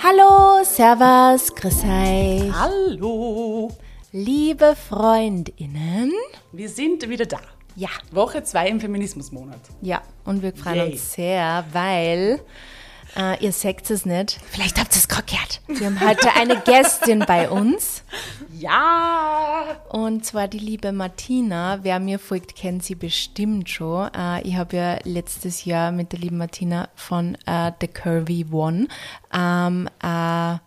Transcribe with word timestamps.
Hallo, 0.00 0.62
Servus, 0.62 1.52
grüß 1.54 1.82
euch. 1.82 2.52
Hallo. 2.52 3.68
Liebe 4.12 4.76
Freundinnen. 4.76 6.12
Wir 6.52 6.68
sind 6.68 7.08
wieder 7.08 7.26
da. 7.26 7.40
Ja. 7.74 7.88
Woche 8.12 8.44
2 8.44 8.68
im 8.68 8.80
Feminismusmonat. 8.80 9.58
Ja, 9.82 10.02
und 10.24 10.40
wir 10.42 10.52
freuen 10.52 10.76
Yay. 10.76 10.92
uns 10.92 11.12
sehr, 11.14 11.64
weil 11.72 12.40
äh, 13.18 13.44
ihr 13.44 13.52
seht 13.52 13.90
es 13.90 14.06
nicht. 14.06 14.38
Vielleicht 14.50 14.78
habt 14.78 14.94
ihr 14.94 14.98
es 14.98 15.08
gerade 15.08 15.26
gehört. 15.26 15.60
Wir 15.66 15.86
haben 15.86 16.00
heute 16.00 16.32
eine 16.34 16.60
Gästin 16.60 17.24
bei 17.26 17.50
uns. 17.50 18.04
Ja. 18.52 19.76
Und 19.88 20.24
zwar 20.24 20.48
die 20.48 20.58
liebe 20.58 20.92
Martina. 20.92 21.80
Wer 21.82 21.98
mir 22.00 22.18
folgt, 22.18 22.54
kennt 22.54 22.84
sie 22.84 22.94
bestimmt 22.94 23.68
schon. 23.68 24.08
Äh, 24.14 24.42
ich 24.42 24.56
habe 24.56 24.76
ja 24.76 24.98
letztes 25.04 25.64
Jahr 25.64 25.92
mit 25.92 26.12
der 26.12 26.20
lieben 26.20 26.38
Martina 26.38 26.88
von 26.94 27.36
äh, 27.46 27.72
The 27.80 27.88
Curvy 27.88 28.46
One 28.50 28.86
ähm, 29.32 29.88
äh, 30.02 30.58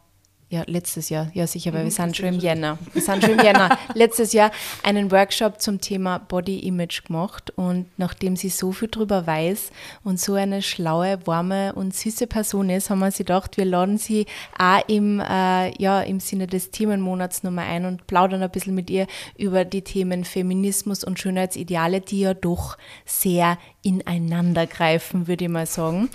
ja, 0.52 0.64
letztes 0.68 1.08
Jahr, 1.08 1.32
ja 1.34 1.48
sicher, 1.48 1.73
weil 1.73 1.86
wir 1.86 1.91
sind 1.91 2.18
schon 2.18 2.26
im 2.26 2.40
Jänner. 2.40 2.78
Wir 2.91 3.02
sind 3.02 3.23
schon 3.23 3.40
im 3.40 3.40
Jänner. 3.40 3.80
letztes 3.94 4.34
Jahr 4.34 4.52
einen 4.84 5.10
Workshop 5.10 5.62
zum 5.62 5.80
Thema 5.80 6.20
Body 6.20 6.60
Image 6.60 7.05
gemacht 7.05 7.52
und 7.55 7.86
nachdem 7.96 8.36
sie 8.36 8.50
so 8.50 8.74
viel 8.74 8.90
drüber 8.90 9.26
weiß 9.26 9.72
und 10.04 10.20
so 10.20 10.34
eine 10.34 10.62
schlaue, 10.62 11.26
warme 11.26 11.72
und 11.74 11.96
süße 11.96 12.27
Person 12.27 12.70
ist, 12.70 12.90
haben 12.90 13.00
wir 13.00 13.12
sie 13.12 13.24
gedacht, 13.24 13.55
wir 13.55 13.64
laden 13.64 13.98
sie 13.98 14.26
auch 14.60 14.82
im, 14.90 15.22
äh, 15.22 15.72
ja, 15.82 16.02
im 16.02 16.20
Sinne 16.20 16.48
des 16.48 16.70
Themenmonats 16.72 17.44
nochmal 17.44 17.70
ein 17.70 17.86
und 17.86 18.05
plaudern 18.08 18.44
ein 18.44 18.52
bisschen 18.52 18.76
mit 18.76 18.90
ihr 18.90 19.08
über 19.38 19.63
die 19.63 19.84
Themen 19.84 20.26
Feminismus 20.26 21.05
und 21.05 21.18
Schönheitsideale, 21.18 22.02
die 22.02 22.20
ja 22.20 22.34
doch 22.34 22.77
sehr 23.05 23.58
ineinander 23.84 24.68
greifen, 24.68 25.30
würde 25.30 25.46
ich 25.46 25.49
mal 25.49 25.66
sagen. 25.66 26.10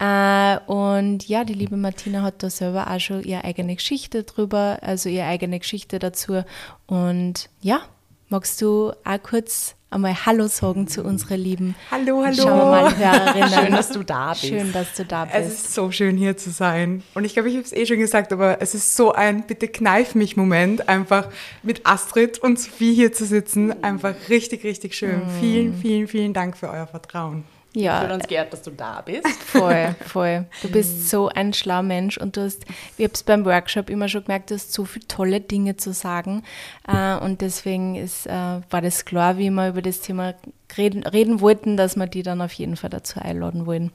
Äh, 0.00 0.58
und 0.66 1.28
ja, 1.28 1.44
die 1.44 1.54
liebe 1.54 1.76
Martina 1.76 2.22
hat 2.22 2.42
da 2.42 2.50
selber 2.50 2.88
auch 2.90 3.00
schon 3.00 3.22
ihre 3.24 3.44
eigene 3.44 3.74
Geschichte 3.74 4.22
drüber, 4.22 4.78
also 4.82 5.08
ihre 5.08 5.26
eigene 5.26 5.58
Geschichte 5.58 5.98
dazu. 5.98 6.44
Und 6.86 7.48
ja, 7.60 7.80
magst 8.28 8.60
du 8.62 8.92
auch 9.04 9.22
kurz 9.22 9.74
einmal 9.90 10.14
Hallo 10.26 10.46
sagen 10.48 10.86
zu 10.86 11.02
unserer 11.02 11.36
lieben 11.36 11.74
Hallo, 11.90 12.22
hallo. 12.22 12.36
Schauen 12.36 12.58
wir 12.58 12.64
mal, 12.66 12.96
Hörerinnen. 12.98 13.48
Schön, 13.50 13.72
dass 13.72 13.90
du 13.90 14.02
da 14.04 14.30
bist. 14.30 14.46
Schön, 14.46 14.72
dass 14.72 14.94
du 14.94 15.04
da 15.04 15.26
Es 15.32 15.46
bist. 15.46 15.64
ist 15.64 15.74
so 15.74 15.90
schön 15.90 16.16
hier 16.16 16.36
zu 16.36 16.50
sein. 16.50 17.02
Und 17.14 17.24
ich 17.24 17.32
glaube, 17.32 17.48
ich 17.48 17.54
habe 17.56 17.64
es 17.64 17.72
eh 17.72 17.86
schon 17.86 17.98
gesagt, 17.98 18.32
aber 18.32 18.60
es 18.60 18.74
ist 18.74 18.94
so 18.94 19.12
ein 19.12 19.46
bitte 19.46 19.66
kneif 19.66 20.14
mich 20.14 20.36
Moment, 20.36 20.88
einfach 20.88 21.28
mit 21.62 21.86
Astrid 21.86 22.38
und 22.38 22.60
Sophie 22.60 22.94
hier 22.94 23.12
zu 23.12 23.24
sitzen. 23.24 23.82
Einfach 23.82 24.14
richtig, 24.28 24.62
richtig 24.62 24.94
schön. 24.94 25.22
Vielen, 25.40 25.74
vielen, 25.74 26.06
vielen 26.06 26.34
Dank 26.34 26.56
für 26.56 26.68
euer 26.68 26.86
Vertrauen. 26.86 27.44
Wir 27.78 27.92
fühlen 27.92 28.08
Ja, 28.10 28.14
uns 28.14 28.26
geehrt, 28.26 28.52
dass 28.52 28.62
du 28.62 28.70
da 28.70 29.00
bist. 29.02 29.26
voll, 29.46 29.94
voll. 30.06 30.46
Du 30.62 30.68
bist 30.68 31.08
so 31.08 31.28
ein 31.28 31.52
schlauer 31.52 31.82
Mensch 31.82 32.18
und 32.18 32.36
du 32.36 32.42
hast, 32.42 32.64
ich 32.96 33.04
habe 33.04 33.14
es 33.14 33.22
beim 33.22 33.44
Workshop 33.44 33.88
immer 33.90 34.08
schon 34.08 34.24
gemerkt, 34.24 34.50
du 34.50 34.54
hast 34.54 34.72
so 34.72 34.84
viele 34.84 35.06
tolle 35.06 35.40
Dinge 35.40 35.76
zu 35.76 35.92
sagen. 35.92 36.42
Äh, 36.86 37.16
und 37.16 37.40
deswegen 37.40 37.94
ist, 37.94 38.26
äh, 38.26 38.30
war 38.70 38.82
das 38.82 39.04
klar, 39.04 39.38
wie 39.38 39.50
wir 39.50 39.68
über 39.68 39.82
das 39.82 40.00
Thema 40.00 40.34
reden, 40.76 41.04
reden 41.04 41.40
wollten, 41.40 41.76
dass 41.76 41.96
wir 41.96 42.06
die 42.06 42.22
dann 42.22 42.40
auf 42.40 42.52
jeden 42.52 42.76
Fall 42.76 42.90
dazu 42.90 43.20
einladen 43.20 43.66
wollen. 43.66 43.90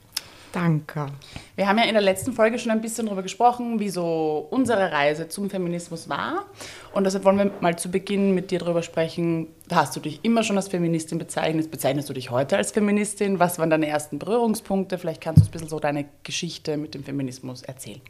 Danke. 0.53 1.07
Wir 1.55 1.67
haben 1.67 1.79
ja 1.79 1.85
in 1.85 1.93
der 1.93 2.03
letzten 2.03 2.31
Folge 2.31 2.59
schon 2.59 2.71
ein 2.71 2.79
bisschen 2.79 3.07
darüber 3.07 3.23
gesprochen, 3.23 3.79
wie 3.79 3.89
so 3.89 4.47
unsere 4.51 4.91
Reise 4.91 5.27
zum 5.27 5.49
Feminismus 5.49 6.09
war. 6.09 6.45
Und 6.93 7.05
deshalb 7.05 7.25
wollen 7.25 7.39
wir 7.39 7.51
mal 7.59 7.75
zu 7.75 7.89
Beginn 7.89 8.35
mit 8.35 8.51
dir 8.51 8.59
darüber 8.59 8.83
sprechen. 8.83 9.47
Hast 9.71 9.95
du 9.95 9.99
dich 9.99 10.19
immer 10.21 10.43
schon 10.43 10.55
als 10.55 10.67
Feministin 10.67 11.17
bezeichnet? 11.17 11.71
Bezeichnest 11.71 12.07
du 12.07 12.13
dich 12.13 12.29
heute 12.29 12.55
als 12.55 12.71
Feministin? 12.71 13.39
Was 13.39 13.57
waren 13.57 13.71
deine 13.71 13.87
ersten 13.87 14.19
Berührungspunkte? 14.19 14.99
Vielleicht 14.99 15.21
kannst 15.21 15.41
du 15.41 15.45
ein 15.47 15.51
bisschen 15.51 15.69
so 15.69 15.79
deine 15.79 16.05
Geschichte 16.21 16.77
mit 16.77 16.93
dem 16.93 17.03
Feminismus 17.03 17.63
erzählen. 17.63 18.01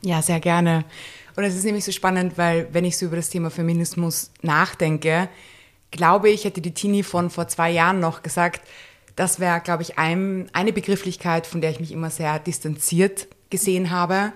Ja, 0.00 0.22
sehr 0.22 0.40
gerne. 0.40 0.86
Und 1.36 1.44
es 1.44 1.54
ist 1.54 1.64
nämlich 1.64 1.84
so 1.84 1.92
spannend, 1.92 2.38
weil 2.38 2.68
wenn 2.72 2.86
ich 2.86 2.96
so 2.96 3.04
über 3.04 3.16
das 3.16 3.28
Thema 3.28 3.50
Feminismus 3.50 4.30
nachdenke, 4.40 5.28
glaube 5.90 6.30
ich, 6.30 6.46
hätte 6.46 6.62
die 6.62 6.72
Tini 6.72 7.02
von 7.02 7.28
vor 7.28 7.48
zwei 7.48 7.70
Jahren 7.70 8.00
noch 8.00 8.22
gesagt, 8.22 8.62
das 9.16 9.40
wäre, 9.40 9.60
glaube 9.60 9.82
ich, 9.82 9.98
ein, 9.98 10.48
eine 10.52 10.72
Begrifflichkeit, 10.72 11.46
von 11.46 11.60
der 11.60 11.70
ich 11.70 11.80
mich 11.80 11.92
immer 11.92 12.10
sehr 12.10 12.38
distanziert 12.38 13.28
gesehen 13.50 13.90
habe. 13.90 14.32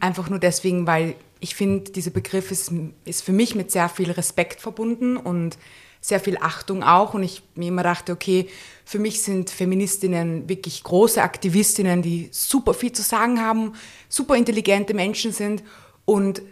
Einfach 0.00 0.28
nur 0.28 0.38
deswegen, 0.38 0.86
weil 0.86 1.14
ich 1.40 1.54
finde, 1.54 1.90
dieser 1.90 2.10
Begriff 2.10 2.50
ist, 2.50 2.70
ist 3.04 3.22
für 3.22 3.32
mich 3.32 3.54
mit 3.54 3.70
sehr 3.70 3.88
viel 3.88 4.10
Respekt 4.10 4.60
verbunden 4.60 5.16
und 5.16 5.56
sehr 6.00 6.20
viel 6.20 6.38
Achtung 6.40 6.82
auch. 6.82 7.14
Und 7.14 7.22
ich 7.22 7.42
mir 7.54 7.68
immer 7.68 7.82
dachte, 7.82 8.12
okay, 8.12 8.48
für 8.84 8.98
mich 8.98 9.22
sind 9.22 9.50
Feministinnen 9.50 10.48
wirklich 10.48 10.82
große 10.82 11.22
Aktivistinnen, 11.22 12.02
die 12.02 12.28
super 12.32 12.74
viel 12.74 12.92
zu 12.92 13.02
sagen 13.02 13.40
haben, 13.40 13.72
super 14.08 14.36
intelligente 14.36 14.94
Menschen 14.94 15.32
sind. 15.32 15.62
Und 16.04 16.42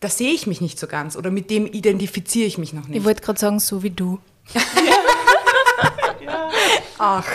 da 0.00 0.08
sehe 0.08 0.32
ich 0.32 0.46
mich 0.46 0.60
nicht 0.60 0.78
so 0.78 0.86
ganz 0.86 1.16
oder 1.16 1.30
mit 1.30 1.50
dem 1.50 1.66
identifiziere 1.66 2.46
ich 2.46 2.58
mich 2.58 2.72
noch 2.72 2.86
nicht. 2.86 2.98
Ich 2.98 3.04
wollte 3.04 3.22
gerade 3.22 3.38
sagen, 3.38 3.58
so 3.58 3.82
wie 3.82 3.90
du. 3.90 4.18
Ach. 6.98 7.28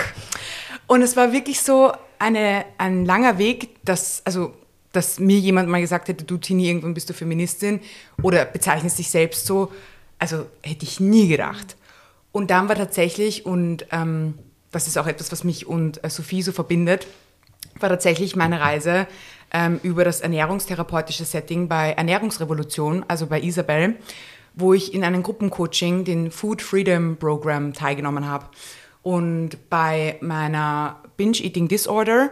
Und 0.87 1.01
es 1.01 1.15
war 1.15 1.31
wirklich 1.31 1.61
so 1.61 1.91
eine, 2.19 2.65
ein 2.77 3.05
langer 3.05 3.37
Weg, 3.37 3.83
dass, 3.85 4.21
also, 4.25 4.53
dass 4.91 5.19
mir 5.19 5.39
jemand 5.39 5.69
mal 5.69 5.81
gesagt 5.81 6.07
hätte, 6.07 6.25
du 6.25 6.37
Tini, 6.37 6.67
irgendwann 6.67 6.93
bist 6.93 7.09
du 7.09 7.13
Feministin 7.13 7.79
oder 8.21 8.45
bezeichnest 8.45 8.99
dich 8.99 9.09
selbst 9.09 9.45
so. 9.45 9.71
Also 10.19 10.45
hätte 10.61 10.83
ich 10.83 10.99
nie 10.99 11.27
gedacht. 11.27 11.75
Und 12.31 12.51
dann 12.51 12.69
war 12.69 12.75
tatsächlich, 12.75 13.45
und 13.45 13.85
ähm, 13.91 14.37
das 14.71 14.87
ist 14.87 14.97
auch 14.97 15.07
etwas, 15.07 15.31
was 15.31 15.43
mich 15.43 15.67
und 15.67 16.03
äh, 16.03 16.09
Sophie 16.09 16.41
so 16.41 16.51
verbindet, 16.51 17.07
war 17.79 17.89
tatsächlich 17.89 18.35
meine 18.35 18.59
Reise 18.59 19.07
ähm, 19.53 19.79
über 19.83 20.05
das 20.05 20.21
ernährungstherapeutische 20.21 21.25
Setting 21.25 21.67
bei 21.67 21.91
Ernährungsrevolution, 21.91 23.05
also 23.07 23.27
bei 23.27 23.41
Isabel, 23.41 23.95
wo 24.53 24.73
ich 24.73 24.93
in 24.93 25.03
einem 25.03 25.23
Gruppencoaching, 25.23 26.03
den 26.03 26.31
Food 26.31 26.61
Freedom 26.61 27.17
Program, 27.17 27.73
teilgenommen 27.73 28.27
habe. 28.27 28.47
Und 29.03 29.69
bei 29.69 30.17
meiner 30.21 31.01
Binge-Eating 31.17 31.67
Disorder 31.67 32.31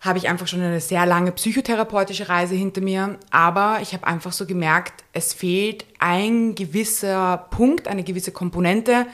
habe 0.00 0.18
ich 0.18 0.28
einfach 0.28 0.48
schon 0.48 0.60
eine 0.60 0.80
sehr 0.80 1.06
lange 1.06 1.30
psychotherapeutische 1.32 2.28
Reise 2.28 2.54
hinter 2.54 2.80
mir. 2.80 3.18
Aber 3.30 3.78
ich 3.82 3.92
habe 3.94 4.06
einfach 4.06 4.32
so 4.32 4.46
gemerkt, 4.46 5.04
es 5.12 5.32
fehlt 5.32 5.86
ein 5.98 6.54
gewisser 6.54 7.46
Punkt, 7.50 7.86
eine 7.86 8.02
gewisse 8.02 8.32
Komponente, 8.32 9.06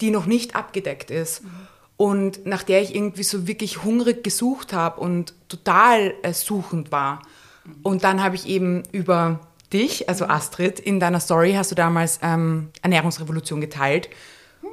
die 0.00 0.10
noch 0.10 0.26
nicht 0.26 0.54
abgedeckt 0.54 1.10
ist. 1.10 1.42
Und 1.96 2.44
nach 2.44 2.62
der 2.62 2.82
ich 2.82 2.94
irgendwie 2.94 3.22
so 3.22 3.46
wirklich 3.46 3.82
hungrig 3.82 4.22
gesucht 4.22 4.74
habe 4.74 5.00
und 5.00 5.32
total 5.48 6.12
äh, 6.22 6.34
suchend 6.34 6.92
war. 6.92 7.22
Und 7.82 8.04
dann 8.04 8.22
habe 8.22 8.36
ich 8.36 8.46
eben 8.46 8.82
über 8.92 9.40
dich, 9.76 10.08
also 10.08 10.26
Astrid, 10.26 10.80
in 10.80 11.00
deiner 11.00 11.20
Story 11.20 11.52
hast 11.52 11.70
du 11.70 11.74
damals 11.74 12.18
ähm, 12.22 12.70
Ernährungsrevolution 12.82 13.60
geteilt. 13.60 14.08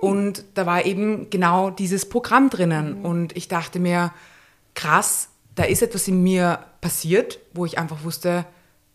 Und 0.02 0.44
da 0.54 0.66
war 0.66 0.86
eben 0.86 1.30
genau 1.30 1.70
dieses 1.70 2.08
Programm 2.08 2.50
drinnen. 2.50 3.06
Und 3.06 3.36
ich 3.36 3.48
dachte 3.48 3.80
mir, 3.80 4.12
krass, 4.74 5.30
da 5.56 5.64
ist 5.64 5.82
etwas 5.82 6.08
in 6.08 6.24
mir 6.24 6.60
passiert, 6.82 7.40
wo 7.54 7.66
ich 7.66 7.78
einfach 7.78 8.04
wusste, 8.04 8.46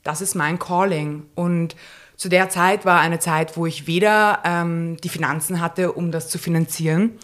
das 0.02 0.20
ist 0.20 0.34
mein 0.34 0.58
Calling. 0.58 1.26
Und 1.34 1.76
zu 2.16 2.28
der 2.28 2.48
Zeit 2.48 2.84
war 2.84 3.00
eine 3.00 3.18
Zeit, 3.18 3.56
wo 3.56 3.66
ich 3.66 3.86
weder 3.86 4.40
ähm, 4.44 4.96
die 5.04 5.08
Finanzen 5.08 5.60
hatte, 5.60 5.92
um 5.92 6.10
das 6.10 6.28
zu 6.28 6.38
finanzieren, 6.38 7.18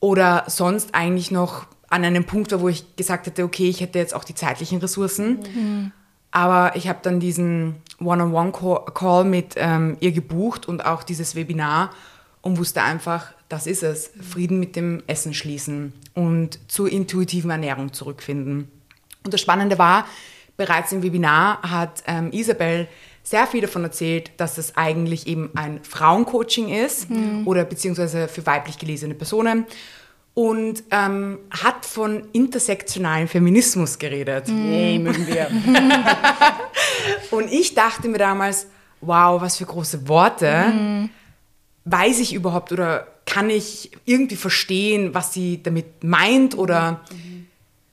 oder 0.00 0.44
sonst 0.48 0.94
eigentlich 0.94 1.30
noch 1.30 1.66
an 1.88 2.04
einem 2.04 2.24
Punkt 2.24 2.52
war, 2.52 2.60
wo 2.60 2.68
ich 2.68 2.96
gesagt 2.96 3.26
hätte, 3.26 3.44
okay, 3.44 3.68
ich 3.68 3.80
hätte 3.80 3.98
jetzt 3.98 4.14
auch 4.14 4.24
die 4.24 4.34
zeitlichen 4.34 4.78
Ressourcen. 4.80 5.92
Aber 6.34 6.74
ich 6.74 6.88
habe 6.88 6.98
dann 7.00 7.20
diesen 7.20 7.76
One-on-One-Call 8.00 9.24
mit 9.24 9.54
ähm, 9.56 9.96
ihr 10.00 10.10
gebucht 10.10 10.66
und 10.66 10.84
auch 10.84 11.04
dieses 11.04 11.36
Webinar 11.36 11.90
und 12.42 12.58
wusste 12.58 12.82
einfach, 12.82 13.32
das 13.48 13.68
ist 13.68 13.84
es, 13.84 14.10
Frieden 14.20 14.58
mit 14.58 14.74
dem 14.74 15.00
Essen 15.06 15.32
schließen 15.32 15.92
und 16.12 16.58
zur 16.66 16.90
intuitiven 16.90 17.52
Ernährung 17.52 17.92
zurückfinden. 17.92 18.68
Und 19.22 19.32
das 19.32 19.40
Spannende 19.40 19.78
war, 19.78 20.06
bereits 20.56 20.90
im 20.90 21.04
Webinar 21.04 21.62
hat 21.62 22.02
ähm, 22.08 22.32
Isabel 22.32 22.88
sehr 23.22 23.46
viel 23.46 23.60
davon 23.60 23.84
erzählt, 23.84 24.32
dass 24.36 24.58
es 24.58 24.76
eigentlich 24.76 25.28
eben 25.28 25.50
ein 25.54 25.84
Frauencoaching 25.84 26.68
ist 26.68 27.06
oder 27.44 27.64
beziehungsweise 27.64 28.26
für 28.26 28.44
weiblich 28.44 28.76
gelesene 28.76 29.14
Personen 29.14 29.66
und 30.34 30.82
ähm, 30.90 31.38
hat 31.50 31.86
von 31.86 32.24
intersektionalen 32.32 33.28
Feminismus 33.28 33.98
geredet. 33.98 34.48
Yay, 34.48 34.98
mögen 34.98 35.26
wir. 35.28 35.48
Und 37.30 37.52
ich 37.52 37.74
dachte 37.74 38.08
mir 38.08 38.18
damals, 38.18 38.66
wow, 39.00 39.40
was 39.40 39.56
für 39.56 39.66
große 39.66 40.08
Worte. 40.08 41.08
Weiß 41.84 42.18
ich 42.18 42.34
überhaupt 42.34 42.72
oder 42.72 43.06
kann 43.26 43.50
ich 43.50 43.92
irgendwie 44.04 44.36
verstehen, 44.36 45.14
was 45.14 45.32
sie 45.32 45.62
damit 45.62 46.02
meint 46.02 46.56
oder 46.56 47.02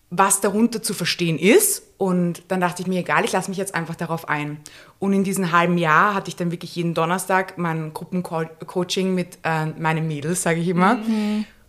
was 0.09 0.41
darunter 0.41 0.81
zu 0.81 0.93
verstehen 0.93 1.37
ist? 1.37 1.83
Und 1.97 2.43
dann 2.47 2.59
dachte 2.61 2.81
ich 2.81 2.87
mir, 2.87 2.99
egal, 3.01 3.23
ich 3.25 3.31
lasse 3.31 3.49
mich 3.49 3.57
jetzt 3.57 3.75
einfach 3.75 3.95
darauf 3.95 4.27
ein. 4.27 4.57
Und 4.97 5.13
in 5.13 5.23
diesem 5.23 5.51
halben 5.51 5.77
Jahr 5.77 6.15
hatte 6.15 6.29
ich 6.29 6.35
dann 6.35 6.51
wirklich 6.51 6.75
jeden 6.75 6.93
Donnerstag 6.93 7.57
mein 7.57 7.93
Gruppencoaching 7.93 9.13
mit 9.13 9.37
äh, 9.43 9.67
meinen 9.67 10.07
Mädels, 10.07 10.41
sage 10.41 10.59
ich 10.59 10.67
immer. 10.67 10.97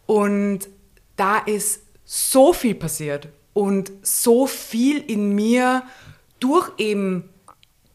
Und 0.06 0.68
da 1.16 1.38
ist 1.38 1.82
so 2.04 2.52
viel 2.52 2.74
passiert 2.74 3.28
und 3.52 3.92
so 4.02 4.46
viel 4.46 4.98
in 4.98 5.34
mir 5.34 5.82
durch 6.40 6.70
eben 6.78 7.28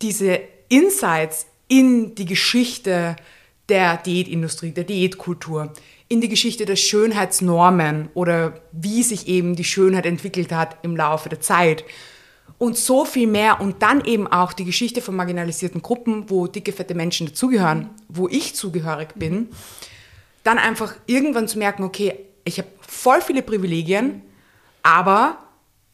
diese 0.02 0.40
Insights 0.70 1.48
in 1.68 2.16
die 2.16 2.26
Geschichte 2.26 3.16
der 3.70 3.98
Diätindustrie, 3.98 4.72
der 4.72 4.86
Diätkultur, 4.86 5.74
in 6.08 6.22
die 6.22 6.30
Geschichte 6.30 6.66
der 6.66 6.78
Schönheitsnormen 6.78 8.10
oder 8.14 8.62
wie 8.72 9.04
sich 9.04 9.28
eben 9.28 9.56
die 9.56 9.66
Schönheit 9.66 10.06
entwickelt 10.06 10.52
hat 10.52 10.78
im 10.84 10.96
Laufe 10.96 11.28
der 11.28 11.42
Zeit. 11.42 11.84
Und 12.58 12.78
so 12.78 13.04
viel 13.04 13.28
mehr 13.28 13.60
und 13.60 13.82
dann 13.82 14.04
eben 14.06 14.26
auch 14.26 14.54
die 14.54 14.64
Geschichte 14.64 15.02
von 15.02 15.16
marginalisierten 15.16 15.82
Gruppen, 15.82 16.30
wo 16.30 16.48
dicke, 16.48 16.72
fette 16.72 16.96
Menschen 16.96 17.28
dazugehören, 17.28 17.90
wo 18.08 18.30
ich 18.30 18.56
zugehörig 18.56 19.10
bin, 19.16 19.50
dann 20.48 20.58
einfach 20.58 20.96
irgendwann 21.08 21.48
zu 21.48 21.58
merken, 21.60 21.84
okay, 21.84 22.18
ich 22.46 22.58
habe 22.58 22.70
voll 22.80 23.22
viele 23.22 23.42
Privilegien, 23.42 24.22
aber 24.82 25.38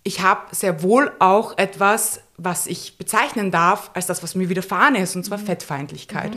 ich 0.04 0.22
habe 0.22 0.56
sehr 0.56 0.84
wohl 0.84 1.12
auch 1.18 1.58
etwas, 1.58 2.22
was 2.38 2.68
ich 2.68 2.98
bezeichnen 2.98 3.50
darf 3.50 3.90
als 3.96 4.06
das, 4.06 4.22
was 4.22 4.36
mir 4.36 4.50
widerfahren 4.50 4.96
ist, 4.96 5.16
und 5.16 5.26
zwar 5.26 5.40
Fettfeindlichkeit. 5.40 6.36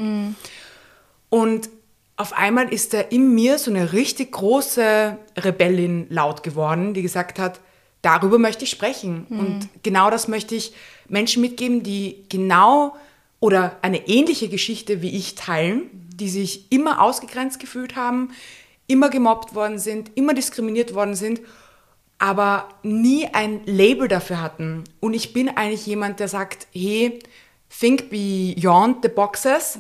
Und 1.29 1.69
auf 2.17 2.33
einmal 2.33 2.73
ist 2.73 2.95
da 2.95 3.01
in 3.01 3.35
mir 3.35 3.59
so 3.59 3.71
eine 3.71 3.93
richtig 3.93 4.33
große 4.33 5.19
Rebellin 5.37 6.07
laut 6.09 6.43
geworden, 6.43 6.95
die 6.95 7.03
gesagt 7.03 7.39
hat, 7.39 7.61
darüber 8.01 8.39
möchte 8.39 8.65
ich 8.65 8.71
sprechen. 8.71 9.27
Und 9.29 9.69
genau 9.83 10.09
das 10.09 10.27
möchte 10.27 10.55
ich 10.55 10.73
Menschen 11.09 11.43
mitgeben, 11.43 11.83
die 11.83 12.25
genau 12.31 12.97
oder 13.41 13.77
eine 13.83 14.09
ähnliche 14.09 14.49
Geschichte 14.49 15.03
wie 15.03 15.17
ich 15.17 15.35
teilen, 15.35 15.91
die 16.15 16.29
sich 16.29 16.73
immer 16.73 17.03
ausgegrenzt 17.03 17.61
gefühlt 17.61 17.97
haben, 17.97 18.31
immer 18.87 19.11
gemobbt 19.11 19.55
worden 19.55 19.79
sind, 19.79 20.13
immer 20.15 20.35
diskriminiert 20.35 20.95
worden 20.95 21.15
sind, 21.15 21.41
aber 22.19 22.69
nie 22.83 23.27
ein 23.33 23.61
Label 23.67 24.09
dafür 24.09 24.41
hatten. 24.41 24.85
Und 25.01 25.15
ich 25.15 25.33
bin 25.33 25.51
eigentlich 25.51 25.87
jemand, 25.87 26.21
der 26.21 26.29
sagt, 26.29 26.67
hey, 26.73 27.19
think 27.69 28.09
beyond 28.09 29.03
the 29.03 29.09
boxes, 29.09 29.79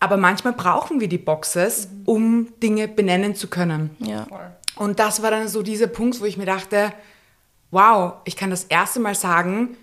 aber 0.00 0.16
manchmal 0.16 0.54
brauchen 0.54 1.00
wir 1.00 1.08
die 1.08 1.18
Boxes, 1.18 1.88
um 2.06 2.48
Dinge 2.62 2.88
benennen 2.88 3.34
zu 3.34 3.48
können. 3.48 3.90
Ja. 3.98 4.26
Und 4.76 4.98
das 4.98 5.22
war 5.22 5.30
dann 5.30 5.48
so 5.48 5.62
dieser 5.62 5.88
Punkt, 5.88 6.20
wo 6.20 6.24
ich 6.24 6.36
mir 6.36 6.46
dachte, 6.46 6.92
wow, 7.70 8.14
ich 8.24 8.36
kann 8.36 8.50
das 8.50 8.64
erste 8.64 9.00
Mal 9.00 9.14
sagen, 9.14 9.76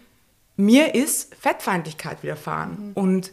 mir 0.58 0.96
ist 0.96 1.36
Fettfeindlichkeit 1.36 2.24
widerfahren. 2.24 2.92
Und, 2.96 3.32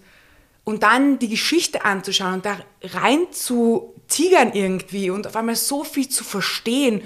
und 0.64 0.82
dann 0.82 1.18
die 1.18 1.28
Geschichte 1.28 1.84
anzuschauen 1.84 2.34
und 2.34 2.46
da 2.46 2.56
rein 2.82 3.26
zu 3.32 3.94
tigern 4.08 4.52
irgendwie 4.52 5.10
und 5.10 5.26
auf 5.26 5.36
einmal 5.36 5.56
so 5.56 5.84
viel 5.84 6.08
zu 6.08 6.24
verstehen. 6.24 7.02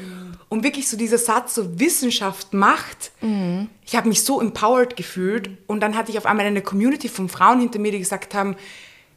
Und 0.48 0.62
wirklich 0.62 0.88
so 0.88 0.96
dieser 0.96 1.18
Satz, 1.18 1.54
so 1.54 1.78
Wissenschaft 1.80 2.54
macht. 2.54 3.10
Ich 3.84 3.96
habe 3.96 4.08
mich 4.08 4.22
so 4.22 4.40
empowered 4.40 4.96
gefühlt. 4.96 5.50
Und 5.66 5.80
dann 5.80 5.96
hatte 5.96 6.10
ich 6.10 6.18
auf 6.18 6.26
einmal 6.26 6.46
eine 6.46 6.62
Community 6.62 7.08
von 7.08 7.28
Frauen 7.28 7.60
hinter 7.60 7.78
mir, 7.78 7.92
die 7.92 7.98
gesagt 7.98 8.34
haben, 8.34 8.56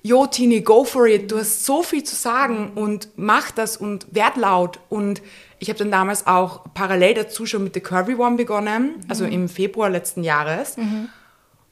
Jo, 0.02 0.28
Tini, 0.28 0.62
go 0.62 0.86
for 0.86 1.08
it. 1.08 1.30
Du 1.30 1.38
hast 1.38 1.66
so 1.66 1.84
viel 1.84 2.04
zu 2.04 2.16
sagen 2.16 2.72
und 2.76 3.10
mach 3.18 3.52
das 3.52 3.76
und 3.76 4.08
werd 4.12 4.38
laut. 4.38 4.80
Und 4.88 5.22
ich 5.60 5.70
habe 5.70 5.80
dann 5.80 5.92
damals 5.92 6.26
auch 6.26 6.66
parallel 6.74 7.14
dazu 7.16 7.46
schon 7.46 7.64
mit 7.64 7.74
The 7.74 7.82
Curvy 7.82 8.16
One 8.16 8.38
begonnen, 8.38 8.96
also 9.08 9.26
im 9.26 9.50
Februar 9.50 9.90
letzten 9.90 10.24
Jahres. 10.24 10.76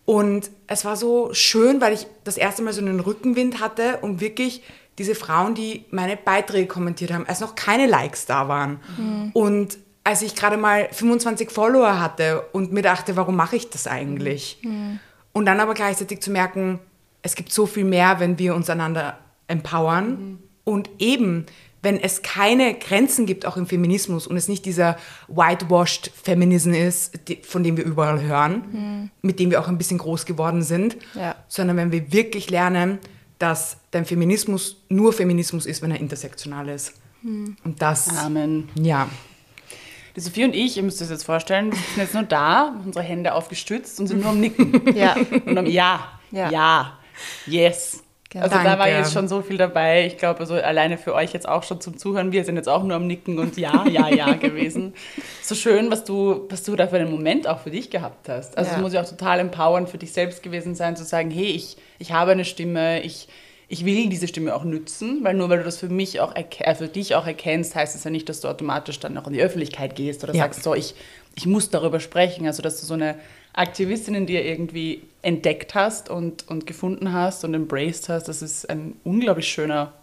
Und 0.06 0.50
es 0.68 0.86
war 0.86 0.96
so 0.96 1.34
schön, 1.34 1.82
weil 1.82 1.94
ich 1.94 2.08
das 2.24 2.38
erste 2.38 2.62
Mal 2.62 2.74
so 2.74 2.82
einen 2.82 3.00
Rückenwind 3.00 3.60
hatte 3.60 3.98
und 4.02 4.22
wirklich 4.22 4.62
diese 4.98 5.16
Frauen, 5.16 5.54
die 5.54 5.86
meine 5.92 6.18
Beiträge 6.18 6.68
kommentiert 6.68 7.12
haben, 7.14 7.26
als 7.28 7.40
noch 7.40 7.56
keine 7.56 7.88
Likes 7.88 8.26
da 8.26 8.48
waren. 8.48 8.80
Und 9.34 9.78
als 10.04 10.22
ich 10.22 10.36
gerade 10.36 10.58
mal 10.58 10.88
25 10.92 11.52
Follower 11.52 12.00
hatte 12.00 12.46
und 12.54 12.72
mir 12.72 12.82
dachte, 12.82 13.16
warum 13.16 13.36
mache 13.36 13.58
ich 13.58 13.70
das 13.70 13.88
eigentlich? 13.88 14.60
Und 15.34 15.46
dann 15.46 15.60
aber 15.60 15.74
gleichzeitig 15.74 16.22
zu 16.22 16.32
merken, 16.32 16.80
es 17.22 17.36
gibt 17.36 17.52
so 17.52 17.66
viel 17.66 17.84
mehr, 17.84 18.20
wenn 18.20 18.40
wir 18.40 18.56
uns 18.56 18.70
einander 18.70 19.18
empowern. 19.48 20.40
Und 20.64 20.90
eben, 21.00 21.46
wenn 21.84 22.00
es 22.00 22.22
keine 22.22 22.74
Grenzen 22.74 23.26
gibt, 23.26 23.46
auch 23.46 23.56
im 23.58 23.68
Feminismus, 23.68 24.28
und 24.28 24.36
es 24.36 24.48
nicht 24.48 24.66
dieser 24.66 24.98
whitewashed 25.28 26.12
Feminism 26.22 26.74
ist, 26.74 27.20
die, 27.28 27.38
von 27.44 27.64
dem 27.64 27.78
wir 27.78 27.86
überall 27.86 28.22
hören, 28.22 29.12
mit 29.22 29.40
dem 29.40 29.52
wir 29.52 29.62
auch 29.62 29.68
ein 29.68 29.78
bisschen 29.78 29.98
groß 30.00 30.26
geworden 30.26 30.62
sind, 30.64 30.98
Ja. 31.14 31.36
sondern 31.48 31.78
wenn 31.78 31.92
wir 31.92 32.12
wirklich 32.12 32.50
lernen, 32.50 32.98
dass 33.40 33.78
dein 33.92 34.06
Feminismus 34.06 34.78
nur 34.90 35.14
Feminismus 35.14 35.66
ist, 35.68 35.82
wenn 35.84 35.92
er 35.92 36.00
intersektional 36.00 36.68
ist. 36.70 36.94
Und 37.24 37.76
das, 37.80 38.10
Amen. 38.18 38.70
ja. 38.76 39.08
Die 40.16 40.20
Sophie 40.22 40.46
und 40.46 40.56
ich, 40.56 40.78
ihr 40.78 40.84
müsst 40.84 41.00
euch 41.02 41.10
das 41.10 41.18
jetzt 41.20 41.26
vorstellen, 41.26 41.72
wir 41.72 41.78
sind 41.78 41.98
jetzt 41.98 42.14
nur 42.16 42.24
da, 42.24 42.76
unsere 42.84 43.04
Hände 43.06 43.34
aufgestützt 43.36 44.00
und 44.00 44.08
sind 44.08 44.22
nur 44.22 44.32
am 44.32 44.40
Nicken. 44.40 44.96
Ja. 44.96 45.16
Und 45.46 45.58
am 45.58 45.68
Ja, 45.68 46.08
Ja. 46.32 46.50
ja, 46.50 46.94
yes. 47.46 48.02
Genau. 48.30 48.44
Also 48.44 48.58
da 48.58 48.66
war 48.66 48.78
Danke. 48.88 48.98
jetzt 48.98 49.14
schon 49.14 49.28
so 49.30 49.42
viel 49.42 49.58
dabei. 49.58 50.06
Ich 50.06 50.18
glaube, 50.18 50.42
also 50.42 50.56
alleine 50.56 50.98
für 50.98 51.14
euch 51.14 51.32
jetzt 51.34 51.48
auch 51.48 51.64
schon 51.64 51.80
zum 51.80 51.98
Zuhören. 51.98 52.34
Wir 52.34 52.44
sind 52.44 52.58
jetzt 52.58 52.68
auch 52.68 52.84
nur 52.84 52.98
am 52.98 53.08
Nicken 53.08 53.40
und 53.40 53.56
ja, 53.58 53.88
ja, 53.88 54.10
ja 54.10 54.34
gewesen. 54.36 54.94
So 55.42 55.56
schön, 55.56 55.90
was 55.92 56.04
du, 56.04 56.46
was 56.50 56.64
du 56.64 56.76
da 56.76 56.88
für 56.88 56.98
einen 56.98 57.10
Moment 57.10 57.48
auch 57.48 57.60
für 57.60 57.72
dich 57.72 57.90
gehabt 57.90 58.28
hast. 58.28 58.58
Also 58.58 58.72
es 58.72 58.76
Ja. 58.76 58.82
muss 58.82 58.92
ja 58.94 59.02
auch 59.02 59.10
total 59.10 59.40
empowern 59.40 59.88
für 59.88 59.98
dich 59.98 60.12
selbst 60.12 60.44
gewesen 60.44 60.76
sein, 60.76 60.98
zu 60.98 61.06
sagen, 61.06 61.32
hey, 61.32 61.46
ich, 61.52 61.78
ich 62.00 62.12
habe 62.12 62.32
eine 62.32 62.44
Stimme, 62.44 63.02
ich, 63.02 63.30
ich 63.70 63.86
will 63.86 64.10
diese 64.10 64.28
Stimme 64.28 64.54
auch 64.56 64.66
nützen, 64.66 65.20
weil 65.24 65.34
nur 65.34 65.50
weil 65.50 65.60
du 65.60 65.64
das 65.64 65.78
für 65.78 65.90
mich 65.90 66.20
auch 66.20 66.34
äh, 66.36 66.76
für 66.76 66.88
dich 66.90 67.16
auch 67.16 67.28
erkennst, 67.28 67.76
heißt 67.76 67.96
es 67.96 68.04
ja 68.04 68.12
nicht, 68.12 68.28
dass 68.28 68.42
du 68.42 68.50
automatisch 68.50 69.00
dann 69.00 69.18
auch 69.18 69.28
in 69.28 69.34
die 69.34 69.42
Öffentlichkeit 69.42 69.96
gehst 69.96 70.24
oder 70.26 70.34
Ja. 70.36 70.44
sagst, 70.44 70.64
so, 70.64 70.76
ich, 70.76 70.96
ich 71.38 71.46
muss 71.46 71.70
darüber 71.70 72.00
sprechen. 72.00 72.48
Also, 72.48 72.64
dass 72.64 72.82
du 72.82 72.86
so 72.86 72.96
eine 72.96 73.16
Aktivistin 73.54 74.16
in 74.16 74.26
dir 74.26 74.44
irgendwie 74.44 75.04
entdeckt 75.22 75.76
hast 75.76 76.10
und, 76.10 76.48
und 76.48 76.66
gefunden 76.66 77.14
hast 77.14 77.46
und 77.46 77.54
embraced 77.54 78.10
hast, 78.10 78.28
das 78.28 78.42
ist 78.42 78.70
ein 78.70 78.96
unglaublich 79.04 79.48
schöner, 79.48 79.94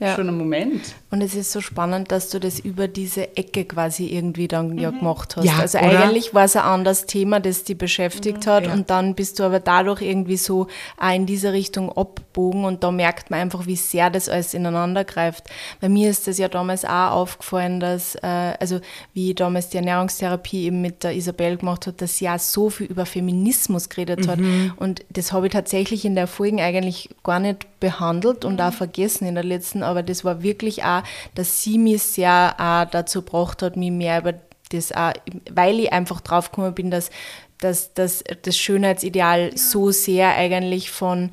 Ja. 0.00 0.14
schöner 0.14 0.32
Moment. 0.32 0.94
Und 1.10 1.22
es 1.22 1.34
ist 1.34 1.50
so 1.52 1.60
spannend, 1.60 2.12
dass 2.12 2.28
du 2.30 2.38
das 2.38 2.60
über 2.60 2.86
diese 2.86 3.36
Ecke 3.36 3.64
quasi 3.64 4.06
irgendwie 4.06 4.46
dann 4.46 4.78
ja 4.78 4.90
gemacht 4.90 5.36
hast. 5.36 5.44
Ja, 5.44 5.58
also 5.58 5.78
oder? 5.78 6.04
eigentlich 6.04 6.34
war 6.34 6.44
es 6.44 6.54
ein 6.54 6.62
anderes 6.62 7.06
Thema, 7.06 7.40
das 7.40 7.64
dich 7.64 7.76
beschäftigt 7.78 8.46
hat 8.46 8.66
Ja. 8.66 8.72
und 8.74 8.90
dann 8.90 9.14
bist 9.14 9.38
du 9.38 9.44
aber 9.44 9.58
dadurch 9.60 10.02
irgendwie 10.02 10.36
so 10.36 10.68
auch 10.98 11.12
in 11.14 11.26
diese 11.26 11.52
Richtung 11.52 11.90
abbogen 11.90 12.64
und 12.64 12.84
da 12.84 12.90
merkt 12.90 13.30
man 13.30 13.40
einfach, 13.40 13.66
wie 13.66 13.76
sehr 13.76 14.10
das 14.10 14.28
alles 14.28 14.54
ineinander 14.54 15.04
greift. 15.04 15.44
Bei 15.80 15.88
mir 15.88 16.10
ist 16.10 16.26
das 16.26 16.38
ja 16.38 16.48
damals 16.48 16.84
auch 16.84 17.10
aufgefallen, 17.12 17.80
dass, 17.80 18.14
äh, 18.16 18.54
also 18.60 18.80
wie 19.14 19.34
damals 19.34 19.70
die 19.70 19.78
Ernährungstherapie 19.78 20.64
eben 20.66 20.80
mit 20.80 21.02
der 21.04 21.14
Isabel 21.16 21.56
gemacht 21.56 21.86
hat, 21.86 22.00
dass 22.02 22.18
sie 22.18 22.26
ja 22.26 22.38
so 22.38 22.70
viel 22.70 22.86
über 22.86 23.06
Feminismus 23.06 23.88
geredet 23.88 24.28
hat 24.28 24.38
und 24.76 25.04
das 25.10 25.32
habe 25.32 25.46
ich 25.46 25.52
tatsächlich 25.52 26.04
in 26.04 26.14
der 26.14 26.26
Folge 26.26 26.62
eigentlich 26.62 27.08
gar 27.24 27.40
nicht 27.40 27.66
behandelt 27.80 28.44
und 28.44 28.60
auch 28.60 28.72
vergessen 28.72 29.26
in 29.26 29.34
der 29.34 29.44
letzten, 29.44 29.82
aber 29.88 30.02
das 30.02 30.24
war 30.24 30.42
wirklich 30.42 30.84
auch, 30.84 31.02
dass 31.34 31.62
sie 31.62 31.78
mich 31.78 32.02
sehr 32.02 32.54
auch 32.58 32.90
dazu 32.90 33.22
gebracht 33.22 33.62
hat, 33.62 33.76
mich 33.76 33.90
mehr 33.90 34.20
über 34.20 34.34
das 34.70 34.92
auch, 34.92 35.12
weil 35.50 35.80
ich 35.80 35.92
einfach 35.92 36.20
draufgekommen 36.20 36.74
bin, 36.74 36.90
dass, 36.90 37.10
dass, 37.58 37.94
dass 37.94 38.22
das 38.42 38.56
Schönheitsideal 38.56 39.56
so 39.56 39.90
sehr 39.90 40.34
eigentlich 40.34 40.90
von, 40.90 41.32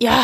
ja, 0.00 0.22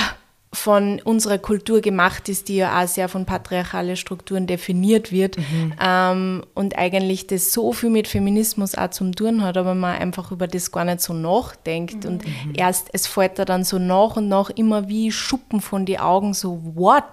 von 0.55 1.01
unserer 1.03 1.39
Kultur 1.39 1.81
gemacht 1.81 2.29
ist, 2.29 2.49
die 2.49 2.57
ja 2.57 2.83
auch 2.83 2.89
sehr 2.89 3.09
von 3.09 3.27
patriarchalen 3.27 3.97
Strukturen 3.97 4.47
definiert 4.47 5.13
wird 5.13 5.37
ähm, 5.81 6.45
und 6.55 6.79
eigentlich 6.79 7.27
das 7.27 7.53
so 7.53 7.73
viel 7.73 7.91
mit 7.91 8.09
Feminismus 8.09 8.75
auch 8.75 8.91
zum 8.91 9.15
tun 9.15 9.43
hat, 9.43 9.57
aber 9.57 9.75
man 9.75 9.97
einfach 9.97 10.33
über 10.33 10.47
das 10.47 10.73
gar 10.73 10.85
nicht 10.85 11.01
so 11.01 11.13
nachdenkt 11.13 12.07
und 12.07 12.25
erst 12.55 12.89
es 12.93 13.07
fällt 13.07 13.39
da 13.39 13.45
dann 13.45 13.65
so 13.65 13.79
nach 13.79 14.17
und 14.17 14.29
nach 14.29 14.51
immer 14.51 14.89
wie 14.89 15.13
Schuppen 15.13 15.61
von 15.61 15.85
die 15.85 15.99
Augen 15.99 16.35
so 16.35 16.61
what 16.75 17.05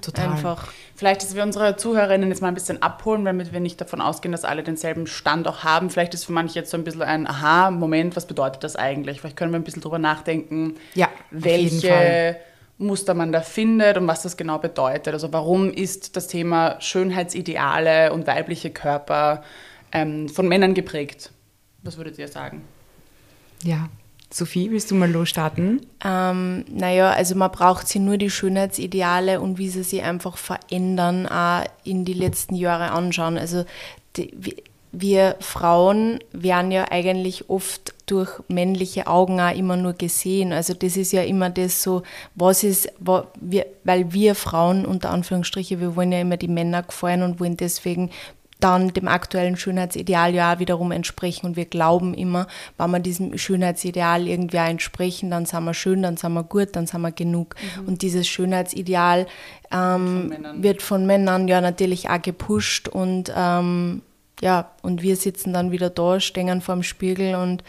Total. 0.00 0.28
einfach 0.30 0.72
Vielleicht, 0.94 1.22
dass 1.24 1.34
wir 1.34 1.42
unsere 1.42 1.76
Zuhörerinnen 1.76 2.28
jetzt 2.28 2.42
mal 2.42 2.48
ein 2.48 2.54
bisschen 2.54 2.80
abholen, 2.80 3.24
damit 3.24 3.52
wir 3.52 3.58
nicht 3.58 3.80
davon 3.80 4.00
ausgehen, 4.00 4.30
dass 4.30 4.44
alle 4.44 4.62
denselben 4.62 5.08
Stand 5.08 5.48
auch 5.48 5.64
haben. 5.64 5.90
Vielleicht 5.90 6.14
ist 6.14 6.26
für 6.26 6.32
manche 6.32 6.60
jetzt 6.60 6.70
so 6.70 6.76
ein 6.76 6.84
bisschen 6.84 7.02
ein 7.02 7.26
Aha-Moment, 7.26 8.14
was 8.14 8.26
bedeutet 8.26 8.62
das 8.62 8.76
eigentlich? 8.76 9.20
Vielleicht 9.20 9.36
können 9.36 9.50
wir 9.50 9.58
ein 9.58 9.64
bisschen 9.64 9.82
drüber 9.82 9.98
nachdenken, 9.98 10.76
Ja, 10.94 11.06
auf 11.06 11.44
jeden 11.44 11.80
Fall. 11.80 11.90
welche 11.90 12.36
Muster 12.82 13.14
man 13.14 13.32
da 13.32 13.40
findet 13.40 13.96
und 13.96 14.06
was 14.06 14.22
das 14.22 14.36
genau 14.36 14.58
bedeutet. 14.58 15.14
Also 15.14 15.32
warum 15.32 15.70
ist 15.70 16.16
das 16.16 16.28
Thema 16.28 16.80
Schönheitsideale 16.80 18.12
und 18.12 18.26
weibliche 18.26 18.70
Körper 18.70 19.42
ähm, 19.92 20.28
von 20.28 20.48
Männern 20.48 20.74
geprägt? 20.74 21.32
Was 21.82 21.96
würdet 21.96 22.18
ihr 22.18 22.28
sagen? 22.28 22.62
Ja. 23.62 23.88
Sophie, 24.32 24.70
willst 24.70 24.90
du 24.90 24.94
mal 24.94 25.10
losstarten? 25.10 25.84
Ähm, 26.02 26.64
naja, 26.70 27.10
also 27.10 27.34
man 27.34 27.50
braucht 27.50 27.86
sie 27.86 27.98
nur 27.98 28.16
die 28.16 28.30
Schönheitsideale 28.30 29.40
und 29.40 29.58
wie 29.58 29.68
sie 29.68 29.82
sich 29.82 30.02
einfach 30.02 30.38
verändern, 30.38 31.26
auch 31.26 31.64
in 31.84 32.06
die 32.06 32.14
letzten 32.14 32.54
Jahre 32.54 32.92
anschauen. 32.92 33.36
Also 33.36 33.66
die, 34.16 34.32
wir, 34.92 35.36
Frauen 35.40 36.18
werden 36.32 36.70
ja 36.70 36.84
eigentlich 36.90 37.48
oft 37.48 37.94
durch 38.06 38.30
männliche 38.48 39.06
Augen 39.06 39.40
auch 39.40 39.54
immer 39.56 39.76
nur 39.76 39.94
gesehen. 39.94 40.52
Also 40.52 40.74
das 40.74 40.98
ist 40.98 41.12
ja 41.12 41.22
immer 41.22 41.48
das 41.48 41.82
so, 41.82 42.02
was 42.34 42.62
ist, 42.62 42.92
wa- 42.98 43.26
wir, 43.40 43.66
weil 43.84 44.12
wir 44.12 44.34
Frauen 44.34 44.84
unter 44.84 45.10
Anführungsstriche, 45.10 45.80
wir 45.80 45.96
wollen 45.96 46.12
ja 46.12 46.20
immer 46.20 46.36
die 46.36 46.48
Männer 46.48 46.82
gefallen 46.82 47.22
und 47.22 47.40
wollen 47.40 47.56
deswegen 47.56 48.10
dann 48.60 48.92
dem 48.92 49.08
aktuellen 49.08 49.56
Schönheitsideal 49.56 50.34
ja 50.34 50.58
wiederum 50.60 50.92
entsprechen. 50.92 51.46
Und 51.46 51.56
wir 51.56 51.64
glauben 51.64 52.14
immer, 52.14 52.46
wenn 52.78 52.90
wir 52.92 53.00
diesem 53.00 53.36
Schönheitsideal 53.36 54.28
irgendwie 54.28 54.58
entsprechen, 54.58 55.30
dann 55.30 55.46
sind 55.46 55.64
wir 55.64 55.74
schön, 55.74 56.02
dann 56.02 56.16
sind 56.16 56.32
wir 56.34 56.44
gut, 56.44 56.68
dann 56.76 56.86
sind 56.86 57.00
wir 57.00 57.10
genug. 57.12 57.56
Mhm. 57.80 57.88
Und 57.88 58.02
dieses 58.02 58.28
Schönheitsideal 58.28 59.26
ähm, 59.72 60.32
von 60.32 60.62
wird 60.62 60.82
von 60.82 61.06
Männern 61.06 61.48
ja 61.48 61.60
natürlich 61.60 62.08
auch 62.10 62.22
gepusht 62.22 62.88
und 62.88 63.32
ähm, 63.34 64.02
ja, 64.42 64.72
und 64.82 65.02
wir 65.02 65.16
sitzen 65.16 65.52
dann 65.52 65.70
wieder 65.70 65.88
da, 65.88 66.18
stehen 66.18 66.60
vor 66.60 66.74
dem 66.74 66.82
Spiegel 66.82 67.36
und 67.36 67.62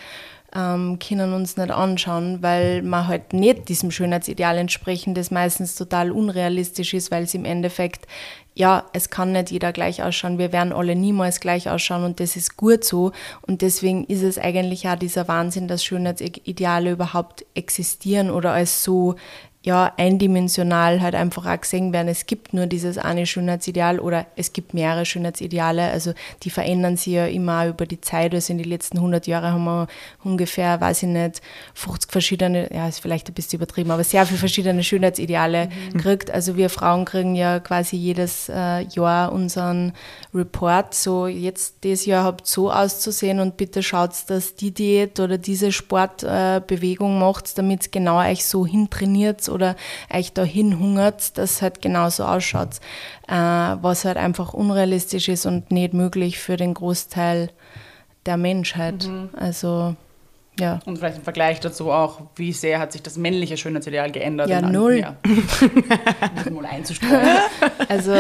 ähm, 0.56 0.98
können 1.00 1.34
uns 1.34 1.56
nicht 1.56 1.70
anschauen, 1.70 2.42
weil 2.42 2.82
man 2.82 3.08
halt 3.08 3.32
nicht 3.32 3.70
diesem 3.70 3.92
Schönheitsideal 3.92 4.58
entsprechen, 4.58 5.13
das 5.13 5.30
meistens 5.30 5.75
total 5.75 6.12
unrealistisch 6.12 6.96
ist, 6.96 7.12
weil 7.12 7.24
es 7.24 7.36
im 7.36 7.46
Endeffekt, 7.46 8.08
ja, 8.56 8.86
es 8.92 9.12
kann 9.12 9.32
nicht 9.34 9.51
jeder 9.51 9.72
gleich 9.72 10.01
ausschauen. 10.01 10.39
Wir 10.39 10.51
werden 10.51 10.74
alle 10.74 10.96
niemals 10.96 11.39
gleich 11.39 11.70
ausschauen 11.70 12.03
und 12.03 12.20
das 12.20 12.36
ist 12.36 12.58
gut 12.58 12.84
so. 12.84 13.12
Und 13.42 13.62
deswegen 13.62 14.06
ist 14.06 14.24
es 14.24 14.39
eigentlich 14.39 14.88
auch 14.88 14.96
dieser 14.96 15.27
Wahnsinn, 15.27 15.68
dass 15.68 15.86
Schönheitsideale 15.86 16.92
überhaupt 16.92 17.46
existieren 17.53 18.32
oder 18.32 18.51
als 18.51 18.84
so 18.84 19.15
ja, 19.65 19.93
eindimensional 19.96 21.01
halt 21.01 21.15
einfach 21.15 21.46
auch 21.46 21.62
gesehen 21.62 21.93
werden. 21.93 22.10
Es 22.10 22.25
gibt 22.25 22.53
nur 22.53 22.65
dieses 22.65 22.98
eine 22.98 23.25
Schönheitsideal 23.25 24.00
oder 24.00 24.25
es 24.36 24.51
gibt 24.51 24.74
mehrere 24.74 25.05
Schönheitsideale. 25.05 25.84
Also 25.89 26.13
die 26.43 26.50
verändern 26.50 26.98
sich 26.98 27.13
ja 27.13 27.27
immer 27.27 27.67
über 27.67 27.86
die 27.86 28.01
Zeit. 28.01 28.34
Also 28.34 28.51
in 28.51 28.58
den 28.58 28.67
letzten 28.67 28.98
100 28.98 29.25
Jahren 29.25 29.53
haben 29.53 29.63
wir 29.63 29.88
ungefähr, 30.22 30.82
weiß 30.82 31.03
ich 31.03 31.10
nicht, 31.10 31.41
50 31.75 32.12
verschiedene, 32.12 32.74
ja, 32.74 32.89
ist 32.89 33.00
vielleicht 33.00 33.29
ein 33.29 33.34
bisschen 33.34 33.60
übertrieben, 33.60 33.91
aber 33.91 34.03
sehr 34.03 34.25
viele 34.25 34.39
verschiedene 34.39 34.84
Schönheitsideale 34.84 35.67
mhm. 35.67 35.93
gekriegt. 35.93 36.29
Also 36.29 36.58
wir 36.58 36.70
Frauen 36.70 37.05
kriegen 37.05 37.36
ja 37.36 37.62
quasi 37.62 37.96
jedes 37.96 38.50
äh, 38.50 38.82
Jahr 38.82 39.32
unseren 39.32 39.93
Report. 40.34 40.93
So, 40.93 41.27
jetzt 41.27 41.86
dieses 41.86 42.05
Jahr 42.05 42.25
habt 42.25 42.48
so 42.48 42.70
auszusehen 42.70 43.39
und 43.39 43.55
bitte 43.55 43.82
schaut, 43.82 44.12
dass 44.27 44.55
die 44.55 44.72
Diät 44.72 45.22
oder 45.22 45.38
diese 45.38 45.72
Sportbewegung 45.72 47.15
äh, 47.15 47.20
macht, 47.20 47.58
damit 47.58 47.84
es 47.84 47.91
genau 47.91 48.20
euch 48.20 48.46
so 48.46 48.65
hintrainiert 48.65 49.52
oder 49.53 49.75
euch 50.13 50.33
dahin 50.33 50.79
hungert, 50.79 51.38
dass 51.38 51.51
es 51.51 51.62
halt 51.62 51.81
genauso 51.81 52.25
ausschaut, 52.25 52.79
äh, 53.27 53.33
was 53.33 54.05
halt 54.05 54.17
einfach 54.17 54.53
unrealistisch 54.53 55.29
ist 55.29 55.45
und 55.45 55.72
nicht 55.72 55.93
möglich 55.93 56.39
für 56.39 56.57
den 56.57 56.74
Großteil 56.74 57.51
der 58.25 58.38
Menschheit. 58.38 59.07
Mhm. 59.07 59.29
Also 59.33 59.95
ja. 60.60 60.79
Und 60.86 60.98
vielleicht 60.98 61.17
im 61.17 61.24
Vergleich 61.24 61.60
dazu 61.60 61.91
auch, 61.91 62.22
wie 62.36 62.53
sehr 62.53 62.79
hat 62.79 62.91
sich 62.91 63.01
das 63.01 63.17
männliche 63.17 63.57
Schönheitsideal 63.57 64.12
geändert? 64.12 64.50
Ja, 64.50 64.62
null. 64.62 64.98
Ja. 64.98 65.17
mal 66.51 66.65
einzustreuen. 66.65 67.27
Also, 67.89 68.13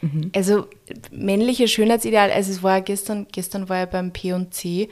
mhm. 0.00 0.30
also 0.34 0.66
männliche 1.12 1.68
Schönheitsideal, 1.68 2.30
also 2.30 2.50
es 2.50 2.62
war 2.62 2.80
gestern, 2.80 3.26
gestern 3.30 3.68
war 3.68 3.84
ich 3.84 3.90
beim 3.90 4.12
P&C 4.12 4.88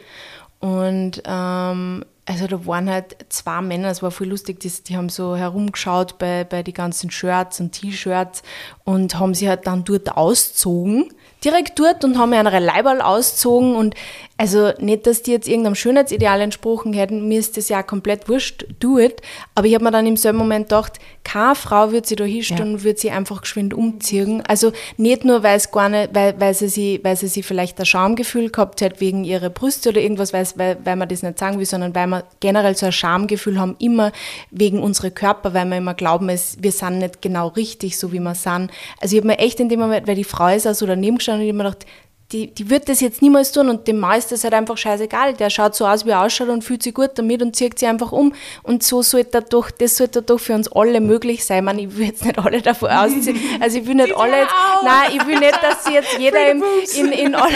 und 0.60 1.22
ähm, 1.26 2.04
also 2.24 2.46
da 2.46 2.66
waren 2.66 2.88
halt 2.88 3.16
zwei 3.30 3.60
Männer, 3.60 3.88
es 3.88 4.02
war 4.02 4.12
voll 4.12 4.28
lustig, 4.28 4.60
die, 4.60 4.70
die 4.70 4.96
haben 4.96 5.08
so 5.08 5.34
herumgeschaut 5.34 6.18
bei, 6.18 6.44
bei 6.44 6.62
die 6.62 6.72
ganzen 6.72 7.10
Shirts 7.10 7.58
und 7.60 7.72
T-Shirts 7.72 8.42
und 8.84 9.18
haben 9.18 9.34
sie 9.34 9.48
halt 9.48 9.66
dann 9.66 9.84
dort 9.84 10.16
auszogen 10.16 11.12
direkt 11.44 11.78
dort 11.78 12.04
und 12.04 12.18
haben 12.18 12.32
eine 12.32 12.58
Leiberl 12.58 13.00
ausgezogen 13.00 13.74
und 13.74 13.94
also 14.42 14.72
nicht, 14.80 15.06
dass 15.06 15.22
die 15.22 15.30
jetzt 15.30 15.46
irgendeinem 15.46 15.76
Schönheitsideal 15.76 16.40
entsprochen 16.40 16.92
hätten, 16.92 17.28
mir 17.28 17.38
ist 17.38 17.56
das 17.56 17.68
ja 17.68 17.84
komplett 17.84 18.28
wurscht, 18.28 18.66
do 18.80 18.98
it, 18.98 19.22
aber 19.54 19.68
ich 19.68 19.74
habe 19.74 19.84
mir 19.84 19.92
dann 19.92 20.04
im 20.04 20.16
selben 20.16 20.38
Moment 20.38 20.68
gedacht, 20.68 20.98
keine 21.22 21.54
Frau 21.54 21.92
wird 21.92 22.06
sie 22.06 22.16
da 22.16 22.24
hinstellen 22.24 22.70
ja. 22.70 22.74
und 22.74 22.82
wird 22.82 22.98
sie 22.98 23.12
einfach 23.12 23.42
geschwind 23.42 23.72
umziehen, 23.72 24.42
also 24.48 24.72
nicht 24.96 25.24
nur, 25.24 25.44
weil 25.44 25.58
es 25.58 25.70
gar 25.70 25.88
nicht, 25.88 26.12
weil, 26.12 26.40
weil 26.40 26.54
sie 26.54 26.66
sie, 26.66 26.98
weil 27.04 27.14
sie 27.14 27.28
sie 27.28 27.44
vielleicht 27.44 27.78
ein 27.78 27.86
Schamgefühl 27.86 28.50
gehabt 28.50 28.82
hat 28.82 29.00
wegen 29.00 29.22
ihrer 29.22 29.48
Brüste 29.48 29.90
oder 29.90 30.00
irgendwas, 30.00 30.32
weil, 30.32 30.44
weil, 30.56 30.76
weil 30.82 30.96
man 30.96 31.08
das 31.08 31.22
nicht 31.22 31.38
sagen 31.38 31.60
will, 31.60 31.66
sondern 31.66 31.94
weil 31.94 32.08
wir 32.08 32.24
generell 32.40 32.76
so 32.76 32.86
ein 32.86 32.92
Schamgefühl 32.92 33.60
haben, 33.60 33.76
immer 33.78 34.10
wegen 34.50 34.82
unserer 34.82 35.10
Körper, 35.10 35.54
weil 35.54 35.66
wir 35.66 35.76
immer 35.76 35.94
glauben, 35.94 36.28
es, 36.28 36.56
wir 36.60 36.72
sind 36.72 36.98
nicht 36.98 37.22
genau 37.22 37.46
richtig, 37.46 37.96
so 37.96 38.10
wie 38.10 38.18
wir 38.18 38.34
sind. 38.34 38.72
Also 39.00 39.14
ich 39.14 39.20
habe 39.20 39.28
mir 39.28 39.38
echt 39.38 39.60
in 39.60 39.68
dem 39.68 39.78
Moment, 39.78 40.08
weil 40.08 40.16
die 40.16 40.24
Frau 40.24 40.48
ist 40.48 40.66
auch 40.66 40.74
so 40.74 40.84
daneben 40.84 41.18
gestanden, 41.18 41.42
und 41.42 41.48
ich 41.48 41.54
mir 41.54 41.62
gedacht, 41.62 41.86
die, 42.32 42.48
die 42.54 42.70
wird 42.70 42.88
das 42.88 43.00
jetzt 43.00 43.20
niemals 43.20 43.52
tun 43.52 43.68
und 43.68 43.86
dem 43.86 43.98
Mann 44.00 44.18
ist 44.18 44.32
das 44.32 44.44
halt 44.44 44.54
einfach 44.54 44.76
scheißegal. 44.78 45.34
Der 45.34 45.50
schaut 45.50 45.74
so 45.74 45.86
aus, 45.86 46.06
wie 46.06 46.10
er 46.10 46.22
ausschaut 46.22 46.48
und 46.48 46.64
fühlt 46.64 46.82
sich 46.82 46.94
gut 46.94 47.10
damit 47.16 47.42
und 47.42 47.54
zieht 47.54 47.78
sich 47.78 47.88
einfach 47.88 48.10
um. 48.10 48.34
Und 48.62 48.82
so 48.82 49.02
sollte 49.02 49.42
doch, 49.42 49.70
das 49.70 49.96
sollte 49.96 50.22
doch 50.22 50.38
für 50.38 50.54
uns 50.54 50.70
alle 50.72 51.00
möglich 51.00 51.44
sein. 51.44 51.58
Ich, 51.58 51.64
meine, 51.64 51.82
ich 51.82 51.96
will 51.96 52.06
jetzt 52.06 52.24
nicht 52.24 52.38
alle 52.38 52.62
davon 52.62 52.90
ausziehen. 52.90 53.38
Also 53.60 53.78
ich 53.78 53.86
will 53.86 53.96
nicht 53.96 54.16
alle 54.16 54.38
jetzt, 54.38 54.54
nein, 54.82 55.10
ich 55.14 55.26
will 55.26 55.38
nicht, 55.38 55.58
dass 55.62 55.84
sie 55.84 55.92
jetzt 55.92 56.08
jeder 56.18 56.50
im, 56.50 56.62
in, 56.96 57.12
in 57.12 57.34
alle 57.34 57.52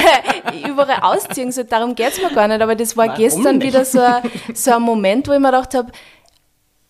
überall 0.69 1.01
ausziehen 1.03 1.51
soll. 1.53 1.65
Darum 1.65 1.95
geht 1.95 2.13
es 2.13 2.23
mir 2.23 2.31
gar 2.35 2.47
nicht. 2.47 2.61
Aber 2.61 2.75
das 2.75 2.97
war 2.97 3.07
Warum 3.07 3.19
gestern 3.21 3.59
nicht? 3.59 3.69
wieder 3.69 3.85
so 3.85 4.01
ein, 4.01 4.23
so 4.55 4.73
ein 4.73 4.83
Moment, 4.83 5.27
wo 5.29 5.33
ich 5.33 5.39
mir 5.39 5.51
gedacht 5.51 5.75
habe, 5.75 5.91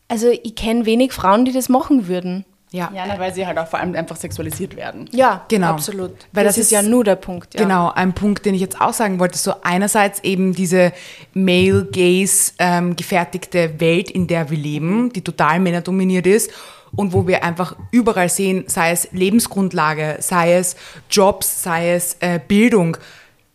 also 0.09 0.28
ich 0.28 0.55
kenne 0.55 0.87
wenig 0.87 1.12
Frauen, 1.12 1.45
die 1.45 1.52
das 1.52 1.69
machen 1.69 2.09
würden. 2.09 2.45
Ja. 2.76 2.92
ja, 2.95 3.18
weil 3.18 3.33
sie 3.33 3.47
halt 3.47 3.59
auch 3.59 3.66
vor 3.66 3.78
allem 3.78 3.95
einfach 3.95 4.16
sexualisiert 4.16 4.76
werden. 4.76 5.09
Ja, 5.12 5.45
genau. 5.49 5.68
Absolut. 5.68 6.12
Weil 6.33 6.45
das, 6.45 6.56
das 6.56 6.59
ist, 6.59 6.64
ist, 6.66 6.71
ja 6.73 6.83
nur 6.83 7.04
der 7.04 7.16
Punkt. 7.16 7.54
Ja. 7.54 7.62
Genau, 7.62 7.90
ein 7.92 8.12
Punkt, 8.12 8.45
den 8.45 8.54
ich 8.54 8.61
jetzt 8.61 8.80
auch 8.80 8.92
sagen 8.92 9.18
wollte. 9.18 9.38
So 9.38 9.54
einerseits 9.62 10.21
eben 10.21 10.54
diese 10.54 10.92
Male 11.33 11.87
Gaze 11.87 12.52
ähm, 12.59 12.97
gefertigte 12.97 13.80
Welt, 13.80 14.11
in 14.11 14.26
der 14.26 14.50
wir 14.50 14.59
leben, 14.59 15.12
die 15.12 15.23
total 15.23 15.59
männerdominiert 15.61 16.26
ist 16.26 16.50
und 16.95 17.12
wo 17.12 17.26
wir 17.26 17.45
einfach 17.45 17.76
überall 17.90 18.28
sehen, 18.28 18.64
sei 18.66 18.90
es 18.90 19.09
Lebensgrundlage, 19.12 20.16
sei 20.21 20.54
es 20.54 20.76
Jobs, 21.11 21.62
sei 21.62 21.92
es 21.92 22.16
äh, 22.21 22.38
Bildung, 22.47 22.97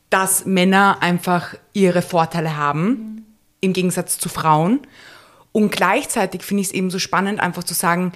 dass 0.10 0.46
Männer 0.46 0.98
einfach 1.02 1.56
ihre 1.74 2.02
Vorteile 2.02 2.58
haben, 2.58 2.88
mhm. 2.88 3.24
im 3.62 3.74
Gegensatz 3.74 4.18
zu 4.18 4.30
Frauen. 4.30 4.80
Und 5.52 5.72
gleichzeitig 5.72 6.44
finde 6.44 6.62
ich 6.62 6.68
es 6.68 6.74
eben 6.74 6.90
so 6.90 7.00
spannend, 7.00 7.40
einfach 7.40 7.64
zu 7.64 7.74
sagen, 7.74 8.14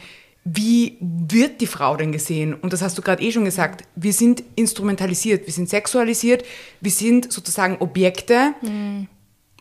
wie 0.48 0.98
wird 1.02 1.60
die 1.60 1.68
Frau 1.68 1.98
denn 1.98 2.12
gesehen? 2.12 2.54
Und 2.54 2.72
das 2.72 2.84
hast 2.84 2.96
du 2.98 3.02
gerade 3.02 3.22
eh 3.24 3.32
schon 3.32 3.46
gesagt. 3.46 3.84
Wir 3.96 4.14
sind 4.14 4.44
instrumentalisiert, 4.56 5.48
wir 5.48 5.54
sind 5.54 5.68
sexualisiert, 5.70 6.46
wir 6.82 6.92
sind 6.92 7.34
sozusagen 7.34 7.78
Objekte, 7.80 8.54
mhm. 8.62 9.08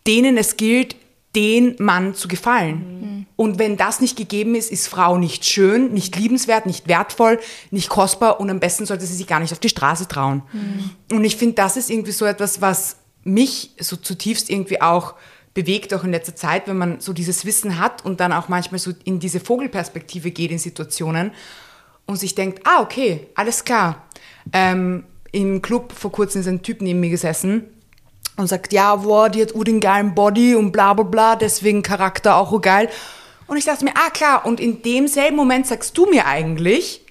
denen 0.06 0.36
es 0.36 0.58
gilt, 0.58 0.96
den 1.34 1.74
Mann 1.78 2.14
zu 2.14 2.28
gefallen. 2.28 2.76
Mhm. 3.00 3.26
Und 3.34 3.58
wenn 3.58 3.78
das 3.78 4.00
nicht 4.00 4.16
gegeben 4.16 4.54
ist, 4.54 4.70
ist 4.70 4.86
Frau 4.86 5.16
nicht 5.16 5.46
schön, 5.46 5.92
nicht 5.94 6.14
liebenswert, 6.16 6.66
nicht 6.66 6.86
wertvoll, 6.86 7.40
nicht 7.70 7.88
kostbar 7.88 8.38
und 8.38 8.50
am 8.50 8.60
besten 8.60 8.84
sollte 8.84 9.06
sie 9.06 9.16
sich 9.16 9.26
gar 9.26 9.40
nicht 9.40 9.52
auf 9.52 9.58
die 9.58 9.70
Straße 9.70 10.06
trauen. 10.06 10.42
Mhm. 10.52 11.16
Und 11.16 11.24
ich 11.24 11.36
finde, 11.36 11.54
das 11.54 11.78
ist 11.78 11.88
irgendwie 11.88 12.12
so 12.12 12.26
etwas, 12.26 12.60
was 12.60 12.96
mich 13.24 13.70
so 13.80 13.96
zutiefst 13.96 14.50
irgendwie 14.50 14.82
auch 14.82 15.14
bewegt, 15.54 15.94
auch 15.94 16.04
in 16.04 16.10
letzter 16.10 16.34
Zeit, 16.34 16.66
wenn 16.66 16.76
man 16.76 17.00
so 17.00 17.12
dieses 17.12 17.46
Wissen 17.46 17.78
hat 17.78 18.04
und 18.04 18.20
dann 18.20 18.32
auch 18.32 18.48
manchmal 18.48 18.80
so 18.80 18.92
in 19.04 19.20
diese 19.20 19.40
Vogelperspektive 19.40 20.32
geht 20.32 20.50
in 20.50 20.58
Situationen 20.58 21.30
und 22.06 22.16
sich 22.16 22.34
denkt, 22.34 22.66
ah, 22.66 22.82
okay, 22.82 23.28
alles 23.34 23.64
klar. 23.64 24.04
Ähm, 24.52 25.04
Im 25.32 25.62
Club 25.62 25.92
vor 25.92 26.12
kurzem 26.12 26.40
ist 26.40 26.48
ein 26.48 26.62
Typ 26.62 26.82
neben 26.82 27.00
mir 27.00 27.10
gesessen 27.10 27.64
und 28.36 28.48
sagt, 28.48 28.72
ja, 28.72 28.96
boah, 28.96 29.28
die 29.28 29.42
hat 29.42 29.52
den 29.54 29.80
geilen 29.80 30.14
Body 30.14 30.54
und 30.56 30.72
bla 30.72 30.92
bla 30.92 31.04
bla, 31.04 31.36
deswegen 31.36 31.82
Charakter 31.82 32.36
auch 32.36 32.60
geil. 32.60 32.88
Und 33.46 33.56
ich 33.56 33.64
dachte 33.64 33.84
mir, 33.84 33.94
ah 33.94 34.10
klar, 34.10 34.44
und 34.46 34.58
in 34.58 34.82
demselben 34.82 35.36
Moment 35.36 35.66
sagst 35.66 35.96
du 35.96 36.06
mir 36.06 36.26
eigentlich, 36.26 37.02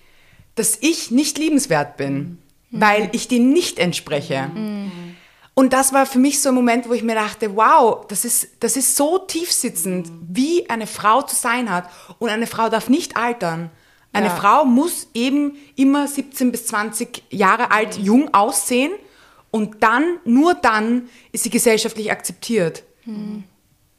dass 0.56 0.78
ich 0.82 1.12
nicht 1.12 1.38
liebenswert 1.38 1.98
bin, 1.98 2.40
mhm. 2.70 2.82
weil 2.82 3.10
ich 3.14 3.28
dem 3.28 3.52
nicht 3.52 3.80
entspreche. 3.80 4.50
Mhm. 4.54 5.13
Und 5.56 5.74
das 5.74 5.94
war 5.94 6.06
für 6.06 6.18
mich 6.20 6.42
so 6.42 6.50
ein 6.50 6.56
Moment, 6.56 6.90
wo 6.90 6.94
ich 6.94 7.04
mir 7.04 7.16
dachte, 7.16 7.56
wow, 7.56 8.06
das 8.08 8.26
ist, 8.26 8.48
das 8.60 8.76
ist 8.76 8.96
so 8.96 9.20
tiefsitzend, 9.20 10.10
wie 10.28 10.68
eine 10.70 10.88
Frau 10.88 11.22
zu 11.22 11.36
sein 11.36 11.70
hat. 11.70 11.90
Und 12.18 12.30
eine 12.30 12.48
Frau 12.48 12.70
darf 12.70 12.90
nicht 12.90 13.18
altern. 13.18 13.70
Eine 14.14 14.28
ja. 14.28 14.36
Frau 14.36 14.66
muss 14.66 15.08
eben 15.14 15.58
immer 15.76 16.08
17 16.08 16.52
bis 16.52 16.68
20 16.68 17.24
Jahre 17.30 17.72
alt, 17.72 18.00
mhm. 18.00 18.06
jung 18.06 18.34
aussehen. 18.34 18.92
Und 19.52 19.84
dann, 19.84 20.18
nur 20.26 20.56
dann, 20.56 21.10
ist 21.32 21.44
sie 21.44 21.52
gesellschaftlich 21.52 22.12
akzeptiert. 22.12 22.84
Mhm. 23.06 23.44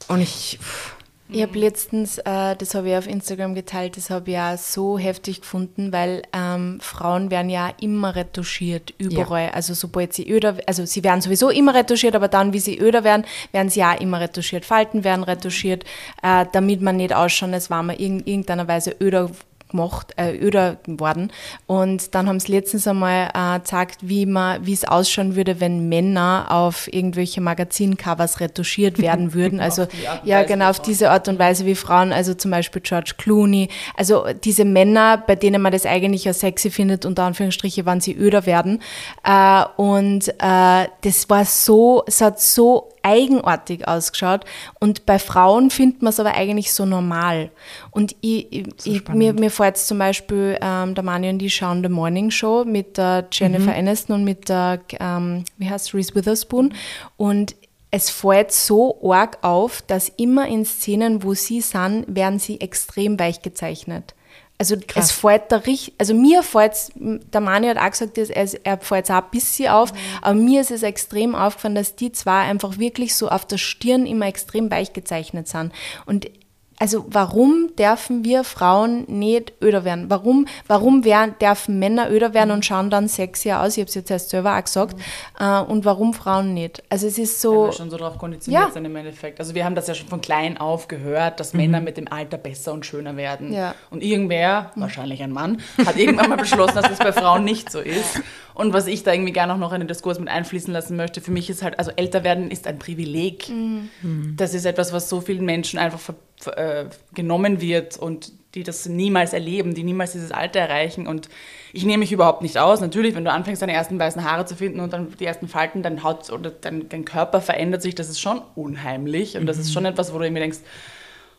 Und 0.09 0.21
ich. 0.21 0.59
Pff, 0.61 0.94
ich 1.35 1.43
habe 1.43 1.59
letztens, 1.59 2.19
äh, 2.19 2.57
das 2.57 2.75
habe 2.75 2.91
ich 2.91 2.97
auf 2.97 3.07
Instagram 3.07 3.55
geteilt, 3.55 3.97
das 3.97 4.11
habe 4.11 4.31
ich 4.31 4.39
auch 4.39 4.57
so 4.57 4.99
heftig 4.99 5.41
gefunden, 5.41 5.93
weil 5.93 6.23
ähm, 6.33 6.79
Frauen 6.81 7.31
werden 7.31 7.51
ja 7.51 7.73
immer 7.81 8.15
retuschiert, 8.15 8.95
überall. 8.99 9.47
Ja. 9.47 9.51
Also 9.51 9.75
sobald 9.75 10.13
sie 10.13 10.31
öder, 10.31 10.57
also 10.67 10.87
sie 10.87 11.03
werden 11.03 11.21
sowieso 11.21 11.51
immer 11.51 11.75
retuschiert, 11.75 12.15
aber 12.15 12.29
dann, 12.29 12.53
wie 12.53 12.61
sie 12.61 12.79
öder 12.79 13.05
werden, 13.05 13.25
werden 13.53 13.69
sie 13.69 13.81
ja 13.81 13.93
immer 13.95 14.21
retuschiert. 14.21 14.65
Falten 14.65 15.03
werden 15.03 15.25
retuschiert, 15.25 15.85
äh, 16.23 16.47
damit 16.53 16.81
man 16.81 16.97
nicht 16.97 17.15
ausschauen, 17.15 17.53
als 17.53 17.69
war 17.69 17.83
man 17.83 17.97
in 17.97 18.21
irgendeiner 18.21 18.69
Weise 18.69 18.95
öder 19.01 19.31
gemacht, 19.75 20.13
äh, 20.17 20.37
öder 20.37 20.77
geworden. 20.85 21.33
Und 21.67 22.15
dann 22.15 22.29
haben 22.29 22.39
sie 22.39 22.53
letztens 22.53 22.87
einmal 22.87 23.31
äh, 23.35 23.59
gezeigt, 23.59 23.99
wie 24.03 24.25
man, 24.25 24.65
wie 24.65 24.73
es 24.73 24.85
ausschauen 24.85 25.35
würde, 25.35 25.61
wenn 25.61 25.89
Männer 25.89 26.47
auf 26.49 26.93
irgendwelche 26.93 27.41
Magazincovers 27.41 28.41
retuschiert 28.41 28.99
werden 28.99 29.35
würden. 29.35 29.61
Also 29.61 29.87
ja, 30.25 30.45
genau 30.45 30.71
auf 30.71 30.81
diese 30.81 31.11
Art 31.11 31.29
und 31.29 31.39
Weise 31.39 31.67
wie 31.67 31.75
Frauen, 31.75 32.13
also 32.13 32.35
zum 32.35 32.51
Beispiel 32.53 32.81
George 32.83 33.15
Clooney. 33.19 33.69
Also 33.97 34.25
diese 34.45 34.65
Männer, 34.65 35.19
bei 35.19 35.35
denen 35.35 35.61
man 35.61 35.73
das 35.73 35.87
eigentlich 35.87 36.25
ja 36.25 36.33
sexy 36.33 36.71
findet, 36.71 37.05
unter 37.05 37.25
Anführungsstriche, 37.25 37.85
wann 37.85 38.01
sie 38.01 38.15
öder 38.15 38.47
werden. 38.47 38.81
Äh, 39.25 39.65
und 39.77 40.29
äh, 40.39 40.89
das 41.01 41.29
war 41.29 41.45
so, 41.45 42.05
es 42.07 42.21
hat 42.21 42.41
so 42.41 42.94
eigenartig 43.05 43.87
ausgeschaut. 43.87 44.45
Und 44.81 45.07
bei 45.07 45.19
Frauen 45.19 45.71
findet 45.71 46.03
man 46.03 46.11
es 46.11 46.19
aber 46.19 46.35
eigentlich 46.35 46.73
so 46.73 46.85
normal. 46.87 47.51
Und 47.91 48.17
ich, 48.21 48.67
ich, 48.85 49.09
mir, 49.09 49.35
mir 49.35 49.51
fällt 49.51 49.77
zum 49.77 49.99
Beispiel, 49.99 50.59
ähm, 50.61 50.95
der 50.95 51.05
Mani 51.05 51.29
und 51.29 51.39
die 51.39 51.51
schauen 51.51 51.83
The 51.83 51.89
Morning 51.89 52.31
Show 52.31 52.65
mit 52.65 52.97
der 52.97 53.29
Jennifer 53.31 53.73
mhm. 53.73 53.79
Aniston 53.79 54.17
und 54.17 54.25
mit 54.25 54.49
der, 54.49 54.81
ähm, 54.99 55.45
wie 55.59 55.71
heißt 55.71 55.95
Reese 55.95 56.15
Witherspoon. 56.15 56.75
Und 57.17 57.55
es 57.91 58.11
fällt 58.11 58.51
so 58.51 58.99
arg 59.13 59.39
auf, 59.43 59.83
dass 59.83 60.09
immer 60.09 60.49
in 60.49 60.65
Szenen, 60.65 61.23
wo 61.23 61.35
sie 61.35 61.61
sind, 61.61 62.05
werden 62.09 62.41
sie 62.41 62.61
extrem 62.61 63.21
weich 63.21 63.43
gezeichnet. 63.43 64.15
Also 64.57 64.77
Krass. 64.87 65.07
es 65.07 65.11
fällt 65.11 65.51
da 65.51 65.57
richtig, 65.57 65.95
also 65.99 66.15
mir 66.15 66.45
fällt 66.45 66.93
der 66.95 67.41
Mani 67.41 67.67
hat 67.67 67.77
auch 67.77 67.91
gesagt, 67.91 68.17
er, 68.17 68.49
er 68.63 68.79
fällt 68.79 69.11
auch 69.11 69.17
ein 69.17 69.31
bisschen 69.33 69.69
auf, 69.69 69.93
mhm. 69.93 69.99
aber 70.23 70.35
mir 70.35 70.61
ist 70.61 70.71
es 70.71 70.85
extrem 70.85 71.35
aufgefallen, 71.35 71.75
dass 71.75 71.97
die 71.97 72.13
zwei 72.13 72.43
einfach 72.43 72.79
wirklich 72.79 73.17
so 73.17 73.29
auf 73.29 73.45
der 73.45 73.59
Stirn 73.59 74.07
immer 74.07 74.27
extrem 74.27 74.71
weich 74.71 74.93
gezeichnet 74.93 75.49
sind. 75.49 75.73
Und 76.07 76.31
also 76.79 77.07
warum 77.09 77.71
dürfen 77.79 78.25
wir 78.25 78.45
Frauen 78.45 79.05
nicht 79.07 79.53
öder 79.63 79.85
werden? 79.85 80.07
Warum, 80.09 80.47
warum 80.67 81.05
werden, 81.05 81.35
dürfen 81.41 81.79
Männer 81.79 82.11
öder 82.11 82.35
werden 82.35 82.51
und 82.51 82.65
schauen 82.65 82.91
dann 82.91 83.09
sexier 83.09 83.61
aus? 83.61 83.77
Ich 83.77 83.81
habe 83.81 83.89
es 83.89 83.95
jetzt 83.95 84.11
erst 84.11 84.31
selber 84.31 84.57
auch 84.57 84.65
gesagt. 84.65 84.97
Mhm. 85.39 85.65
Und 85.69 85.85
warum 85.85 86.15
Frauen 86.15 86.53
nicht? 86.53 86.83
Also 86.89 87.07
es 87.07 87.19
ist 87.19 87.41
so... 87.41 87.63
Weil 87.63 87.69
wir 87.69 87.73
schon 87.73 87.91
so 87.91 87.97
darauf 87.97 88.19
konditioniert 88.19 88.67
ja. 88.67 88.71
sind 88.71 88.85
im 88.85 88.97
Endeffekt. 88.97 89.39
Also 89.39 89.55
wir 89.55 89.65
haben 89.65 89.75
das 89.75 89.87
ja 89.87 89.95
schon 89.95 90.09
von 90.09 90.21
klein 90.21 90.59
auf 90.59 90.89
gehört, 90.89 91.39
dass 91.41 91.53
mhm. 91.53 91.61
Männer 91.61 91.81
mit 91.81 91.97
dem 91.97 92.11
Alter 92.11 92.39
besser 92.39 92.73
und 92.73 92.85
schöner 92.85 93.17
werden. 93.17 93.53
Ja. 93.53 93.75
Und 93.91 94.03
irgendwer, 94.03 94.73
mhm. 94.75 94.81
wahrscheinlich 94.81 95.23
ein 95.23 95.33
Mann, 95.33 95.61
hat 95.87 95.97
irgendwann 95.97 96.29
mal 96.29 96.37
beschlossen, 96.37 96.75
dass 96.75 96.89
das 96.89 96.99
bei 96.99 97.13
Frauen 97.13 97.45
nicht 97.45 97.71
so 97.71 97.81
ist. 97.81 98.21
Und 98.55 98.73
was 98.73 98.87
ich 98.87 99.03
da 99.03 99.13
irgendwie 99.13 99.33
gerne 99.33 99.53
auch 99.53 99.59
noch 99.59 99.73
in 99.73 99.81
den 99.81 99.89
Diskurs 99.89 100.19
mit 100.19 100.29
einfließen 100.29 100.73
lassen 100.73 100.97
möchte, 100.97 101.21
für 101.21 101.33
mich 101.33 101.51
ist 101.51 101.63
halt, 101.63 101.79
also 101.79 101.91
älter 101.97 102.23
werden 102.23 102.51
ist 102.51 102.67
ein 102.67 102.79
Privileg. 102.79 103.49
Mhm. 103.49 104.35
Das 104.37 104.55
ist 104.55 104.65
etwas, 104.65 104.93
was 104.93 105.09
so 105.09 105.21
vielen 105.21 105.45
Menschen 105.45 105.79
einfach 105.79 106.15
äh, 106.55 106.85
genommen 107.15 107.61
wird 107.61 107.99
und 107.99 108.33
die 108.55 108.63
das 108.63 108.87
niemals 108.87 109.33
erleben, 109.33 109.75
die 109.75 109.83
niemals 109.83 110.13
dieses 110.13 110.31
Alter 110.31 110.61
erreichen. 110.61 111.09
Und 111.09 111.29
ich 111.73 111.85
nehme 111.85 111.99
mich 111.99 112.13
überhaupt 112.13 112.43
nicht 112.43 112.59
aus. 112.59 112.81
Natürlich, 112.81 113.17
wenn 113.17 113.25
du 113.25 113.33
anfängst, 113.33 113.61
deine 113.61 113.73
ersten 113.73 113.99
weißen 113.99 114.25
Haare 114.25 114.47
zu 114.47 114.55
finden 114.55 114.79
und 114.79 114.93
dann 114.93 115.13
die 115.19 115.25
ersten 115.25 115.49
Falten, 115.49 115.83
dein 115.83 116.05
Haut 116.05 116.31
oder 116.31 116.51
dein, 116.51 116.89
dein 116.89 117.05
Körper 117.05 117.41
verändert 117.41 117.83
sich, 117.83 117.97
das 117.97 118.09
ist 118.09 118.21
schon 118.21 118.41
unheimlich. 118.55 119.37
Und 119.37 119.43
mhm. 119.43 119.47
das 119.47 119.59
ist 119.59 119.71
mhm. 119.71 119.73
schon 119.73 119.85
etwas, 119.87 120.15
wo 120.15 120.19
du 120.19 120.25
irgendwie 120.25 120.43
denkst, 120.43 120.59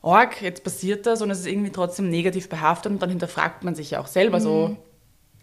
Org, 0.02 0.42
jetzt 0.42 0.64
passiert 0.64 1.06
das 1.08 1.22
und 1.22 1.32
es 1.32 1.40
ist 1.40 1.48
irgendwie 1.48 1.72
trotzdem 1.72 2.10
negativ 2.10 2.48
behaftet 2.48 2.92
und 2.92 3.02
dann 3.02 3.10
hinterfragt 3.10 3.64
man 3.64 3.74
sich 3.74 3.92
ja 3.92 4.00
auch 4.02 4.08
selber 4.08 4.38
mhm. 4.40 4.44
so, 4.44 4.78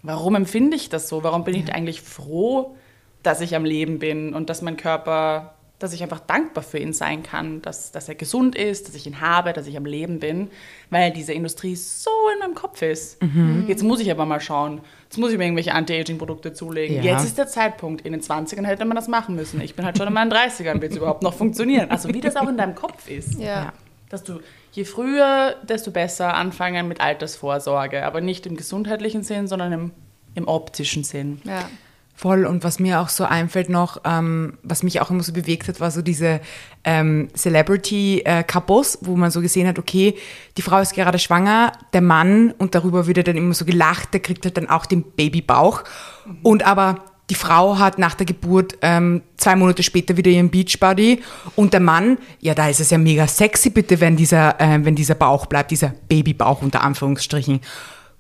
warum 0.03 0.35
empfinde 0.35 0.77
ich 0.77 0.89
das 0.89 1.09
so? 1.09 1.23
Warum 1.23 1.45
bin 1.45 1.55
ich 1.55 1.73
eigentlich 1.73 2.03
froh, 2.03 2.77
dass 3.23 3.41
ich 3.41 3.55
am 3.55 3.65
Leben 3.65 3.99
bin 3.99 4.35
und 4.35 4.51
dass 4.51 4.63
mein 4.63 4.77
Körper, 4.77 5.55
dass 5.79 5.93
ich 5.93 6.03
einfach 6.03 6.21
dankbar 6.21 6.65
für 6.65 6.79
ihn 6.79 6.93
sein 6.93 7.23
kann, 7.23 7.63
dass, 7.63 7.93
dass 7.93 8.09
er 8.09 8.15
gesund 8.15 8.57
ist, 8.57 8.89
dass 8.89 8.95
ich 8.95 9.07
ihn 9.07 9.21
habe, 9.21 9.53
dass 9.53 9.67
ich 9.67 9.77
am 9.77 9.85
Leben 9.85 10.19
bin, 10.19 10.51
weil 10.91 11.13
diese 11.13 11.33
Industrie 11.33 11.77
so 11.77 12.11
in 12.35 12.41
meinem 12.41 12.55
Kopf 12.55 12.83
ist. 12.83 13.23
Mhm. 13.23 13.65
Jetzt 13.69 13.83
muss 13.83 14.01
ich 14.01 14.11
aber 14.11 14.27
mal 14.27 14.41
schauen. 14.41 14.81
Jetzt 15.05 15.19
muss 15.19 15.31
ich 15.33 15.39
mir 15.39 15.45
irgendwelche 15.45 15.75
Anti-Aging-Produkte 15.75 16.53
zulegen. 16.53 16.97
Ja. 16.97 17.13
Jetzt 17.13 17.25
ist 17.25 17.39
der 17.39 17.47
Zeitpunkt. 17.47 18.03
In 18.03 18.13
den 18.13 18.23
20ern 18.23 18.65
hätte 18.65 18.85
man 18.85 18.97
das 18.97 19.09
machen 19.09 19.35
müssen. 19.35 19.61
Ich 19.61 19.75
bin 19.75 19.85
halt 19.85 19.99
schon 19.99 20.09
in 20.09 20.15
meinen 20.15 20.33
30ern, 20.33 20.81
wird 20.81 20.93
es 20.93 20.99
überhaupt 20.99 21.23
noch 21.23 21.35
funktionieren. 21.35 21.91
Also 21.91 22.09
wie 22.09 22.21
das 22.21 22.37
auch 22.37 22.49
in 22.49 22.57
deinem 22.57 22.75
Kopf 22.75 23.09
ist. 23.09 23.39
Ja. 23.39 23.73
Dass 24.13 24.23
du 24.23 24.41
je 24.73 24.85
früher, 24.85 25.57
desto 25.63 25.91
besser 25.91 26.35
anfangen 26.35 26.87
mit 26.87 27.01
Altersvorsorge. 27.01 28.05
Aber 28.05 28.21
nicht 28.21 28.45
im 28.45 28.59
gesundheitlichen 28.59 29.23
Sinn, 29.23 29.49
sondern 29.49 29.73
im, 29.73 29.91
im 30.35 30.47
optischen 30.47 31.03
Sinn. 31.03 31.41
Ja. 31.45 31.67
Voll. 32.15 32.45
Und 32.45 32.63
was 32.63 32.79
mir 32.79 33.01
auch 33.01 33.09
so 33.09 33.25
einfällt 33.25 33.71
noch, 33.71 34.03
ähm, 34.05 34.59
was 34.63 34.83
mich 34.83 35.01
auch 35.01 35.11
immer 35.11 35.23
so 35.23 35.33
bewegt 35.33 35.67
hat, 35.67 35.81
war 35.81 35.91
so 35.91 36.03
diese 36.03 36.41
ähm, 36.85 37.31
Celebrity-Couples, 37.35 38.99
wo 39.01 39.17
man 39.17 39.31
so 39.31 39.41
gesehen 39.41 39.67
hat, 39.67 39.79
okay, 39.79 40.15
die 40.59 40.63
Frau 40.63 40.81
ist 40.81 40.95
gerade 40.95 41.19
schwanger, 41.19 41.73
der 41.95 42.03
Mann, 42.03 42.53
und 42.59 42.75
darüber 42.75 43.07
wird 43.07 43.27
dann 43.27 43.39
immer 43.39 43.55
so 43.55 43.65
gelacht, 43.65 44.13
der 44.13 44.21
kriegt 44.21 44.45
halt 44.45 44.59
dann 44.59 44.69
auch 44.69 44.85
den 44.85 45.05
Babybauch. 45.05 45.85
Mhm. 46.27 46.39
Und 46.43 46.67
aber 46.67 47.03
die 47.33 47.39
Frau 47.39 47.79
hat 47.79 47.99
nach 47.99 48.15
der 48.15 48.27
Geburt 48.27 48.77
ähm, 48.83 49.23
zwei 49.39 49.57
Monate 49.57 49.83
später 49.83 50.19
wieder 50.19 50.31
ihren 50.31 50.51
Beachbody 50.51 51.23
und 51.57 51.73
der 51.73 51.81
Mann, 51.81 52.19
ja, 52.41 52.55
da 52.55 52.69
ist 52.69 52.79
es 52.79 52.91
ja 52.91 52.99
mega 52.99 53.27
sexy, 53.27 53.71
bitte, 53.71 54.01
wenn 54.01 54.17
dieser, 54.17 54.61
äh, 54.61 54.85
wenn 54.85 54.95
dieser 54.95 55.15
Bauch 55.15 55.47
bleibt, 55.47 55.71
dieser 55.71 55.95
Babybauch 56.09 56.61
unter 56.61 56.83
Anführungsstrichen. 56.83 57.61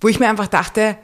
Wo 0.00 0.08
ich 0.08 0.18
mir 0.18 0.30
einfach 0.30 0.46
dachte, 0.46 0.96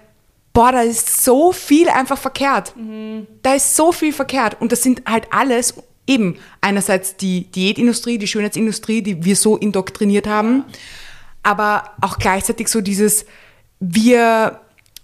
boah, 0.55 0.73
da 0.73 0.81
ist 0.81 1.23
so 1.23 1.53
viel 1.53 1.91
einfach 1.91 2.17
verkehrt. 2.17 2.75
Mhm. 2.79 3.27
Da 3.43 3.53
ist 3.53 3.77
so 3.77 3.93
viel 3.93 4.15
verkehrt. 4.15 4.57
Und 4.59 4.73
das 4.73 4.83
sind 4.83 5.03
halt 5.07 5.31
alles 5.31 5.75
eben 6.07 6.37
einerseits 6.63 7.19
die 7.19 7.45
Diätindustrie, 7.51 8.17
die 8.17 8.27
Schönheitsindustrie, 8.27 9.03
die 9.03 9.23
wir 9.23 9.37
so 9.37 9.59
indoktriniert 9.59 10.27
haben, 10.27 10.65
aber 11.43 11.91
auch 12.01 12.17
gleichzeitig 12.17 12.69
so 12.69 12.81
dieses, 12.81 13.27
wir, 13.81 14.61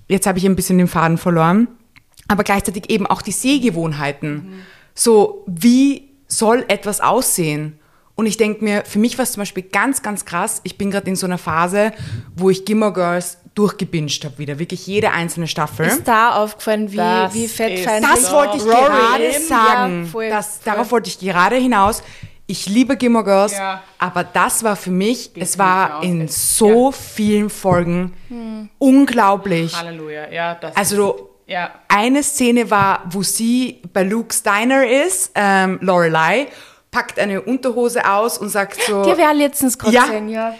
jetzt 0.08 0.26
habe 0.26 0.38
ich 0.38 0.46
ein 0.46 0.56
bisschen 0.56 0.78
den 0.78 0.88
Faden 0.88 1.18
verloren, 1.18 1.68
aber 2.28 2.44
gleichzeitig 2.44 2.90
eben 2.90 3.06
auch 3.06 3.22
die 3.22 3.32
Sehgewohnheiten. 3.32 4.34
Mhm. 4.34 4.62
So, 4.94 5.44
wie 5.46 6.10
soll 6.28 6.64
etwas 6.68 7.00
aussehen? 7.00 7.78
Und 8.16 8.26
ich 8.26 8.36
denke 8.36 8.62
mir, 8.62 8.84
für 8.84 8.98
mich 8.98 9.18
war 9.18 9.24
es 9.24 9.32
zum 9.32 9.40
Beispiel 9.40 9.64
ganz, 9.64 10.02
ganz 10.02 10.24
krass. 10.24 10.60
Ich 10.62 10.78
bin 10.78 10.90
gerade 10.90 11.08
in 11.08 11.16
so 11.16 11.26
einer 11.26 11.38
Phase, 11.38 11.92
wo 12.36 12.48
ich 12.48 12.64
Gimmer 12.64 12.92
Girls 12.92 13.38
durchgebinged 13.54 14.24
habe 14.24 14.38
wieder. 14.38 14.58
Wirklich 14.58 14.86
jede 14.86 15.10
einzelne 15.10 15.48
Staffel. 15.48 15.86
Ist 15.86 16.06
da 16.06 16.36
aufgefallen, 16.36 16.92
wie, 16.92 16.96
das 16.96 17.34
wie 17.34 17.48
fettfeindlich 17.48 18.14
Das 18.14 18.32
wollte 18.32 18.56
ich 18.56 18.62
Rory 18.62 18.72
gerade 18.72 19.40
sagen. 19.40 20.04
Ja, 20.04 20.10
voll, 20.10 20.28
das, 20.28 20.58
voll. 20.58 20.72
Darauf 20.72 20.90
wollte 20.92 21.08
ich 21.10 21.18
gerade 21.18 21.56
hinaus. 21.56 22.02
Ich 22.46 22.66
liebe 22.66 22.96
Gilmore 22.98 23.24
Girls, 23.24 23.52
ja. 23.52 23.82
aber 23.98 24.22
das 24.22 24.62
war 24.62 24.76
für 24.76 24.90
mich, 24.90 25.32
Geht 25.32 25.42
es 25.42 25.58
war 25.58 26.02
in 26.02 26.28
so 26.28 26.90
ja. 26.90 26.92
vielen 26.92 27.48
Folgen 27.48 28.12
hm. 28.28 28.68
unglaublich. 28.78 29.74
Halleluja, 29.74 30.30
ja. 30.30 30.54
Das 30.54 30.76
also 30.76 31.33
ja. 31.46 31.70
Eine 31.88 32.22
Szene 32.22 32.70
war, 32.70 33.02
wo 33.10 33.22
sie 33.22 33.82
bei 33.92 34.02
Luke 34.02 34.34
Steiner 34.34 34.86
ist, 34.86 35.32
ähm, 35.34 35.78
Lorelei, 35.82 36.48
packt 36.90 37.18
eine 37.18 37.42
Unterhose 37.42 38.08
aus 38.08 38.38
und 38.38 38.48
sagt 38.48 38.80
so. 38.82 39.02
Die 39.04 39.18
wäre 39.18 39.34
letztens 39.34 39.76
gerade 39.76 39.94
ja, 39.94 40.04
gesehen, 40.04 40.28
ja. 40.28 40.54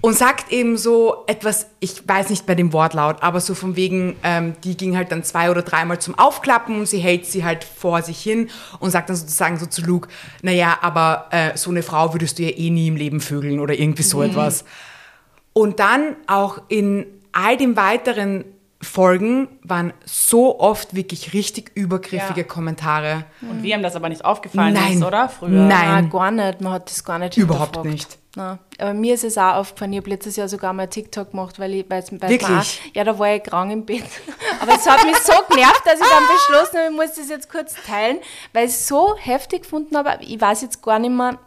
Und 0.00 0.16
sagt 0.16 0.52
eben 0.52 0.78
so 0.78 1.24
etwas, 1.26 1.66
ich 1.80 2.06
weiß 2.06 2.30
nicht 2.30 2.46
bei 2.46 2.54
dem 2.54 2.72
Wortlaut, 2.72 3.22
aber 3.22 3.40
so 3.40 3.54
von 3.54 3.76
wegen, 3.76 4.16
ähm, 4.22 4.54
die 4.62 4.76
ging 4.76 4.96
halt 4.96 5.10
dann 5.10 5.24
zwei 5.24 5.50
oder 5.50 5.62
dreimal 5.62 5.98
zum 5.98 6.16
Aufklappen 6.18 6.78
und 6.78 6.86
sie 6.86 6.98
hält 6.98 7.26
sie 7.26 7.44
halt 7.44 7.64
vor 7.64 8.02
sich 8.02 8.20
hin 8.20 8.48
und 8.78 8.90
sagt 8.90 9.08
dann 9.08 9.16
sozusagen 9.16 9.58
so 9.58 9.66
zu 9.66 9.82
Luke, 9.82 10.08
naja, 10.42 10.78
aber 10.80 11.26
äh, 11.30 11.56
so 11.56 11.70
eine 11.70 11.82
Frau 11.82 12.14
würdest 12.14 12.38
du 12.38 12.44
ja 12.44 12.50
eh 12.50 12.70
nie 12.70 12.88
im 12.88 12.96
Leben 12.96 13.20
vögeln 13.20 13.58
oder 13.58 13.74
irgendwie 13.74 14.02
so 14.02 14.18
mhm. 14.18 14.30
etwas. 14.30 14.64
Und 15.52 15.80
dann 15.80 16.16
auch 16.26 16.60
in 16.68 17.06
all 17.32 17.56
dem 17.56 17.76
weiteren 17.76 18.44
Folgen 18.86 19.48
waren 19.62 19.92
so 20.04 20.58
oft 20.58 20.94
wirklich 20.94 21.32
richtig 21.32 21.72
übergriffige 21.74 22.40
ja. 22.40 22.46
Kommentare. 22.46 23.24
Und 23.42 23.62
wie 23.62 23.74
haben 23.74 23.82
das 23.82 23.96
aber 23.96 24.08
nicht 24.08 24.24
aufgefallen 24.24 24.74
Nein. 24.74 24.94
ist, 24.94 25.04
oder? 25.04 25.28
Früher? 25.28 25.48
Nein. 25.48 25.68
Nein, 25.68 26.10
gar 26.10 26.30
nicht. 26.30 26.60
Man 26.60 26.72
hat 26.72 26.90
das 26.90 27.04
gar 27.04 27.18
nicht 27.18 27.36
Überhaupt 27.36 27.84
nicht. 27.84 28.18
Nein. 28.36 28.58
Aber 28.78 28.92
mir 28.92 29.14
ist 29.14 29.24
es 29.24 29.38
auch 29.38 29.54
aufgefallen, 29.54 29.94
ich 29.94 29.98
habe 29.98 30.10
letztes 30.10 30.36
Jahr 30.36 30.46
sogar 30.48 30.74
mal 30.74 30.86
TikTok 30.88 31.30
gemacht, 31.30 31.58
weil 31.58 31.72
ich, 31.72 31.86
weil 31.88 32.04
Wirklich? 32.10 32.50
Auch, 32.50 32.94
ja, 32.94 33.02
da 33.02 33.18
war 33.18 33.34
ich 33.34 33.42
krank 33.42 33.72
im 33.72 33.86
Bett. 33.86 34.04
Aber 34.60 34.74
es 34.74 34.86
hat 34.86 35.04
mich 35.04 35.16
so 35.16 35.32
genervt, 35.48 35.82
dass 35.84 35.94
ich 35.94 36.06
dann 36.06 36.22
beschlossen 36.28 36.76
habe, 36.78 36.90
ich 36.90 36.96
muss 36.96 37.14
das 37.14 37.30
jetzt 37.30 37.50
kurz 37.50 37.74
teilen, 37.86 38.18
weil 38.52 38.66
ich 38.66 38.72
es 38.72 38.86
so 38.86 39.16
heftig 39.16 39.62
gefunden 39.62 39.96
habe. 39.96 40.18
Ich 40.20 40.38
weiß 40.38 40.60
jetzt 40.62 40.82
gar 40.82 40.98
nicht 40.98 41.12
mehr, 41.12 41.38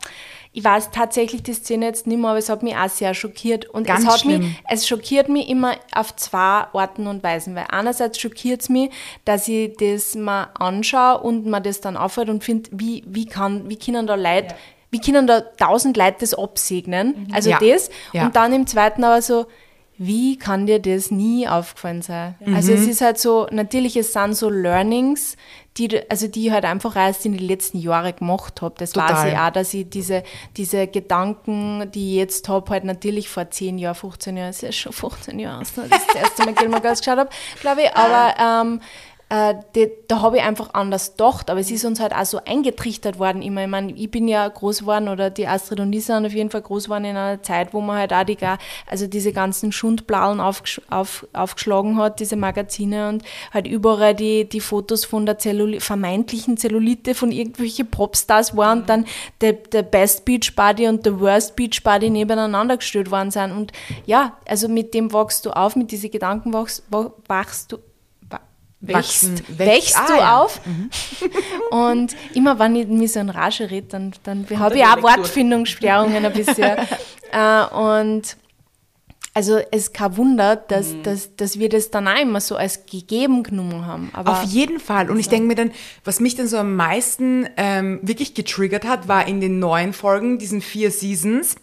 ich 0.52 0.64
weiß 0.64 0.90
tatsächlich 0.92 1.44
die 1.44 1.54
Szene 1.54 1.86
jetzt 1.86 2.08
nicht 2.08 2.18
mehr, 2.18 2.32
aber 2.32 2.40
es 2.40 2.50
hat 2.50 2.64
mich 2.64 2.76
auch 2.76 2.90
sehr 2.90 3.14
schockiert. 3.14 3.70
Und 3.70 3.86
Ganz 3.86 4.04
es, 4.04 4.10
hat 4.10 4.20
schlimm. 4.22 4.40
mich, 4.40 4.64
es 4.68 4.88
schockiert 4.88 5.30
mich 5.30 5.48
immer 5.48 5.76
auf 5.94 6.16
zwei 6.16 6.66
Arten 6.74 7.06
und 7.06 7.22
Weisen. 7.22 7.54
Weil 7.56 7.68
einerseits 7.70 8.20
schockiert 8.20 8.62
es 8.62 8.70
mich, 8.70 8.90
dass 9.26 9.48
ich 9.48 9.78
das 9.78 10.16
mal 10.16 10.48
anschaue 10.56 11.20
und 11.20 11.46
mir 11.46 11.62
das 11.62 11.82
dann 11.82 11.96
auffällt 11.96 12.30
und 12.30 12.44
finde, 12.44 12.70
wie, 12.74 13.04
wie, 13.06 13.26
kann, 13.26 13.70
wie 13.70 13.78
können 13.78 14.08
da 14.08 14.16
Leute, 14.16 14.48
ja. 14.48 14.56
wie 14.90 15.00
können 15.00 15.28
da 15.28 15.42
tausend 15.42 15.98
Leute 15.98 16.18
das 16.22 16.34
absegnen? 16.34 17.28
Mhm. 17.28 17.34
Also 17.34 17.52
ja. 17.52 17.60
das. 17.60 17.92
Ja. 18.12 18.26
Und 18.26 18.36
dann 18.36 18.52
im 18.52 18.66
zweiten 18.66 19.04
aber 19.04 19.22
so, 19.22 19.46
wie 20.02 20.38
kann 20.38 20.66
dir 20.66 20.80
das 20.80 21.12
nie 21.12 21.46
aufgefallen 21.46 22.02
sein? 22.02 22.36
Also 22.56 22.72
es 22.72 22.88
ist 22.88 23.02
halt 23.02 23.20
so, 23.20 23.48
natürlich 23.52 23.98
es 23.98 24.14
sind 24.14 24.34
so 24.34 24.50
Learnings, 24.50 25.36
die, 25.78 26.10
also 26.10 26.28
die 26.28 26.48
ich 26.48 26.52
halt 26.52 26.66
einfach 26.66 26.96
erst 26.96 27.26
in 27.26 27.34
den 27.34 27.48
letzten 27.48 27.80
Jahren 27.80 28.16
gemacht 28.16 28.62
habe. 28.62 28.76
Das 28.78 28.92
Total. 28.92 29.14
weiß 29.14 29.32
ich 29.32 29.40
auch, 29.40 29.50
dass 29.52 29.74
ich 29.74 29.90
diese, 29.90 30.24
diese 30.58 30.88
Gedanken, 30.88 31.90
die 31.92 32.12
ich 32.12 32.16
jetzt 32.18 32.50
habe, 32.50 32.70
halt 32.72 32.84
natürlich 32.84 33.30
vor 33.30 33.50
10 33.50 33.78
Jahren, 33.78 33.96
15 33.96 34.38
Jahren, 34.38 34.50
ist 34.50 34.62
ja 34.62 34.72
schon 34.72 34.92
15 34.92 35.40
Jahre, 35.40 35.62
aus, 35.62 35.74
dass 35.74 35.86
ich 35.86 35.92
das 35.92 36.16
erste 36.16 36.46
Mal 36.46 36.54
Gilmore 36.54 36.82
Girls 36.82 37.00
geschaut 37.00 37.20
habe, 37.20 37.30
glaube 37.62 37.84
ich, 37.84 37.96
aber 37.96 38.64
ähm, 38.64 38.82
äh, 39.30 39.54
die, 39.76 39.92
da 40.08 40.22
habe 40.22 40.38
ich 40.38 40.44
einfach 40.44 40.74
anders 40.74 41.12
gedacht, 41.12 41.50
aber 41.50 41.60
es 41.60 41.70
ist 41.70 41.86
uns 41.86 42.00
halt 42.00 42.14
auch 42.16 42.26
so 42.26 42.40
eingetrichtert 42.44 43.20
worden 43.20 43.42
immer. 43.42 43.62
Ich 43.64 43.68
meine, 43.70 43.92
ich 43.94 44.10
bin 44.10 44.28
ja 44.28 44.48
groß 44.48 44.80
geworden 44.80 45.08
oder 45.08 45.30
die 45.30 45.48
Astrid 45.48 45.80
und 45.80 45.94
ich 45.94 46.06
sind 46.06 46.26
auf 46.26 46.34
jeden 46.34 46.50
Fall 46.50 46.64
groß 46.64 46.86
geworden 46.86 47.06
in 47.06 47.16
einer 47.16 47.42
Zeit, 47.44 47.74
wo 47.74 47.82
man 47.82 47.98
halt 47.98 48.12
auch 48.12 48.24
die, 48.24 48.38
also 48.88 49.08
diese 49.08 49.32
ganzen 49.32 49.72
Schundblauen 49.72 50.40
aufgesch 50.40 50.82
auf, 50.90 51.28
aufgeschlagen 51.34 51.98
hat, 51.98 52.20
diese 52.20 52.36
Magazine 52.36 53.10
und 53.10 53.24
halt 53.54 53.68
überall 53.68 54.16
die, 54.16 54.50
die 54.50 54.62
Fotos 54.62 55.06
von 55.06 55.26
der 55.26 55.38
Zelluli 55.38 55.80
vermeintlichen 55.80 56.58
Zellulite 56.58 57.14
von 57.14 57.32
irgendwelchen 57.32 57.90
Popstars 57.92 58.58
waren 58.58 58.80
und 58.80 58.90
dann 58.90 59.06
der, 59.42 59.54
der 59.54 59.84
Best 59.84 60.26
Beach 60.26 60.56
Body 60.56 60.88
und 60.88 61.06
der 61.06 61.20
Worst 61.20 61.56
Beach 61.56 61.84
Body 61.84 62.10
nebeneinander 62.10 62.78
gestellt 62.78 63.12
worden 63.12 63.32
sind. 63.32 63.52
Und 63.52 63.72
ja, 64.06 64.38
also 64.48 64.68
mit 64.68 64.94
dem 64.94 65.14
wachst 65.14 65.46
du 65.46 65.52
auf, 65.52 65.76
mit 65.76 65.92
diesen 65.92 66.10
Gedanken 66.10 66.52
wachst, 66.54 66.84
wa- 66.90 67.14
wachst 67.28 67.72
du, 67.72 67.78
wächst, 68.82 69.32
wächst. 69.50 69.60
wächst 69.60 69.98
Ah, 69.98 70.08
du 70.08 70.14
ja. 70.14 70.38
auf. 70.42 70.62
Und 71.72 72.16
immer 72.34 72.60
wenn 72.60 72.76
ich 72.76 72.88
mich 72.88 73.12
so 73.14 73.20
in 73.20 73.30
Rage 73.30 73.70
rede, 73.70 73.88
dann, 73.88 74.14
dann 74.24 74.48
habe 74.60 74.78
ich 74.78 74.84
auch. 74.86 75.02
Wortfindungsstörungen 75.02 76.26
ein 76.26 76.34
bisschen. 76.34 76.78
äh, 77.32 77.66
und 77.76 78.38
also 79.36 79.58
es 79.72 79.84
ist 79.88 79.94
kein 79.94 80.18
Wunder, 80.18 80.56
dass, 80.56 80.88
Mhm. 80.94 81.04
dass, 81.04 81.36
dass 81.36 81.60
wir 81.60 81.70
das 81.70 81.92
dann 81.92 82.08
auch 82.08 82.20
immer 82.20 82.42
so 82.42 82.56
als 82.56 82.86
gegeben 82.88 83.44
genommen 83.44 83.86
haben. 83.86 84.10
Aber 84.14 84.32
Auf 84.32 84.44
jeden 84.44 84.80
Fall. 84.80 85.10
Und 85.10 85.20
ich 85.20 85.30
denke 85.30 85.48
mir 85.48 85.56
dann, 85.56 85.72
was 86.04 86.20
mich 86.20 86.36
dann 86.36 86.48
so 86.48 86.58
am 86.58 86.76
meisten 86.76 87.48
ähm, 87.56 88.00
wirklich 88.02 88.34
getriggert 88.34 88.86
hat, 88.86 89.08
war 89.08 89.28
in 89.28 89.40
den 89.40 89.60
neuen 89.60 89.94
Folgen, 89.94 90.40
diesen 90.40 90.62
vier 90.62 90.90
Seasons. 90.92 91.56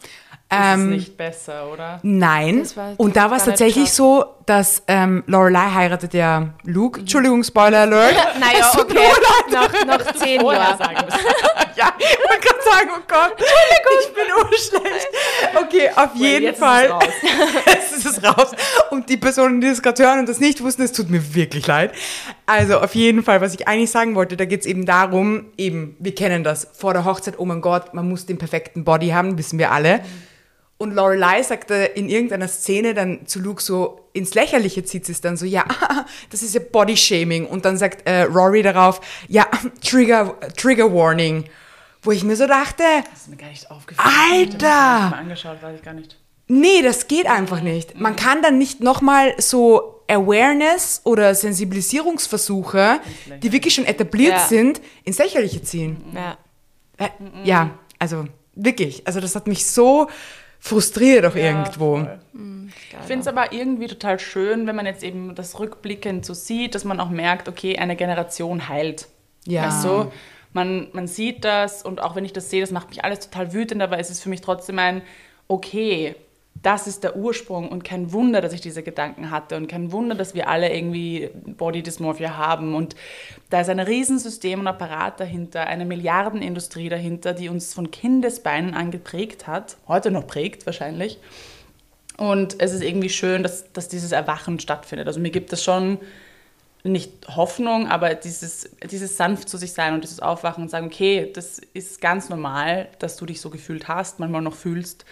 Das 0.49 0.59
Ähm, 0.75 0.81
ist 0.93 0.97
nicht 0.97 1.17
besser, 1.17 1.73
oder? 1.73 1.99
Nein. 2.03 2.65
Und 2.99 3.17
da 3.17 3.31
war 3.31 3.37
es 3.39 3.45
tatsächlich 3.47 3.93
so, 3.93 4.25
dass 4.47 4.83
ähm, 4.87 5.25
Lorelei 5.27 5.71
heiratet 5.75 6.15
ja 6.15 6.51
Luke. 6.63 7.01
Entschuldigung, 7.01 7.43
Spoiler 7.43 7.81
Alert. 7.81 8.15
naja, 8.41 8.71
Es 8.73 8.79
okay, 8.81 8.95
leid. 8.95 9.51
nach, 9.51 9.99
nach 9.99 10.13
zehn 10.15 10.41
müssen. 11.05 11.19
ja, 11.79 11.93
ich 11.99 12.19
wollte 12.29 12.49
gerade 12.49 12.63
sagen, 12.63 12.91
oh 12.97 13.03
Gott, 13.07 13.37
ich 14.01 14.15
bin 14.15 14.25
urschlecht. 14.35 15.09
Okay, 15.55 15.91
auf 15.95 16.15
jeden 16.15 16.47
ist 16.47 16.55
es 16.55 16.59
Fall. 16.59 16.99
Jetzt 17.67 17.93
ist 17.93 18.07
es 18.07 18.25
raus. 18.25 18.53
Und 18.91 19.09
die 19.09 19.17
Personen, 19.17 19.61
die 19.61 19.69
das 19.69 19.83
gerade 19.83 20.03
hören 20.03 20.21
und 20.21 20.29
das 20.29 20.41
nicht 20.41 20.63
wussten, 20.63 20.83
es 20.83 20.93
tut 20.93 21.11
mir 21.11 21.35
wirklich 21.35 21.67
leid. 21.67 21.93
Also 22.47 22.79
auf 22.79 22.95
jeden 22.95 23.23
Fall, 23.23 23.41
was 23.41 23.55
ich 23.55 23.69
eigentlich 23.69 23.91
sagen 23.91 24.15
wollte, 24.15 24.37
da 24.37 24.45
geht 24.45 24.61
es 24.61 24.67
eben 24.67 24.87
darum, 24.87 25.47
eben, 25.59 25.97
wir 25.99 26.15
kennen 26.15 26.45
das, 26.45 26.69
vor 26.73 26.95
der 26.95 27.05
Hochzeit, 27.05 27.39
oh 27.39 27.45
mein 27.45 27.61
Gott, 27.61 27.93
man 27.93 28.09
muss 28.09 28.27
den 28.27 28.39
perfekten 28.39 28.85
Body 28.85 29.09
haben, 29.09 29.37
wissen 29.37 29.59
wir 29.59 29.73
alle. 29.73 30.01
Und 30.79 30.95
Lorelei 30.95 31.43
sagte 31.43 31.75
in 31.75 32.09
irgendeiner 32.09 32.49
Szene 32.49 32.93
dann 32.93 33.27
zu 33.27 33.41
Luke 33.41 33.63
so, 33.63 34.09
ins 34.13 34.35
Lächerliche 34.35 34.85
zieht 34.85 35.07
sie 35.07 35.13
es 35.13 35.23
dann 35.23 35.37
so, 35.37 35.47
ja, 35.47 35.65
das 36.31 36.43
ist 36.43 36.55
ja 36.55 36.61
Body-Shaming. 36.61 37.47
Und 37.47 37.65
dann 37.65 37.79
sagt 37.79 38.07
äh, 38.07 38.23
Rory 38.23 38.63
darauf, 38.63 39.01
ja, 39.29 39.47
Trigger, 39.83 40.39
Trigger 40.57 40.93
Warning. 40.93 41.45
Wo 42.07 42.13
ich 42.13 42.25
mir 42.25 42.37
so 42.37 42.47
dachte, 42.47 42.83
Das 43.11 43.23
ist 43.23 43.29
mir 43.29 43.37
gar 43.37 43.49
nicht 43.49 43.71
aufgefallen. 43.71 44.09
Alter! 44.33 44.57
Ich 44.57 45.11
mal 45.11 45.13
angeschaut, 45.19 45.61
weiß 45.63 45.77
ich 45.77 45.83
gar 45.83 45.93
nicht. 45.95 46.17
Nee, 46.49 46.81
das 46.83 47.09
geht 47.09 47.27
einfach 47.27 47.61
nicht. 47.61 47.99
Man 48.01 48.15
kann 48.17 48.41
dann 48.43 48.57
nicht 48.59 48.81
nochmal 48.81 49.35
so 49.39 50.03
Awareness 50.09 51.01
oder 51.05 51.35
Sensibilisierungsversuche, 51.35 53.01
die 53.43 53.53
wirklich 53.53 53.75
schon 53.75 53.85
etabliert 53.87 54.33
Ja. 54.35 54.39
sind, 54.47 54.81
ins 55.05 55.19
Lächerliche 55.19 55.63
ziehen. 55.63 55.97
Ja. 56.15 56.37
Äh, 56.99 57.09
ja, 57.45 57.71
also 57.99 58.25
wirklich. 58.55 59.07
Also 59.07 59.21
das 59.21 59.35
hat 59.35 59.47
mich 59.49 59.67
so 59.67 60.09
frustriert 60.61 61.27
auch 61.27 61.35
irgendwo. 61.35 61.97
voll. 61.97 62.21
Ich 62.79 63.07
finde 63.07 63.21
es 63.23 63.27
aber 63.27 63.53
irgendwie 63.53 63.87
total 63.89 64.19
schön, 64.19 64.67
wenn 64.67 64.77
man 64.77 64.87
jetzt 64.87 65.03
eben 65.03 65.35
das 65.35 65.59
rückblickend 65.59 66.25
so 66.25 66.35
sieht, 66.35 66.75
dass 66.75 66.85
man 66.85 67.01
auch 67.01 67.11
merkt, 67.11 67.49
okay, 67.49 67.77
eine 67.79 67.97
Generation 67.97 68.69
heilt. 68.69 69.09
Ja. 69.47 69.67
Weißt 69.67 69.85
du? 69.85 70.13
Man, 70.57 70.89
man 70.93 71.07
sieht 71.07 71.45
das 71.45 71.83
und 71.83 72.01
auch 72.01 72.17
wenn 72.17 72.25
ich 72.25 72.33
das 72.33 72.49
sehe, 72.49 72.63
das 72.63 72.71
macht 72.71 72.89
mich 72.89 73.05
alles 73.05 73.21
total 73.21 73.53
wütend, 73.53 73.83
aber 73.83 73.99
es 73.99 74.09
ist 74.09 74.23
für 74.23 74.31
mich 74.31 74.41
trotzdem 74.41 74.79
ein, 74.79 75.03
okay, 75.49 76.17
das 76.63 76.87
ist 76.87 77.05
der 77.05 77.15
Ursprung 77.15 77.69
und 77.69 77.85
kein 77.85 78.11
Wunder, 78.11 78.41
dass 78.41 78.55
ich 78.55 78.63
diese 78.63 78.83
Gedanken 78.83 79.31
hatte 79.31 79.59
und 79.59 79.69
kein 79.69 79.93
Wunder, 79.93 80.15
dass 80.15 80.35
wir 80.35 80.49
alle 80.49 80.75
irgendwie 80.75 81.29
Body 81.45 81.83
Dysmorphia 81.83 82.39
haben 82.39 82.75
und 82.75 82.97
da 83.51 83.61
ist 83.61 83.69
ein 83.69 83.81
Riesensystem 83.81 84.61
und 84.61 84.67
Apparat 84.67 85.21
dahinter, 85.21 85.67
eine 85.67 85.85
Milliardenindustrie 85.85 86.89
dahinter, 86.89 87.35
die 87.35 87.51
uns 87.51 87.75
von 87.75 87.91
Kindesbeinen 87.91 88.73
an 88.73 88.91
geprägt 88.91 89.47
hat, 89.47 89.77
heute 89.87 90.11
noch 90.11 90.27
prägt 90.27 90.65
wahrscheinlich. 90.65 91.19
Und 92.17 92.63
es 92.63 92.73
ist 92.73 92.83
irgendwie 92.83 93.11
schön, 93.11 93.43
dass, 93.43 93.71
dass 93.75 93.89
dieses 93.89 94.13
Erwachen 94.13 94.59
stattfindet. 94.59 95.07
Also 95.07 95.21
mir 95.21 95.31
gibt 95.31 95.53
es 95.53 95.63
schon 95.63 95.99
nicht 96.87 97.29
Hoffnung, 97.37 97.89
aber 97.89 98.15
dieses, 98.15 98.71
dieses 98.91 99.17
sanft 99.17 99.49
zu 99.49 99.57
sich 99.57 99.73
sein 99.73 99.95
und 99.95 100.05
dieses 100.05 100.21
Aufwachen 100.21 100.63
und 100.63 100.71
sagen, 100.71 100.87
okay, 100.87 101.31
das 101.33 101.59
ist 101.59 102.01
ganz 102.01 102.29
normal, 102.29 102.89
dass 102.99 103.17
du 103.17 103.27
dich 103.27 103.41
so 103.41 103.51
gefühlt 103.51 103.89
hast, 103.89 104.21
manchmal 104.21 104.43
noch 104.43 104.55
fühlst, 104.55 105.05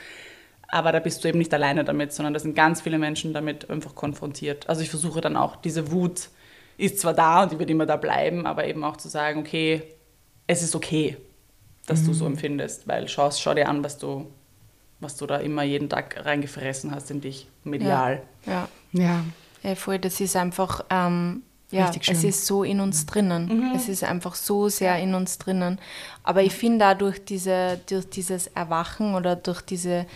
aber 0.69 0.93
da 0.93 0.99
bist 0.99 1.23
du 1.23 1.29
eben 1.29 1.39
nicht 1.39 1.53
alleine 1.55 1.85
damit, 1.85 2.13
sondern 2.13 2.35
da 2.35 2.41
sind 2.41 2.55
ganz 2.55 2.81
viele 2.81 2.99
Menschen 2.99 3.33
damit 3.33 3.71
einfach 3.71 3.95
konfrontiert. 3.95 4.69
Also 4.69 4.83
ich 4.83 4.91
versuche 4.91 5.21
dann 5.21 5.37
auch, 5.37 5.57
diese 5.57 5.93
Wut 5.93 6.31
ist 6.77 6.99
zwar 6.99 7.15
da 7.15 7.45
und 7.45 7.53
die 7.53 7.59
wird 7.59 7.71
immer 7.71 7.87
da 7.87 7.97
bleiben, 7.97 8.47
aber 8.47 8.67
eben 8.67 8.83
auch 8.83 8.97
zu 8.97 9.09
sagen, 9.09 9.41
okay, 9.41 9.83
es 10.47 10.63
ist 10.63 10.75
okay, 10.75 11.17
dass 11.87 12.05
du 12.05 12.13
so 12.13 12.27
empfindest, 12.27 12.89
weil 12.89 13.09
schau, 13.09 13.31
schau 13.31 13.55
dir 13.55 13.69
an, 13.69 13.85
was 13.85 13.99
du, 13.99 14.27
was 15.01 15.17
du 15.17 15.27
da 15.27 15.37
immer 15.37 15.63
jeden 15.63 15.89
Tag 15.89 16.25
reingefressen 16.25 16.95
hast 16.95 17.11
in 17.11 17.21
dich, 17.21 17.47
medial. 17.63 18.23
Ja. 18.47 18.69
Ja. 18.93 19.25
Ja, 19.63 19.75
voll, 19.75 19.99
das 19.99 20.21
ist 20.21 20.37
einfach, 20.37 20.85
ähm, 20.91 21.43
ja, 21.71 21.87
Richtig 21.87 22.05
schön. 22.05 22.17
es 22.17 22.25
ist 22.25 22.47
so 22.47 22.63
in 22.63 22.81
uns 22.81 23.07
drinnen. 23.07 23.73
Es 23.75 23.89
ist 23.89 24.05
einfach 24.05 24.35
so 24.35 24.69
sehr 24.69 24.99
in 24.99 25.15
uns 25.15 25.39
drinnen. 25.39 25.79
Aber 26.23 26.43
ich 26.43 26.53
finde 26.53 26.87
auch 26.89 26.95
durch, 26.95 27.25
diese, 27.25 27.81
durch 27.89 28.09
dieses 28.09 28.47
Erwachen 28.49 29.15
oder 29.15 29.35
durch 29.35 29.61
diese 29.61 30.07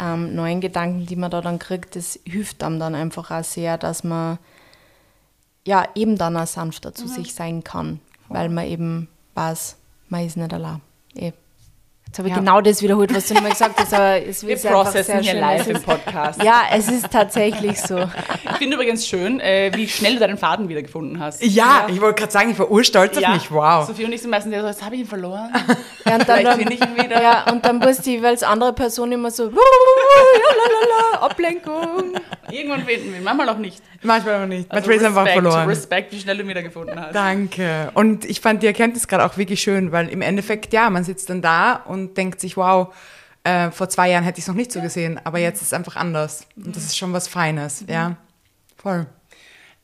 ähm, 0.00 0.34
neuen 0.34 0.60
Gedanken, 0.60 1.06
die 1.06 1.16
man 1.16 1.30
da 1.30 1.40
dann 1.40 1.58
kriegt, 1.58 1.96
das 1.96 2.20
hilft 2.24 2.62
einem 2.62 2.78
dann 2.78 2.94
einfach 2.94 3.30
auch 3.30 3.42
sehr, 3.42 3.78
dass 3.78 4.04
man 4.04 4.38
ja 5.66 5.86
eben 5.94 6.16
dann 6.16 6.36
auch 6.36 6.46
sanfter 6.46 6.94
zu 6.94 7.08
sich 7.08 7.34
sein 7.34 7.64
kann, 7.64 8.00
weil 8.28 8.48
man 8.48 8.66
eben 8.66 9.08
weiß, 9.34 9.76
man 10.08 10.24
ist 10.24 10.36
nicht 10.36 10.52
allein. 10.52 10.80
Eh. 11.14 11.32
Jetzt 12.08 12.18
habe 12.18 12.28
ich 12.28 12.34
Ja. 12.34 12.40
genau 12.40 12.60
das 12.62 12.80
wiederholt, 12.82 13.14
was 13.14 13.28
du 13.28 13.34
nochmal 13.34 13.50
gesagt 13.52 13.78
hast, 13.78 13.92
aber 13.92 14.22
es 14.26 14.44
Wir 14.46 14.54
ist 14.54 14.66
processen 14.66 15.04
sehr 15.04 15.20
hier 15.20 15.30
schön. 15.32 15.40
live 15.40 15.66
im 15.68 15.82
Podcast. 15.82 16.42
ja, 16.42 16.62
es 16.72 16.88
ist 16.88 17.10
tatsächlich 17.10 17.80
so. 17.82 17.98
Ich 18.50 18.56
finde 18.56 18.76
übrigens 18.76 19.06
schön, 19.06 19.40
äh, 19.40 19.70
wie 19.74 19.86
schnell 19.86 20.14
du 20.14 20.20
deinen 20.20 20.38
Faden 20.38 20.68
wiedergefunden 20.70 21.20
hast. 21.20 21.44
Ja, 21.44 21.86
ich 21.88 22.00
wollte 22.00 22.20
gerade 22.20 22.32
sagen, 22.32 22.50
ich 22.50 22.58
war 22.58 22.70
urstolz 22.70 23.16
auf 23.18 23.28
mich. 23.34 23.50
Wow. 23.50 23.86
Sophie 23.86 24.06
und 24.06 24.12
ich 24.12 24.22
sind 24.22 24.30
meistens 24.30 24.54
so, 24.58 24.66
jetzt 24.66 24.82
habe 24.82 24.94
ich 24.94 25.02
ihn 25.02 25.06
verloren. 25.06 25.50
Ja, 26.06 26.14
und 26.14 26.26
dann, 26.26 26.38
Vielleicht 26.38 26.46
dann, 26.46 26.58
finde 26.58 26.72
ich 26.74 26.80
ihn 26.80 26.96
wieder. 27.04 27.22
ja, 27.22 27.44
und 27.52 27.64
dann 27.64 27.78
muss 27.78 27.98
die 27.98 28.12
jeweils 28.12 28.42
andere 28.42 28.72
Person 28.72 29.12
immer 29.12 29.30
so, 29.30 29.44
lalalala, 29.44 31.26
Ablenkung. 31.26 32.14
Irgendwann 32.50 32.84
finden 32.86 33.10
wir 33.12 33.18
ihn, 33.18 33.24
manchmal 33.24 33.48
auch 33.50 33.58
nicht. 33.58 33.82
Manchmal 34.02 34.34
aber 34.34 34.46
nicht. 34.46 34.70
Also 34.70 34.88
Manchmal 34.88 34.96
ist 34.96 35.04
einfach 35.04 35.24
Respekt, 35.24 35.42
verloren. 35.42 35.68
Respekt, 35.68 36.12
wie 36.12 36.20
schnell 36.20 36.36
du 36.36 36.42
ihn 36.42 36.48
wiedergefunden 36.48 37.00
hast. 37.00 37.14
Danke. 37.14 37.90
Und 37.94 38.24
ich 38.24 38.40
fand 38.40 38.62
die 38.62 38.66
Erkenntnis 38.66 39.08
gerade 39.08 39.24
auch 39.24 39.36
wirklich 39.36 39.60
schön, 39.60 39.92
weil 39.92 40.08
im 40.08 40.22
Endeffekt, 40.22 40.72
ja, 40.72 40.90
man 40.90 41.04
sitzt 41.04 41.30
dann 41.30 41.42
da 41.42 41.74
und 41.74 42.16
denkt 42.16 42.40
sich, 42.40 42.56
wow, 42.56 42.94
äh, 43.44 43.70
vor 43.70 43.88
zwei 43.88 44.10
Jahren 44.10 44.24
hätte 44.24 44.38
ich 44.38 44.44
es 44.44 44.48
noch 44.48 44.54
nicht 44.54 44.72
so 44.72 44.80
gesehen, 44.80 45.20
aber 45.24 45.38
jetzt 45.38 45.62
ist 45.62 45.68
es 45.68 45.72
einfach 45.72 45.96
anders. 45.96 46.46
Und 46.56 46.76
das 46.76 46.84
ist 46.84 46.96
schon 46.96 47.12
was 47.12 47.28
Feines, 47.28 47.84
ja. 47.88 48.16
Voll. 48.76 49.06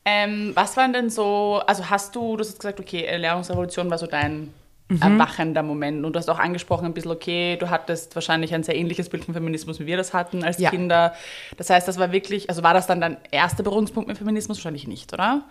Ähm, 0.05 0.51
was 0.53 0.77
waren 0.77 0.93
denn 0.93 1.09
so, 1.09 1.61
also 1.65 1.89
hast 1.89 2.15
du, 2.15 2.37
du 2.37 2.43
hast 2.43 2.59
gesagt, 2.59 2.79
okay, 2.79 3.05
Ernährungsrevolution 3.05 3.89
war 3.89 3.97
so 3.97 4.05
dein 4.05 4.53
Mhm. 4.87 5.01
erwachender 5.01 5.63
Moment 5.63 6.05
und 6.05 6.13
du 6.13 6.19
hast 6.19 6.29
auch 6.29 6.37
angesprochen 6.37 6.85
ein 6.85 6.93
bisschen, 6.93 7.09
okay, 7.11 7.57
du 7.59 7.71
hattest 7.71 8.13
wahrscheinlich 8.13 8.53
ein 8.53 8.61
sehr 8.61 8.75
ähnliches 8.75 9.09
Bild 9.09 9.25
von 9.25 9.33
Feminismus, 9.33 9.79
wie 9.79 9.87
wir 9.87 9.97
das 9.97 10.13
hatten 10.13 10.43
als 10.43 10.59
Ja. 10.59 10.69
Kinder. 10.69 11.13
Das 11.57 11.71
heißt, 11.71 11.87
das 11.87 11.97
war 11.97 12.11
wirklich, 12.11 12.49
also 12.49 12.61
war 12.61 12.75
das 12.75 12.85
dann 12.85 13.01
dein 13.01 13.17
erster 13.31 13.63
Berührungspunkt 13.63 14.07
mit 14.07 14.17
Feminismus? 14.19 14.57
Wahrscheinlich 14.59 14.87
nicht, 14.87 15.11
oder? 15.11 15.43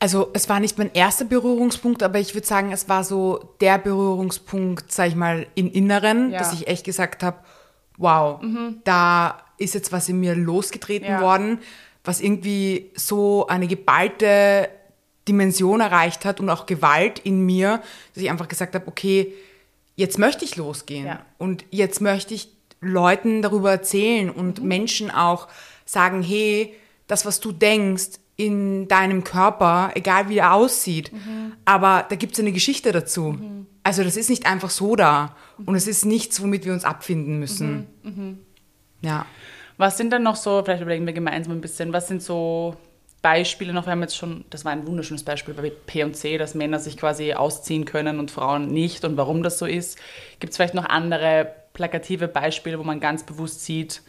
Also 0.00 0.30
es 0.32 0.48
war 0.48 0.60
nicht 0.60 0.78
mein 0.78 0.90
erster 0.94 1.26
Berührungspunkt, 1.26 2.02
aber 2.02 2.18
ich 2.18 2.34
würde 2.34 2.46
sagen, 2.46 2.72
es 2.72 2.88
war 2.88 3.04
so 3.04 3.54
der 3.60 3.76
Berührungspunkt, 3.78 4.90
sag 4.90 5.08
ich 5.08 5.14
mal, 5.14 5.46
im 5.54 5.70
Inneren, 5.70 6.30
Ja. 6.32 6.38
dass 6.38 6.54
ich 6.54 6.66
echt 6.66 6.84
gesagt 6.84 7.22
habe, 7.22 7.36
wow, 7.98 8.40
da 8.84 9.38
ist 9.58 9.74
jetzt 9.74 9.92
was 9.92 10.08
in 10.08 10.20
mir 10.20 10.34
losgetreten 10.34 11.06
Ja. 11.08 11.20
worden, 11.20 11.58
was 12.02 12.20
irgendwie 12.20 12.90
so 12.96 13.46
eine 13.46 13.66
geballte 13.66 14.68
Dimension 15.28 15.80
erreicht 15.80 16.24
hat 16.24 16.40
und 16.40 16.50
auch 16.50 16.66
Gewalt 16.66 17.18
in 17.20 17.44
mir, 17.46 17.80
dass 18.14 18.22
ich 18.22 18.30
einfach 18.30 18.48
gesagt 18.48 18.74
habe, 18.74 18.86
okay, 18.88 19.32
jetzt 19.96 20.18
möchte 20.18 20.44
ich 20.44 20.56
losgehen 20.56 21.06
Ja. 21.06 21.24
und 21.38 21.64
jetzt 21.70 22.00
möchte 22.00 22.34
ich 22.34 22.48
Leuten 22.80 23.40
darüber 23.40 23.70
erzählen 23.70 24.28
und 24.30 24.62
Menschen 24.62 25.10
auch 25.10 25.48
sagen, 25.86 26.22
hey, 26.22 26.74
das, 27.06 27.24
was 27.24 27.40
du 27.40 27.52
denkst 27.52 28.18
in 28.36 28.88
deinem 28.88 29.22
Körper, 29.24 29.92
egal 29.94 30.28
wie 30.28 30.38
er 30.38 30.52
aussieht, 30.54 31.10
aber 31.64 32.04
da 32.08 32.16
gibt 32.16 32.32
es 32.34 32.40
eine 32.40 32.52
Geschichte 32.52 32.90
dazu. 32.92 33.38
Also 33.84 34.02
das 34.02 34.16
ist 34.16 34.28
nicht 34.28 34.46
einfach 34.46 34.70
so 34.70 34.96
da 34.96 35.36
und 35.64 35.76
es 35.76 35.86
ist 35.86 36.04
nichts, 36.04 36.42
womit 36.42 36.64
wir 36.64 36.72
uns 36.72 36.84
abfinden 36.84 37.38
müssen. 37.38 37.86
Ja. 39.02 39.24
Was 39.76 39.96
sind 39.96 40.10
dann 40.12 40.22
noch 40.22 40.36
so, 40.36 40.62
vielleicht 40.64 40.82
überlegen 40.82 41.06
wir 41.06 41.12
gemeinsam 41.12 41.52
ein 41.52 41.60
bisschen, 41.60 41.92
was 41.92 42.08
sind 42.08 42.22
so 42.22 42.76
Beispiele 43.24 43.72
noch? 43.72 43.86
Wir 43.86 43.92
haben 43.92 44.02
jetzt 44.02 44.16
schon, 44.18 44.44
das 44.50 44.66
war 44.66 44.72
ein 44.72 44.86
wunderschönes 44.86 45.22
Beispiel 45.24 45.54
bei 45.54 45.70
P&C, 45.70 46.36
dass 46.36 46.54
Männer 46.54 46.78
sich 46.78 46.98
quasi 46.98 47.32
ausziehen 47.32 47.86
können 47.86 48.18
und 48.18 48.30
Frauen 48.30 48.68
nicht 48.68 49.02
und 49.06 49.16
warum 49.16 49.42
das 49.42 49.58
so 49.58 49.64
ist. 49.64 49.98
Gibt 50.40 50.50
es 50.50 50.58
vielleicht 50.58 50.74
noch 50.74 50.84
andere 50.84 51.48
plakative 51.72 52.28
Beispiele, 52.28 52.78
wo 52.78 52.82
man 52.84 53.00
ganz 53.00 53.24
bewusst 53.24 53.64
sieht, 53.64 54.02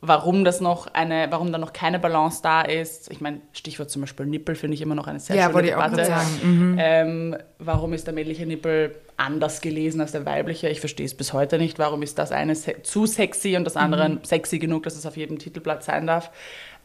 warum 0.00 0.44
das 0.44 0.60
noch 0.60 0.88
eine, 0.88 1.28
warum 1.30 1.50
da 1.52 1.58
noch 1.58 1.72
keine 1.72 1.98
Balance 1.98 2.40
da 2.42 2.60
ist. 2.62 3.10
Ich 3.10 3.20
meine, 3.20 3.40
Stichwort 3.52 3.88
zum 3.90 4.02
Beispiel 4.02 4.26
Nippel 4.26 4.54
finde 4.56 4.74
ich 4.74 4.82
immer 4.82 4.94
noch 4.96 5.06
eine 5.06 5.20
sehr 5.20 5.36
Ja, 5.36 5.42
schöne 5.44 5.54
wollte 5.54 5.68
ich 5.68 5.74
auch 5.76 5.84
Debatte. 5.84 6.04
sagen. 6.04 6.40
Mhm. 6.42 6.76
Ähm, 6.78 7.36
warum 7.58 7.92
ist 7.94 8.06
der 8.06 8.12
männliche 8.14 8.44
Nippel 8.46 8.96
anders 9.16 9.60
gelesen 9.62 10.00
als 10.02 10.12
der 10.12 10.26
weibliche? 10.26 10.68
Ich 10.68 10.80
verstehe 10.80 11.06
es 11.06 11.14
bis 11.14 11.32
heute 11.32 11.56
nicht. 11.56 11.78
Warum 11.78 12.02
ist 12.02 12.18
das 12.18 12.32
eine 12.32 12.54
se 12.54 12.82
zu 12.82 13.06
sexy 13.06 13.56
und 13.56 13.64
das 13.64 13.76
andere 13.76 14.08
Mhm. 14.10 14.24
sexy 14.24 14.58
genug, 14.58 14.82
dass 14.82 14.96
es 14.96 15.06
auf 15.06 15.16
jedem 15.16 15.38
Titelblatt 15.38 15.84
sein 15.84 16.06
darf? 16.06 16.30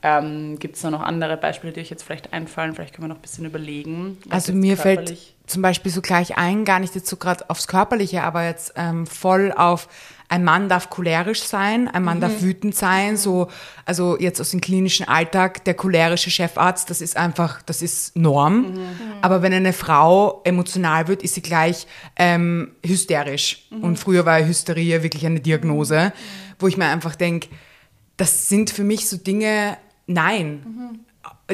Ähm, 0.02 0.58
Gibt 0.60 0.76
es 0.76 0.82
da 0.82 0.92
noch 0.92 1.02
andere 1.02 1.36
Beispiele, 1.36 1.74
die 1.74 1.82
euch 1.82 1.90
jetzt 1.90 2.04
vielleicht 2.04 2.32
einfallen? 2.32 2.74
Vielleicht 2.74 2.96
können 2.96 3.06
wir 3.06 3.10
noch 3.10 3.18
ein 3.18 3.22
bisschen 3.22 3.46
überlegen. 3.46 4.18
Also 4.30 4.54
mir 4.54 4.78
fällt 4.78 5.18
zum 5.46 5.62
Beispiel 5.62 5.92
so 5.92 6.02
gleich 6.02 6.38
ein, 6.38 6.64
gar 6.64 6.80
nicht 6.80 6.96
jetzt 6.96 7.08
so 7.08 7.18
gerade 7.18 7.50
aufs 7.50 7.68
Körperliche, 7.68 8.24
aber 8.24 8.46
jetzt 8.46 8.74
ähm, 8.76 9.06
voll 9.08 9.52
auf 9.52 9.90
ein 10.30 10.44
Mann 10.44 10.70
darf 10.70 10.92
cholerisch 10.92 11.42
sein, 11.42 11.88
ein 11.88 12.04
Mann 12.04 12.22
darf 12.22 12.44
wütend 12.44 12.76
sein, 12.76 13.18
so, 13.18 13.48
also 13.84 14.16
jetzt 14.20 14.40
aus 14.40 14.52
dem 14.52 14.62
klinischen 14.62 15.08
Alltag, 15.08 15.66
der 15.66 15.74
cholerische 15.74 16.30
Chefarzt, 16.30 16.92
das 16.92 17.02
ist 17.02 17.18
einfach, 17.18 17.64
das 17.64 17.82
ist 17.82 18.16
Norm. 18.16 18.78
Aber 19.22 19.42
wenn 19.42 19.54
eine 19.54 19.74
Frau 19.74 20.42
emotional 20.44 21.08
wird, 21.08 21.24
ist 21.24 21.34
sie 21.34 21.42
gleich 21.42 21.88
ähm, 22.16 22.76
hysterisch. 22.86 23.68
Und 23.82 23.98
früher 23.98 24.24
war 24.28 24.46
Hysterie 24.46 25.02
wirklich 25.02 25.26
eine 25.26 25.40
Diagnose, 25.40 26.14
wo 26.60 26.68
ich 26.68 26.78
mir 26.78 26.86
einfach 26.86 27.16
denke, 27.16 27.50
das 28.16 28.50
sind 28.50 28.70
für 28.70 28.84
mich 28.84 29.10
so 29.10 29.18
Dinge, 29.18 29.78
nein, 30.10 31.06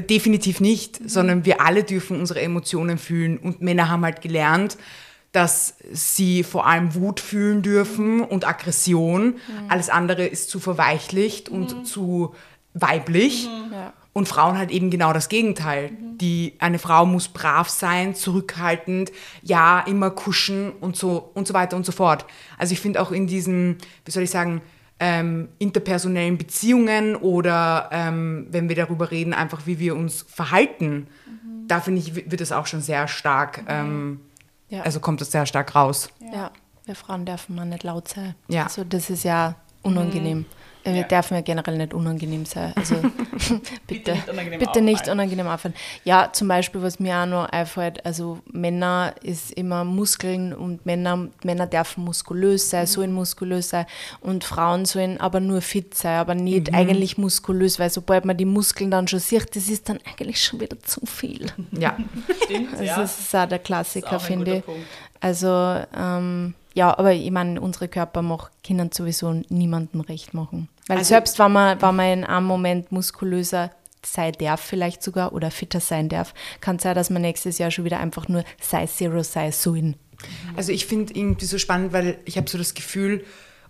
definitiv 0.10 0.60
nicht, 0.60 1.10
sondern 1.10 1.46
wir 1.46 1.62
alle 1.62 1.84
dürfen 1.84 2.20
unsere 2.20 2.42
Emotionen 2.42 2.98
fühlen 2.98 3.38
und 3.38 3.62
Männer 3.62 3.90
haben 3.90 4.04
halt 4.04 4.22
gelernt, 4.22 4.78
dass 5.32 5.76
sie 5.92 6.44
vor 6.44 6.66
allem 6.66 6.96
Wut 6.96 7.20
fühlen 7.20 7.62
dürfen 7.62 8.22
und 8.22 8.48
Aggression. 8.48 9.36
Alles 9.68 9.90
andere 9.90 10.26
ist 10.26 10.50
zu 10.50 10.60
verweichlicht 10.62 11.50
und 11.50 11.86
zu 11.86 12.34
weiblich. 12.74 13.50
Ja. 13.72 13.94
Und 14.14 14.30
Frauen 14.30 14.58
halt 14.58 14.72
eben 14.72 14.92
genau 14.92 15.12
das 15.12 15.28
Gegenteil. 15.28 15.92
Die, 16.22 16.54
eine 16.60 16.80
Frau 16.80 17.06
muss 17.06 17.28
brav 17.28 17.68
sein, 17.68 18.16
zurückhaltend, 18.16 19.12
ja, 19.42 19.82
immer 19.82 20.10
kuschen 20.10 20.72
und 20.80 20.96
so 20.96 21.32
und 21.34 21.48
so 21.48 21.54
weiter 21.54 21.76
und 21.76 21.86
so 21.86 21.92
fort. 21.92 22.26
Also 22.58 22.72
ich 22.72 22.80
finde 22.80 23.02
auch 23.02 23.12
in 23.12 23.28
diesen, 23.28 23.78
wie 24.06 24.12
soll 24.12 24.24
ich 24.24 24.30
sagen, 24.32 24.62
ähm, 25.00 25.50
interpersonellen 25.60 26.38
Beziehungen 26.38 27.16
oder 27.16 27.90
ähm, 27.92 28.48
wenn 28.50 28.70
wir 28.70 28.76
darüber 28.76 29.12
reden, 29.12 29.34
einfach 29.34 29.66
wie 29.66 29.80
wir 29.80 29.96
uns 29.96 30.26
verhalten, 30.28 31.08
da 31.68 31.80
finde 31.82 32.02
ich, 32.02 32.16
wird 32.30 32.42
es 32.42 32.52
auch 32.52 32.66
schon 32.68 32.82
sehr 32.82 33.08
stark, 33.08 33.64
ähm, 33.68 34.22
Ja. 34.70 34.82
also 34.84 35.00
kommt 35.00 35.22
es 35.22 35.32
sehr 35.32 35.46
stark 35.46 35.76
raus. 35.76 36.10
Ja, 36.34 36.52
wir 36.86 36.96
Frauen 36.96 37.26
dürfen 37.26 37.56
mal 37.56 37.66
nicht 37.66 37.84
laut 37.84 38.08
sein. 38.08 38.36
Ja. 38.48 38.64
Also 38.64 38.84
das 38.84 39.10
ist 39.10 39.24
ja 39.24 39.56
unangenehm. 39.82 40.40
Wir 40.40 40.46
Ja. 40.86 41.04
dürfen 41.04 41.36
ja 41.36 41.42
generell 41.42 41.78
nicht 41.78 41.94
unangenehm 41.94 42.46
sein. 42.46 42.74
Also 42.76 42.96
bitte, 43.88 44.14
nicht 44.14 44.30
unangenehm 44.30 44.60
bitte 44.60 44.82
nicht 44.82 45.08
unangenehm 45.08 45.48
auffallen. 45.48 45.76
Ja, 46.04 46.30
zum 46.32 46.48
Beispiel, 46.48 46.82
was 46.82 47.00
mir 47.00 47.18
auch 47.18 47.26
noch 47.26 47.46
einfällt, 47.50 48.06
also 48.06 48.40
Männer 48.52 49.14
ist 49.24 49.52
immer 49.52 49.84
Muskeln 49.84 50.54
und 50.54 50.86
Männer, 50.86 51.28
Männer 51.44 51.68
dürfen 51.68 52.04
muskulös 52.04 52.70
sein, 52.70 52.86
sollen 52.88 53.14
muskulös 53.14 53.70
sein 53.70 53.86
und 54.22 54.44
Frauen 54.44 54.86
sollen 54.86 55.20
aber 55.20 55.40
nur 55.40 55.62
fit 55.62 55.96
sein, 55.96 56.20
aber 56.20 56.36
nicht 56.36 56.74
eigentlich 56.74 57.18
muskulös, 57.18 57.80
weil 57.80 57.90
sobald 57.90 58.26
man 58.26 58.38
die 58.38 58.46
Muskeln 58.46 58.92
dann 58.92 59.08
schon 59.08 59.20
sieht, 59.20 59.56
das 59.56 59.70
ist 59.70 59.90
dann 59.90 60.00
eigentlich 60.06 60.44
schon 60.44 60.60
wieder 60.60 60.80
zu 60.82 61.02
viel. 61.06 61.48
Ja, 61.72 61.98
Stimmt, 62.44 62.74
Also 62.74 62.84
ja. 62.84 62.98
Das 62.98 63.20
ist 63.20 63.36
auch 63.36 63.48
der 63.48 63.60
Klassiker, 63.60 64.18
auch 64.18 64.22
finde 64.22 64.58
ich. 64.58 64.66
Punkt. 64.66 64.82
Also, 65.20 65.82
ähm, 65.98 66.54
ja, 66.76 66.96
aber 66.96 67.14
ich 67.14 67.32
meine, 67.32 67.60
unsere 67.60 67.88
Körper 67.88 68.22
mach, 68.22 68.52
können 68.66 68.92
sowieso 68.92 69.34
niemandem 69.50 70.02
recht 70.02 70.34
machen. 70.36 70.70
Weil 70.88 71.00
Also- 71.00 71.10
selbst 71.10 71.40
wenn 71.40 71.52
man, 71.52 71.82
wenn 71.82 71.96
man 71.96 72.06
in 72.20 72.24
einem 72.24 72.46
Moment 72.46 72.92
muskulöser 72.92 73.72
sein 74.06 74.34
darf, 74.40 74.62
vielleicht 74.62 75.02
sogar, 75.02 75.34
oder 75.34 75.50
fitter 75.50 75.80
sein 75.80 76.10
darf, 76.10 76.36
kann 76.62 76.76
es 76.76 76.84
sein, 76.84 76.94
dass 76.94 77.10
man 77.10 77.24
nächstes 77.24 77.58
Jahr 77.58 77.72
schon 77.72 77.86
wieder 77.86 78.00
einfach 78.00 78.28
nur 78.28 78.44
Size 78.62 78.86
Zero 78.88 79.24
sein 79.24 79.52
sollen. 79.52 79.96
Also 80.56 80.72
ich 80.72 80.86
finde 80.86 81.14
irgendwie 81.16 81.46
so 81.46 81.58
spannend, 81.58 81.92
weil 81.92 82.18
ich 82.26 82.38
habe 82.38 82.48
so 82.50 82.58
das 82.58 82.74
Gefühl, 82.76 83.26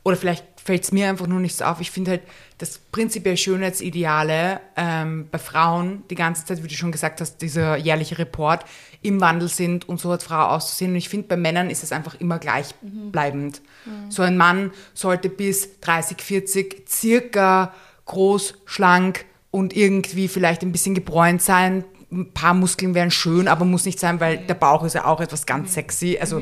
oder 0.06 0.16
vielleicht 0.16 0.46
fällt 0.64 0.84
es 0.84 0.92
mir 0.92 1.10
einfach 1.10 1.26
nur 1.26 1.40
nicht 1.40 1.58
so 1.58 1.66
auf, 1.66 1.82
ich 1.82 1.90
finde 1.90 2.12
halt, 2.12 2.22
dass 2.60 2.78
prinzipiell 2.78 3.36
Schönheitsideale 3.38 4.62
ähm, 4.78 5.28
bei 5.32 5.40
Frauen 5.40 6.04
die 6.12 6.16
ganze 6.16 6.46
Zeit, 6.46 6.64
wie 6.64 6.68
du 6.68 6.76
schon 6.76 6.92
gesagt 6.92 7.22
hast, 7.22 7.42
dieser 7.42 7.76
jährliche 7.76 8.20
Report 8.20 8.64
im 9.02 9.20
Wandel 9.20 9.48
sind 9.48 9.90
und 9.90 10.00
so 10.00 10.12
hat 10.12 10.22
Frau 10.22 10.46
auszusehen. 10.46 10.92
Und 10.92 10.98
ich 10.98 11.10
finde, 11.10 11.28
bei 11.28 11.38
Männern 11.38 11.72
ist 11.72 11.84
es 11.84 11.92
einfach 11.92 12.16
immer 12.16 12.38
gleichbleibend. 12.38 13.62
So 14.10 14.22
ein 14.22 14.38
Mann 14.38 14.72
sollte 14.94 15.28
bis 15.28 15.80
30, 15.82 16.22
40 16.22 16.88
circa 16.88 17.74
groß, 18.06 18.60
schlank 18.66 19.26
und 19.50 19.76
irgendwie 19.76 20.28
vielleicht 20.28 20.62
ein 20.62 20.72
bisschen 20.72 20.94
gebräunt 20.94 21.42
sein, 21.42 21.84
ein 22.12 22.32
paar 22.34 22.54
Muskeln 22.54 22.94
wären 22.94 23.12
schön, 23.12 23.48
aber 23.48 23.66
muss 23.66 23.86
nicht 23.86 24.00
sein, 24.00 24.20
weil 24.20 24.38
der 24.38 24.54
Bauch 24.54 24.84
ist 24.84 24.94
ja 24.94 25.06
auch 25.06 25.22
etwas 25.22 25.46
ganz 25.46 25.74
sexy. 25.74 26.18
Also 26.20 26.42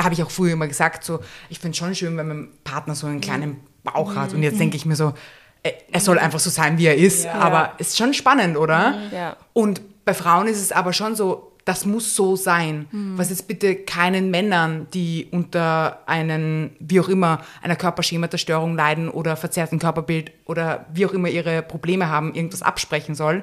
habe 0.00 0.14
ich 0.14 0.22
auch 0.22 0.30
früher 0.30 0.52
immer 0.52 0.68
gesagt, 0.68 1.04
so 1.04 1.20
ich 1.48 1.58
finde 1.58 1.72
es 1.72 1.78
schon 1.78 1.94
schön, 1.94 2.16
wenn 2.16 2.28
mein 2.28 2.48
Partner 2.64 2.94
so 2.94 3.06
einen 3.06 3.20
kleinen 3.20 3.58
Bauch 3.84 4.14
hat. 4.14 4.32
Und 4.32 4.42
jetzt 4.42 4.58
denke 4.58 4.76
ich 4.76 4.86
mir 4.86 4.96
so, 4.96 5.14
äh, 5.62 5.72
er 5.90 6.00
soll 6.00 6.18
einfach 6.18 6.40
so 6.40 6.50
sein, 6.50 6.78
wie 6.78 6.86
er 6.86 6.96
ist. 6.96 7.26
Aber 7.26 7.72
ist 7.78 7.96
schon 7.96 8.14
spannend, 8.14 8.56
oder? 8.56 8.98
Ja. 9.12 9.36
Und 9.52 9.80
bei 10.04 10.14
Frauen 10.14 10.48
ist 10.48 10.60
es 10.60 10.72
aber 10.72 10.92
schon 10.92 11.14
so, 11.14 11.52
das 11.64 11.86
muss 11.86 12.16
so 12.16 12.34
sein. 12.34 12.88
Was 13.16 13.30
jetzt 13.30 13.46
bitte 13.46 13.76
keinen 13.76 14.30
Männern, 14.32 14.88
die 14.92 15.28
unter 15.30 16.00
einen, 16.06 16.74
wie 16.80 16.98
auch 16.98 17.08
immer, 17.08 17.40
einer 17.62 17.76
Körperschemata-Störung 17.76 18.74
leiden 18.74 19.08
oder 19.08 19.36
verzerrten 19.36 19.78
Körperbild 19.78 20.32
oder 20.44 20.86
wie 20.92 21.06
auch 21.06 21.12
immer 21.12 21.28
ihre 21.28 21.62
Probleme 21.62 22.08
haben, 22.08 22.34
irgendwas 22.34 22.62
absprechen 22.62 23.14
soll. 23.14 23.42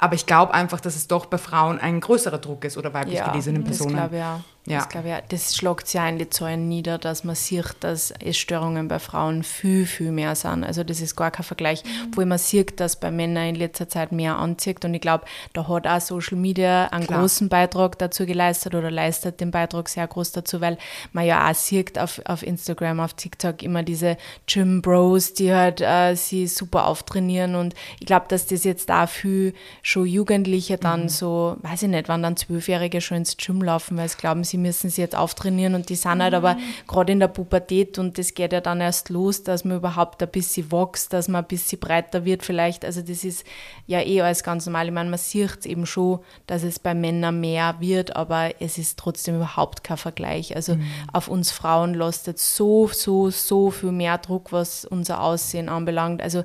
Aber 0.00 0.14
ich 0.14 0.24
glaube 0.24 0.54
einfach, 0.54 0.80
dass 0.80 0.96
es 0.96 1.06
doch 1.06 1.26
bei 1.26 1.36
Frauen 1.38 1.78
ein 1.78 2.00
größerer 2.00 2.38
Druck 2.38 2.64
ist 2.64 2.78
oder 2.78 2.92
weiblich 2.94 3.22
gelesenen 3.22 3.64
Personen. 3.64 3.96
Das 3.96 4.08
glaube 4.08 4.16
ich 4.16 4.22
auch. 4.22 4.40
Ja. 4.70 4.78
Das, 4.78 4.88
glaube 4.88 5.08
ich 5.08 5.14
auch. 5.14 5.20
das 5.28 5.56
schlägt 5.56 5.86
sich 5.86 5.94
ja 5.94 6.08
in 6.08 6.18
die 6.18 6.30
Zahlen 6.30 6.68
nieder, 6.68 6.98
dass 6.98 7.24
man 7.24 7.34
sieht, 7.34 7.76
dass 7.80 8.10
Essstörungen 8.12 8.88
bei 8.88 8.98
Frauen 8.98 9.42
viel, 9.42 9.86
viel 9.86 10.12
mehr 10.12 10.34
sind. 10.34 10.64
Also 10.64 10.84
das 10.84 11.00
ist 11.00 11.16
gar 11.16 11.30
kein 11.30 11.44
Vergleich, 11.44 11.82
wo 12.14 12.24
man 12.24 12.38
sieht, 12.38 12.80
dass 12.80 12.98
bei 12.98 13.10
Männern 13.10 13.48
in 13.48 13.54
letzter 13.54 13.88
Zeit 13.88 14.12
mehr 14.12 14.36
anzieht. 14.36 14.84
Und 14.84 14.94
ich 14.94 15.00
glaube, 15.00 15.24
da 15.52 15.68
hat 15.68 15.86
auch 15.86 16.00
Social 16.00 16.38
Media 16.38 16.86
einen 16.86 17.06
Klar. 17.06 17.20
großen 17.20 17.48
Beitrag 17.48 17.98
dazu 17.98 18.26
geleistet 18.26 18.74
oder 18.74 18.90
leistet 18.90 19.40
den 19.40 19.50
Beitrag 19.50 19.88
sehr 19.88 20.06
groß 20.06 20.32
dazu, 20.32 20.60
weil 20.60 20.78
man 21.12 21.26
ja 21.26 21.50
auch 21.50 21.54
sieht 21.54 21.98
auf, 21.98 22.20
auf 22.24 22.42
Instagram, 22.42 23.00
auf 23.00 23.14
TikTok 23.14 23.62
immer 23.62 23.82
diese 23.82 24.16
Gym 24.46 24.82
Bros, 24.82 25.34
die 25.34 25.52
halt 25.52 25.80
äh, 25.80 26.14
sie 26.14 26.46
super 26.46 26.86
auftrainieren. 26.86 27.54
Und 27.54 27.74
ich 27.98 28.06
glaube, 28.06 28.26
dass 28.28 28.46
das 28.46 28.64
jetzt 28.64 28.88
da 28.88 29.06
viel 29.06 29.54
schon 29.82 30.06
Jugendliche 30.06 30.76
dann 30.76 31.08
so, 31.08 31.56
weiß 31.62 31.82
ich 31.82 31.88
nicht, 31.88 32.08
wann 32.08 32.22
dann 32.22 32.36
Zwölfjährige 32.36 33.00
schon 33.00 33.18
ins 33.18 33.36
Gym 33.36 33.62
laufen, 33.62 33.96
weil 33.96 34.08
sie 34.08 34.16
glauben, 34.16 34.44
sie 34.44 34.58
müssen 34.60 34.90
sie 34.90 35.00
jetzt 35.00 35.16
auftrainieren 35.16 35.74
und 35.74 35.88
die 35.88 35.96
sind 35.96 36.22
halt 36.22 36.34
aber 36.34 36.56
gerade 36.86 37.12
in 37.12 37.20
der 37.20 37.28
Pubertät 37.28 37.98
und 37.98 38.18
das 38.18 38.34
geht 38.34 38.52
ja 38.52 38.60
dann 38.60 38.80
erst 38.80 39.08
los, 39.08 39.42
dass 39.42 39.64
man 39.64 39.78
überhaupt 39.78 40.22
ein 40.22 40.28
bisschen 40.28 40.70
wächst, 40.70 41.12
dass 41.12 41.28
man 41.28 41.44
ein 41.44 41.48
bisschen 41.48 41.80
breiter 41.80 42.24
wird 42.24 42.42
vielleicht. 42.42 42.84
Also 42.84 43.00
das 43.02 43.24
ist 43.24 43.44
ja 43.86 44.00
eh 44.00 44.20
alles 44.20 44.42
ganz 44.42 44.66
normal. 44.66 44.86
Ich 44.86 44.92
meine, 44.92 45.10
man 45.10 45.18
sieht 45.18 45.66
eben 45.66 45.86
schon, 45.86 46.20
dass 46.46 46.62
es 46.62 46.78
bei 46.78 46.94
Männern 46.94 47.40
mehr 47.40 47.76
wird, 47.80 48.16
aber 48.16 48.50
es 48.60 48.78
ist 48.78 48.98
trotzdem 48.98 49.36
überhaupt 49.36 49.84
kein 49.84 49.96
Vergleich. 49.96 50.54
Also 50.54 50.76
auf 51.12 51.28
uns 51.28 51.50
Frauen 51.50 51.94
lastet 51.94 52.38
so, 52.38 52.88
so, 52.88 53.30
so 53.30 53.70
viel 53.70 53.92
mehr 53.92 54.18
Druck, 54.18 54.52
was 54.52 54.84
unser 54.84 55.22
Aussehen 55.22 55.68
anbelangt. 55.68 56.22
Also 56.22 56.44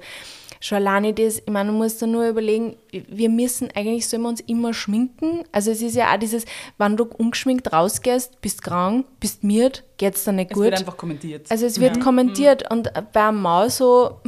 Schon 0.60 0.78
alleine 0.78 1.14
das, 1.14 1.40
ich 1.40 1.48
meine, 1.50 1.72
du 1.72 1.78
musst 1.78 2.02
da 2.02 2.08
nur 2.08 2.28
überlegen, 2.28 2.76
wir 2.92 3.30
müssen 3.30 3.70
eigentlich, 3.76 4.08
sollen 4.08 4.24
wir 4.24 4.30
uns 4.30 4.42
immer 4.42 4.74
schminken? 4.74 5.44
Also 5.52 5.72
es 5.72 5.82
ist 5.82 5.96
ja 5.96 6.14
auch 6.14 6.18
dieses, 6.20 6.46
wenn 6.78 6.98
du 6.98 7.06
ungeschminkt 7.06 7.72
rausgehst, 7.72 8.42
bist 8.42 8.64
krank, 8.64 9.06
bist 9.20 9.44
miert, 9.44 9.84
geht's 9.98 10.24
dir 10.24 10.34
nicht 10.34 10.52
Es 10.52 10.56
gut. 10.56 10.64
wird 10.66 10.80
einfach 10.80 10.98
kommentiert. 10.98 11.50
Also 11.50 11.66
es 11.66 11.80
wird 11.80 12.00
kommentiert 12.02 12.72
und 12.72 12.92
bei 13.14 13.28
einem 13.28 13.42
Mann 13.42 13.70
so, 13.70 14.20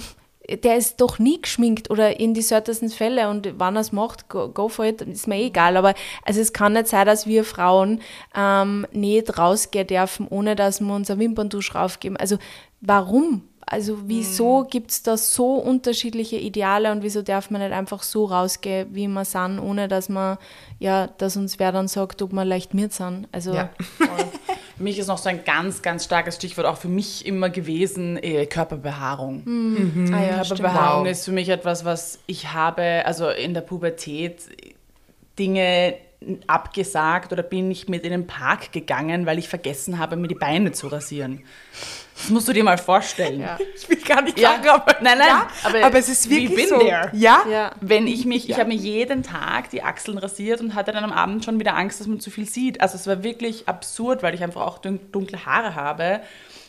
der 0.63 0.77
ist 0.77 1.01
doch 1.01 1.19
nie 1.19 1.41
geschminkt 1.41 1.89
oder 1.89 2.19
in 2.21 2.33
die 2.33 2.41
seltensten 2.41 2.89
Fälle 2.89 3.29
und 3.29 3.53
wann 3.57 3.75
er 3.75 3.81
es 3.81 3.91
macht, 3.91 4.29
go, 4.29 4.47
go 4.47 4.69
for 4.69 4.85
it, 4.85 5.01
ist 5.01 5.27
mir 5.27 5.35
eh 5.35 5.47
egal. 5.47 5.75
Aber 5.75 5.93
also 6.23 6.39
es 6.39 6.53
kann 6.53 6.71
nicht 6.73 6.87
sein, 6.87 7.05
dass 7.05 7.27
wir 7.27 7.43
Frauen 7.43 7.99
ähm, 8.33 8.87
nicht 8.93 9.37
rausgehen 9.37 9.87
dürfen, 9.87 10.25
ohne 10.29 10.55
dass 10.55 10.79
wir 10.79 10.93
uns 10.93 11.11
eine 11.11 11.19
Wimperntusch 11.19 11.75
raufgeben. 11.75 12.15
Also 12.15 12.37
warum? 12.79 13.43
Also 13.69 13.97
wieso 14.07 14.63
gibt 14.63 14.91
es 14.91 15.03
da 15.03 15.17
so 15.17 15.55
unterschiedliche 15.55 16.37
Ideale 16.37 16.91
und 16.91 17.03
wieso 17.03 17.21
darf 17.21 17.49
man 17.51 17.61
nicht 17.61 17.73
einfach 17.73 18.01
so 18.01 18.25
rausgehen, 18.25 18.87
wie 18.93 19.07
wir 19.07 19.25
sind, 19.25 19.59
ohne 19.59 19.87
dass 19.87 20.07
man, 20.09 20.37
ja, 20.79 21.07
dass 21.17 21.35
uns 21.37 21.59
wer 21.59 21.71
dann 21.71 21.87
sagt, 21.87 22.21
ob 22.21 22.31
wir 22.31 22.45
leicht 22.45 22.73
mit 22.73 22.93
sind. 22.93 23.27
Also 23.31 23.53
Ja. 23.53 23.69
Für 24.77 24.83
mich 24.83 24.99
ist 24.99 25.07
noch 25.07 25.17
so 25.17 25.27
ein 25.27 25.43
ganz, 25.43 25.81
ganz 25.81 26.03
starkes 26.05 26.35
Stichwort 26.35 26.67
auch 26.67 26.77
für 26.77 26.87
mich 26.87 27.25
immer 27.25 27.49
gewesen, 27.49 28.15
äh, 28.21 28.45
Körperbehaarung. 28.45 29.41
ah, 30.13 30.23
ja, 30.23 30.43
stimmt. 30.45 30.59
Körperbehaarung 30.61 31.05
Wow. 31.05 31.11
ist 31.11 31.25
für 31.25 31.31
mich 31.31 31.49
etwas, 31.49 31.83
was 31.83 32.19
ich 32.27 32.53
habe, 32.53 33.01
also 33.05 33.27
in 33.29 33.55
der 33.55 33.61
Pubertät 33.61 34.43
Dinge 35.39 35.95
abgesagt 36.47 37.31
oder 37.33 37.43
bin 37.43 37.69
ich 37.71 37.87
mit 37.89 38.03
in 38.03 38.11
den 38.11 38.27
Park 38.27 38.71
gegangen, 38.71 39.25
weil 39.25 39.37
ich 39.39 39.47
vergessen 39.49 39.97
habe, 39.99 40.15
mir 40.15 40.27
die 40.27 40.35
Beine 40.35 40.71
zu 40.71 40.87
rasieren. 40.87 41.43
Das 42.19 42.29
musst 42.31 42.47
du 42.47 42.53
dir 42.53 42.63
mal 42.63 42.77
vorstellen. 42.77 43.41
Ja. 43.41 43.57
Ich 43.75 43.87
will 43.87 43.97
gar 43.97 44.21
nicht 44.23 44.39
Ja. 44.39 44.55
aber, 44.55 44.95
Nein, 45.01 45.17
nein, 45.19 45.27
ja, 45.27 45.47
aber 45.63 45.83
aber, 45.85 45.97
es 45.99 46.09
ist 46.09 46.29
wirklich 46.29 46.67
so. 46.67 46.79
there. 46.79 47.09
Ja, 47.13 47.43
Ja. 47.49 47.71
Wenn 47.79 48.07
ich 48.07 48.25
mich, 48.25 48.49
ich 48.49 48.57
habe 48.57 48.69
mir 48.69 48.75
jeden 48.75 49.21
Tag 49.23 49.69
die 49.69 49.83
Achseln 49.83 50.17
rasiert 50.17 50.59
und 50.61 50.73
hatte 50.73 50.91
dann 50.91 51.03
am 51.03 51.11
Abend 51.13 51.45
schon 51.45 51.59
wieder 51.59 51.75
Angst, 51.75 51.99
dass 51.99 52.07
man 52.07 52.19
zu 52.19 52.31
viel 52.31 52.47
sieht. 52.49 52.81
Also 52.81 52.95
es 52.95 53.05
war 53.07 53.23
wirklich 53.23 53.67
absurd, 53.67 54.23
weil 54.23 54.33
ich 54.33 54.43
einfach 54.43 54.61
auch 54.61 54.79
dun- 54.79 54.99
dunkle 55.11 55.45
Haare 55.45 55.75
habe. 55.75 56.21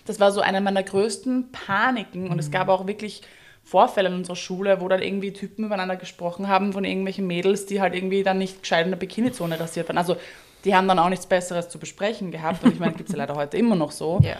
Das 0.06 0.20
war 0.20 0.32
so 0.32 0.40
eine 0.40 0.60
meiner 0.60 0.82
größten 0.82 1.50
Paniken 1.52 2.28
und 2.30 2.38
es 2.38 2.50
gab 2.50 2.68
auch 2.68 2.86
wirklich 2.86 3.22
Vorfälle 3.64 4.08
in 4.08 4.14
unserer 4.14 4.36
Schule, 4.36 4.80
wo 4.80 4.88
dann 4.88 5.02
irgendwie 5.02 5.32
Typen 5.32 5.64
übereinander 5.66 5.96
gesprochen 5.96 6.48
haben 6.48 6.72
von 6.72 6.84
irgendwelchen 6.84 7.26
Mädels, 7.26 7.66
die 7.66 7.80
halt 7.80 7.94
irgendwie 7.94 8.22
dann 8.22 8.38
nicht 8.38 8.62
gescheit 8.62 8.84
in 8.86 8.90
der 8.92 8.98
Bikinizone 8.98 9.58
rasiert 9.60 9.88
waren. 9.88 9.98
Also 9.98 10.16
die 10.64 10.74
haben 10.74 10.88
dann 10.88 10.98
auch 10.98 11.08
nichts 11.10 11.26
Besseres 11.26 11.68
zu 11.68 11.78
besprechen 11.78 12.30
gehabt 12.30 12.64
und 12.64 12.72
ich 12.72 12.80
meine, 12.80 12.92
gibt 12.94 13.08
es 13.10 13.14
ja 13.14 13.18
leider 13.18 13.34
heute 13.34 13.56
immer 13.58 13.76
noch 13.76 13.92
so 13.92 14.20
Ja. 14.22 14.36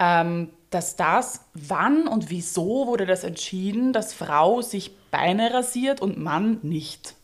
Ähm, 0.00 0.50
dass 0.70 0.96
das, 0.96 1.42
wann 1.54 2.08
und 2.08 2.30
wieso 2.30 2.86
wurde 2.86 3.06
das 3.06 3.22
entschieden, 3.22 3.92
dass 3.92 4.12
Frau 4.12 4.62
sich 4.62 4.96
Beine 5.10 5.52
rasiert 5.52 6.00
und 6.00 6.18
Mann 6.18 6.58
nicht? 6.62 7.14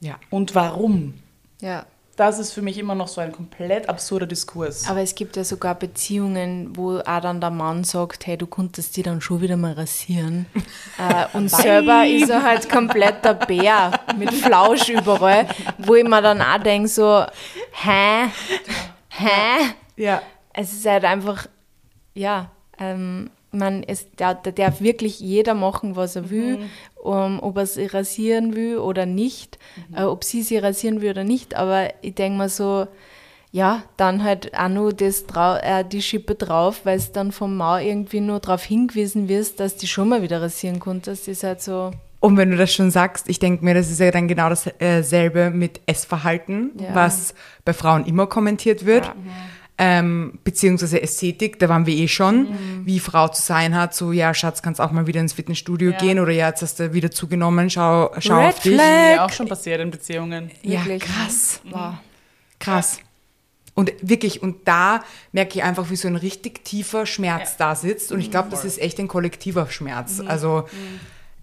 ja. 0.00 0.18
Und 0.30 0.54
warum? 0.54 1.14
ja. 1.60 1.84
Das 2.18 2.40
ist 2.40 2.52
für 2.52 2.62
mich 2.62 2.76
immer 2.78 2.96
noch 2.96 3.06
so 3.06 3.20
ein 3.20 3.30
komplett 3.30 3.88
absurder 3.88 4.26
Diskurs. 4.26 4.88
Aber 4.90 5.00
es 5.02 5.14
gibt 5.14 5.36
ja 5.36 5.44
sogar 5.44 5.76
Beziehungen, 5.76 6.76
wo 6.76 6.98
auch 6.98 7.20
dann 7.20 7.40
der 7.40 7.50
Mann 7.50 7.84
sagt, 7.84 8.26
hey, 8.26 8.36
du 8.36 8.48
konntest 8.48 8.96
die 8.96 9.04
dann 9.04 9.20
schon 9.20 9.40
wieder 9.40 9.56
mal 9.56 9.74
rasieren. 9.74 10.46
äh, 10.98 11.26
und 11.36 11.48
selber 11.48 12.04
ist 12.08 12.28
er 12.28 12.42
halt 12.42 12.68
komplett 12.68 13.24
der 13.24 13.34
Bär 13.34 13.92
mit 14.18 14.34
Flausch 14.34 14.88
überall, 14.88 15.46
wo 15.78 15.94
ich 15.94 16.02
mir 16.02 16.20
dann 16.20 16.42
auch 16.42 16.58
denke, 16.60 16.88
so, 16.88 17.24
hä? 17.70 18.30
Hä? 19.10 19.74
ja. 19.94 20.20
Es 20.52 20.72
ist 20.72 20.86
halt 20.86 21.04
einfach, 21.04 21.46
ja, 22.18 22.50
ähm, 22.78 23.30
man, 23.50 23.82
es, 23.82 24.06
da, 24.16 24.34
da 24.34 24.50
darf 24.50 24.80
wirklich 24.80 25.20
jeder 25.20 25.54
machen, 25.54 25.96
was 25.96 26.16
er 26.16 26.28
will, 26.30 26.58
um, 27.02 27.40
ob 27.40 27.56
er 27.56 27.66
sie 27.66 27.86
rasieren 27.86 28.54
will 28.54 28.76
oder 28.78 29.06
nicht, 29.06 29.58
äh, 29.96 30.02
ob 30.02 30.24
sie 30.24 30.42
sie 30.42 30.58
rasieren 30.58 31.00
will 31.00 31.10
oder 31.10 31.24
nicht, 31.24 31.54
aber 31.54 31.88
ich 32.02 32.14
denke 32.14 32.36
mal 32.38 32.48
so, 32.50 32.86
ja, 33.50 33.82
dann 33.96 34.22
halt 34.22 34.52
auch 34.58 34.68
nur 34.68 34.92
das 34.92 35.24
äh, 35.62 35.82
die 35.84 36.02
Schippe 36.02 36.34
drauf, 36.34 36.80
weil 36.84 36.98
es 36.98 37.12
dann 37.12 37.32
vom 37.32 37.56
Mau 37.56 37.78
irgendwie 37.78 38.20
nur 38.20 38.40
darauf 38.40 38.62
hingewiesen 38.64 39.28
wirst, 39.28 39.58
dass 39.60 39.76
die 39.76 39.86
schon 39.86 40.10
mal 40.10 40.20
wieder 40.20 40.42
rasieren 40.42 40.78
konntest. 40.80 41.22
Das 41.22 41.28
ist 41.28 41.44
halt 41.44 41.62
so, 41.62 41.92
Und 42.20 42.36
wenn 42.36 42.50
du 42.50 42.58
das 42.58 42.74
schon 42.74 42.90
sagst, 42.90 43.30
ich 43.30 43.38
denke 43.38 43.64
mir, 43.64 43.72
das 43.72 43.90
ist 43.90 44.00
ja 44.00 44.10
dann 44.10 44.28
genau 44.28 44.50
dasselbe 44.50 45.48
mit 45.50 45.80
Essverhalten, 45.86 46.72
Ja. 46.78 46.94
was 46.94 47.34
bei 47.64 47.72
Frauen 47.72 48.04
immer 48.04 48.26
kommentiert 48.26 48.84
wird. 48.84 49.10
Ähm, 49.80 50.40
beziehungsweise 50.42 51.00
Ästhetik, 51.00 51.60
da 51.60 51.68
waren 51.68 51.86
wir 51.86 51.94
eh 51.94 52.08
schon, 52.08 52.48
wie 52.84 52.98
Frau 52.98 53.28
zu 53.28 53.40
sein 53.42 53.76
hat, 53.76 53.94
so 53.94 54.10
ja, 54.10 54.34
Schatz, 54.34 54.60
kannst 54.60 54.80
auch 54.80 54.90
mal 54.90 55.06
wieder 55.06 55.20
ins 55.20 55.32
Fitnessstudio 55.34 55.92
Ja. 55.92 55.98
gehen 55.98 56.18
oder 56.18 56.32
ja, 56.32 56.48
jetzt 56.48 56.62
hast 56.62 56.80
du 56.80 56.92
wieder 56.94 57.12
zugenommen, 57.12 57.70
schau, 57.70 58.10
schau 58.18 58.38
Red 58.40 58.48
auf 58.54 58.60
dich. 58.60 58.74
Flag. 58.74 59.14
Mir 59.14 59.24
auch 59.24 59.30
schon 59.30 59.46
passiert 59.46 59.80
in 59.80 59.90
Beziehungen. 59.92 60.50
Ja, 60.62 60.84
Wirklich. 60.84 61.02
krass. 61.04 61.60
wow. 61.70 61.94
Krass. 62.58 62.98
Und 63.74 63.92
wirklich, 64.02 64.42
und 64.42 64.66
da 64.66 65.04
merke 65.30 65.56
ich 65.56 65.62
einfach, 65.62 65.88
wie 65.90 65.94
so 65.96 66.08
ein 66.08 66.16
richtig 66.16 66.64
tiefer 66.64 67.06
Schmerz 67.06 67.56
da 67.56 67.76
sitzt. 67.76 68.10
Und 68.10 68.18
ich 68.18 68.32
glaube, 68.32 68.48
das 68.50 68.64
ist 68.64 68.80
echt 68.80 68.98
ein 68.98 69.06
kollektiver 69.06 69.70
Schmerz. 69.70 70.20
Also, 70.26 70.66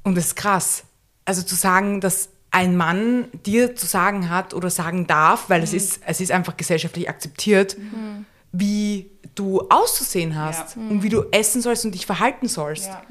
und 0.03 0.15
das 0.17 0.25
ist 0.25 0.35
krass. 0.35 0.83
Also 1.23 1.41
zu 1.43 1.55
sagen, 1.55 2.01
dass 2.01 2.27
ein 2.55 2.77
Mann 2.77 3.25
dir 3.45 3.75
zu 3.75 3.85
sagen 3.85 4.29
hat 4.29 4.53
oder 4.53 4.69
sagen 4.69 5.07
darf, 5.07 5.49
weil 5.49 5.61
es 5.61 5.73
ist, 5.73 5.99
es 6.05 6.21
ist 6.21 6.31
einfach 6.31 6.55
gesellschaftlich 6.55 7.09
akzeptiert, 7.09 7.75
wie 8.53 9.11
du 9.35 9.59
auszusehen 9.69 10.37
hast 10.39 10.77
Ja. 10.77 10.81
und 10.83 11.03
wie 11.03 11.09
du 11.09 11.23
essen 11.31 11.61
sollst 11.61 11.83
und 11.83 11.91
dich 11.93 12.05
verhalten 12.05 12.47
sollst. 12.47 12.85
Ja. 12.87 13.01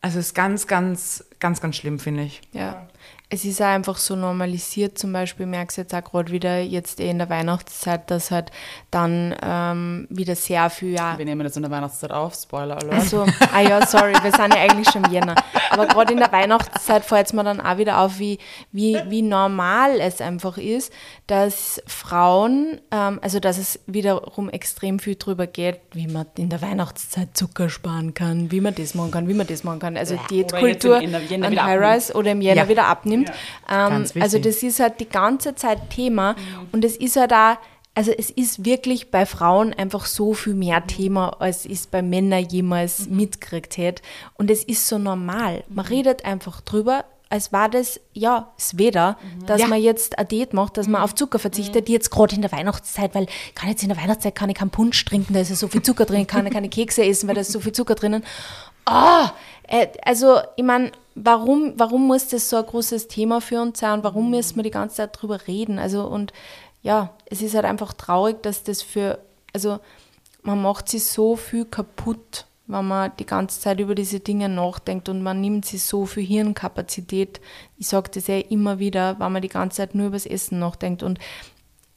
Also 0.00 0.18
es 0.18 0.28
ist 0.28 0.34
ganz, 0.34 0.66
ganz, 0.66 1.24
ganz, 1.40 1.60
ganz 1.60 1.76
schlimm, 1.76 1.98
finde 1.98 2.22
ich. 2.22 2.40
Ja. 2.52 2.88
Es 3.34 3.44
ist 3.44 3.60
einfach 3.60 3.96
so 3.96 4.14
normalisiert, 4.14 4.96
zum 4.96 5.12
Beispiel 5.12 5.46
merkst 5.46 5.76
du 5.76 5.80
jetzt 5.80 5.92
auch 5.92 6.04
gerade 6.04 6.30
wieder 6.30 6.60
jetzt 6.60 7.00
eh 7.00 7.10
in 7.10 7.18
der 7.18 7.28
Weihnachtszeit, 7.28 8.08
dass 8.08 8.30
halt 8.30 8.52
dann 8.92 9.34
ähm, 9.42 10.06
wieder 10.08 10.36
sehr 10.36 10.70
viel, 10.70 10.92
ja, 10.92 11.18
Wir 11.18 11.24
nehmen 11.24 11.42
das 11.42 11.56
in 11.56 11.62
der 11.62 11.70
Weihnachtszeit 11.72 12.12
auf, 12.12 12.34
Spoiler 12.34 12.76
Alert. 12.76 12.92
Also, 12.92 13.26
ah 13.52 13.60
ja, 13.60 13.84
sorry, 13.88 14.12
wir 14.22 14.30
sind 14.30 14.54
ja 14.54 14.60
eigentlich 14.60 14.88
schon 14.88 15.02
im 15.02 15.10
Jänner. 15.10 15.34
Aber 15.70 15.86
gerade 15.86 16.12
in 16.12 16.20
der 16.20 16.30
Weihnachtszeit 16.30 17.04
fällt 17.04 17.26
es 17.26 17.32
mir 17.32 17.42
dann 17.42 17.60
auch 17.60 17.76
wieder 17.76 17.98
auf, 17.98 18.20
wie, 18.20 18.38
wie, 18.70 19.00
wie 19.08 19.22
normal 19.22 19.98
es 20.00 20.20
einfach 20.20 20.56
ist, 20.56 20.92
dass 21.26 21.82
Frauen, 21.88 22.80
ähm, 22.92 23.18
also 23.20 23.40
dass 23.40 23.58
es 23.58 23.80
wiederum 23.88 24.48
extrem 24.48 25.00
viel 25.00 25.16
drüber 25.16 25.48
geht, 25.48 25.80
wie 25.92 26.06
man 26.06 26.26
in 26.38 26.50
der 26.50 26.62
Weihnachtszeit 26.62 27.36
Zucker 27.36 27.68
sparen 27.68 28.14
kann, 28.14 28.52
wie 28.52 28.60
man 28.60 28.76
das 28.76 28.94
machen 28.94 29.10
kann, 29.10 29.26
wie 29.26 29.34
man 29.34 29.48
das 29.48 29.64
machen 29.64 29.80
kann. 29.80 29.96
Also 29.96 30.16
Diätkultur 30.30 30.98
an 30.98 31.12
High-Rise 31.60 32.14
oder 32.14 32.30
im 32.30 32.40
Jänner 32.40 32.62
Ja. 32.62 32.68
wieder 32.68 32.84
abnimmt. 32.86 33.23
Ähm, 33.30 33.90
Ganz 33.90 34.08
wichtig. 34.14 34.22
also 34.22 34.38
das 34.38 34.62
ist 34.62 34.80
halt 34.80 35.00
die 35.00 35.08
ganze 35.08 35.54
Zeit 35.54 35.90
Thema 35.90 36.36
und 36.72 36.84
es 36.84 36.96
ist 36.96 37.16
halt 37.16 37.32
auch 37.32 37.56
also 37.96 38.10
es 38.10 38.28
ist 38.30 38.64
wirklich 38.64 39.12
bei 39.12 39.24
Frauen 39.24 39.72
einfach 39.72 40.06
so 40.06 40.34
viel 40.34 40.54
mehr 40.54 40.84
Thema, 40.84 41.40
als 41.40 41.64
es 41.64 41.86
bei 41.86 42.02
Männern 42.02 42.44
jemals 42.44 43.06
mitgekriegt 43.08 43.76
hätte. 43.76 44.02
Und 44.34 44.50
es 44.50 44.64
ist 44.64 44.88
so 44.88 44.98
normal. 44.98 45.62
Man 45.68 45.84
redet 45.86 46.24
einfach 46.24 46.60
drüber, 46.60 47.04
als 47.30 47.52
war 47.52 47.68
das, 47.68 48.00
ja, 48.12 48.50
das 48.56 48.78
Weder, 48.78 49.16
dass 49.46 49.60
Ja. 49.60 49.68
man 49.68 49.80
jetzt 49.80 50.18
eine 50.18 50.26
Diät 50.26 50.54
macht, 50.54 50.76
dass 50.76 50.88
man 50.88 51.02
auf 51.02 51.14
Zucker 51.14 51.38
verzichtet, 51.38 51.88
jetzt 51.88 52.10
gerade 52.10 52.34
in 52.34 52.42
der 52.42 52.50
Weihnachtszeit, 52.50 53.14
weil 53.14 53.28
kann 53.54 53.68
jetzt 53.70 53.84
in 53.84 53.90
der 53.90 53.98
Weihnachtszeit 53.98 54.34
kann 54.34 54.50
ich 54.50 54.56
keinen 54.56 54.70
Punsch 54.70 55.04
trinken, 55.04 55.32
da 55.32 55.38
ist 55.38 55.50
ja 55.50 55.54
so 55.54 55.68
viel 55.68 55.82
Zucker 55.82 56.04
drin, 56.04 56.26
kann 56.26 56.44
ich 56.48 56.52
keine 56.52 56.68
Kekse 56.68 57.04
essen, 57.04 57.28
weil 57.28 57.36
da 57.36 57.42
ist 57.42 57.52
so 57.52 57.60
viel 57.60 57.70
Zucker 57.72 57.94
drinnen. 57.94 58.24
Ah, 58.86 59.30
äh, 59.68 59.88
also 60.04 60.38
ich 60.56 60.64
meine, 60.64 60.92
warum, 61.14 61.74
warum 61.76 62.06
muss 62.06 62.28
das 62.28 62.48
so 62.48 62.56
ein 62.56 62.66
großes 62.66 63.08
Thema 63.08 63.40
für 63.40 63.60
uns 63.60 63.80
sein 63.80 64.02
warum 64.02 64.30
müssen 64.30 64.56
wir 64.56 64.62
die 64.62 64.70
ganze 64.70 64.96
Zeit 64.96 65.20
drüber 65.20 65.46
reden? 65.46 65.78
Also 65.78 66.04
und 66.06 66.32
ja, 66.82 67.10
es 67.26 67.40
ist 67.42 67.54
halt 67.54 67.64
einfach 67.64 67.94
traurig, 67.94 68.42
dass 68.42 68.62
das 68.62 68.82
für, 68.82 69.18
also 69.52 69.80
man 70.42 70.60
macht 70.60 70.88
sich 70.88 71.04
so 71.04 71.36
viel 71.36 71.64
kaputt, 71.64 72.44
wenn 72.66 72.86
man 72.86 73.12
die 73.18 73.26
ganze 73.26 73.60
Zeit 73.60 73.80
über 73.80 73.94
diese 73.94 74.20
Dinge 74.20 74.48
nachdenkt 74.48 75.08
und 75.08 75.22
man 75.22 75.40
nimmt 75.40 75.64
sich 75.64 75.82
so 75.82 76.04
viel 76.06 76.24
Hirnkapazität. 76.24 77.40
Ich 77.78 77.88
sage 77.88 78.10
das 78.12 78.26
ja 78.26 78.38
immer 78.38 78.78
wieder, 78.78 79.18
wenn 79.18 79.32
man 79.32 79.42
die 79.42 79.48
ganze 79.48 79.78
Zeit 79.78 79.94
nur 79.94 80.08
über 80.08 80.16
das 80.16 80.26
Essen 80.26 80.58
nachdenkt 80.58 81.02
und 81.02 81.18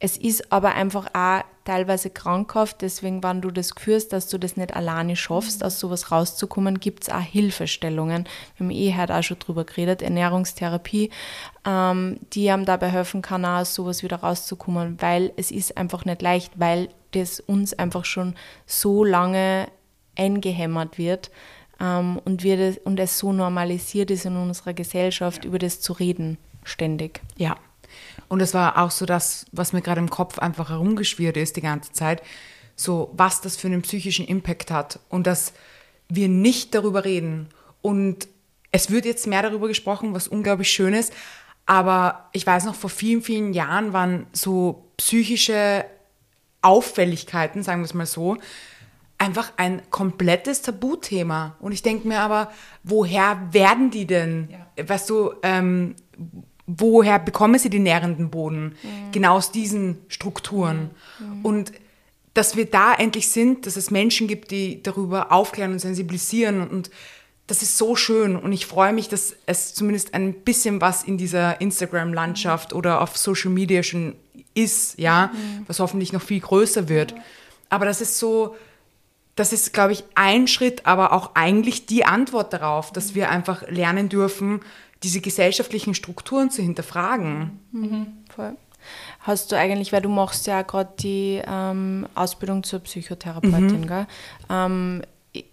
es 0.00 0.16
ist 0.16 0.52
aber 0.52 0.74
einfach 0.74 1.08
auch 1.12 1.42
teilweise 1.64 2.08
krankhaft, 2.08 2.82
deswegen, 2.82 3.22
wenn 3.22 3.40
du 3.40 3.50
das 3.50 3.72
führst, 3.76 4.12
dass 4.12 4.28
du 4.28 4.38
das 4.38 4.56
nicht 4.56 4.74
alleine 4.74 5.16
schaffst, 5.16 5.64
aus 5.64 5.80
sowas 5.80 6.12
rauszukommen, 6.12 6.78
gibt 6.78 7.02
es 7.02 7.10
auch 7.10 7.20
Hilfestellungen. 7.20 8.24
Wir 8.56 8.64
haben 8.64 8.70
eh 8.70 8.96
heute 8.96 9.16
auch 9.16 9.22
schon 9.22 9.38
drüber 9.38 9.64
geredet, 9.64 10.00
Ernährungstherapie, 10.00 11.10
ähm, 11.66 12.20
die 12.32 12.50
einem 12.50 12.64
dabei 12.64 12.88
helfen 12.88 13.22
kann, 13.22 13.44
auch 13.44 13.60
aus 13.60 13.74
sowas 13.74 14.02
wieder 14.02 14.18
rauszukommen, 14.18 14.96
weil 15.00 15.32
es 15.36 15.50
ist 15.50 15.76
einfach 15.76 16.04
nicht 16.04 16.22
leicht, 16.22 16.52
weil 16.58 16.88
das 17.10 17.40
uns 17.40 17.74
einfach 17.74 18.04
schon 18.04 18.34
so 18.66 19.04
lange 19.04 19.66
eingehämmert 20.16 20.96
wird 20.96 21.30
ähm, 21.80 22.20
und, 22.24 22.44
wir 22.44 22.56
das, 22.56 22.78
und 22.78 23.00
es 23.00 23.18
so 23.18 23.32
normalisiert 23.32 24.10
ist 24.10 24.26
in 24.26 24.36
unserer 24.36 24.74
Gesellschaft, 24.74 25.44
über 25.44 25.58
das 25.58 25.80
zu 25.80 25.92
reden, 25.92 26.38
ständig. 26.64 27.20
Ja. 27.36 27.56
Und 28.28 28.40
es 28.40 28.54
war 28.54 28.78
auch 28.78 28.90
so 28.90 29.06
das, 29.06 29.46
was 29.52 29.72
mir 29.72 29.82
gerade 29.82 30.00
im 30.00 30.10
Kopf 30.10 30.38
einfach 30.38 30.70
herumgeschwirrt 30.70 31.36
ist 31.36 31.56
die 31.56 31.62
ganze 31.62 31.92
Zeit, 31.92 32.22
so 32.76 33.10
was 33.16 33.40
das 33.40 33.56
für 33.56 33.68
einen 33.68 33.82
psychischen 33.82 34.26
Impact 34.26 34.70
hat 34.70 35.00
und 35.08 35.26
dass 35.26 35.52
wir 36.08 36.28
nicht 36.28 36.74
darüber 36.74 37.04
reden. 37.04 37.48
Und 37.82 38.28
es 38.70 38.90
wird 38.90 39.04
jetzt 39.04 39.26
mehr 39.26 39.42
darüber 39.42 39.68
gesprochen, 39.68 40.14
was 40.14 40.28
unglaublich 40.28 40.70
schön 40.70 40.94
ist, 40.94 41.12
aber 41.66 42.30
ich 42.32 42.46
weiß 42.46 42.64
noch, 42.64 42.74
vor 42.74 42.90
vielen, 42.90 43.22
vielen 43.22 43.52
Jahren 43.52 43.92
waren 43.92 44.26
so 44.32 44.86
psychische 44.96 45.84
Auffälligkeiten, 46.62 47.62
sagen 47.62 47.82
wir 47.82 47.84
es 47.84 47.94
mal 47.94 48.06
so, 48.06 48.38
einfach 49.18 49.52
ein 49.56 49.82
komplettes 49.90 50.62
Tabuthema. 50.62 51.56
Und 51.60 51.72
ich 51.72 51.82
denke 51.82 52.08
mir 52.08 52.20
aber, 52.20 52.50
woher 52.84 53.48
werden 53.52 53.90
die 53.90 54.06
denn? 54.06 54.48
Weißt 54.80 55.10
du, 55.10 55.34
ähm, 55.42 55.94
woher 56.68 57.18
bekommen 57.18 57.58
sie 57.58 57.70
den 57.70 57.82
nährenden 57.82 58.30
Boden? 58.30 58.76
Genau 59.10 59.36
aus 59.36 59.50
diesen 59.50 59.98
Strukturen. 60.08 60.90
Und 61.42 61.72
dass 62.34 62.56
wir 62.56 62.66
da 62.66 62.94
endlich 62.94 63.30
sind, 63.30 63.66
dass 63.66 63.76
es 63.76 63.90
Menschen 63.90 64.28
gibt, 64.28 64.52
die 64.52 64.80
darüber 64.82 65.32
aufklären 65.32 65.72
und 65.72 65.80
sensibilisieren 65.80 66.60
und, 66.60 66.70
und 66.70 66.90
das 67.48 67.62
ist 67.62 67.78
so 67.78 67.96
schön 67.96 68.36
und 68.36 68.52
ich 68.52 68.66
freue 68.66 68.92
mich, 68.92 69.08
dass 69.08 69.34
es 69.46 69.74
zumindest 69.74 70.12
ein 70.12 70.34
bisschen 70.34 70.82
was 70.82 71.02
in 71.02 71.16
dieser 71.16 71.62
Instagram-Landschaft 71.62 72.74
oder 72.74 73.00
auf 73.00 73.16
Social 73.16 73.50
Media 73.50 73.82
schon 73.82 74.14
ist, 74.54 74.98
ja, 74.98 75.32
was 75.66 75.80
hoffentlich 75.80 76.12
noch 76.12 76.20
viel 76.20 76.40
größer 76.40 76.90
wird. 76.90 77.14
Aber 77.70 77.86
das 77.86 78.02
ist 78.02 78.18
so, 78.18 78.54
das 79.34 79.54
ist, 79.54 79.72
glaube 79.72 79.92
ich, 79.92 80.04
ein 80.14 80.46
Schritt, 80.46 80.84
aber 80.84 81.12
auch 81.12 81.34
eigentlich 81.34 81.86
die 81.86 82.04
Antwort 82.04 82.52
darauf, 82.52 82.92
dass 82.92 83.14
wir 83.14 83.30
einfach 83.30 83.66
lernen 83.68 84.10
dürfen, 84.10 84.60
diese 85.02 85.20
gesellschaftlichen 85.20 85.94
Strukturen 85.94 86.50
zu 86.50 86.62
hinterfragen. 86.62 87.60
Voll. 88.34 88.56
Hast 89.20 89.52
du 89.52 89.56
eigentlich, 89.56 89.92
weil 89.92 90.02
du 90.02 90.08
machst 90.08 90.46
ja 90.46 90.62
gerade 90.62 90.90
die 90.98 91.42
ähm, 91.46 92.06
Ausbildung 92.14 92.62
zur 92.62 92.80
Psychotherapeutin, 92.80 93.86
gell? 93.86 94.06
Ähm, 94.48 95.02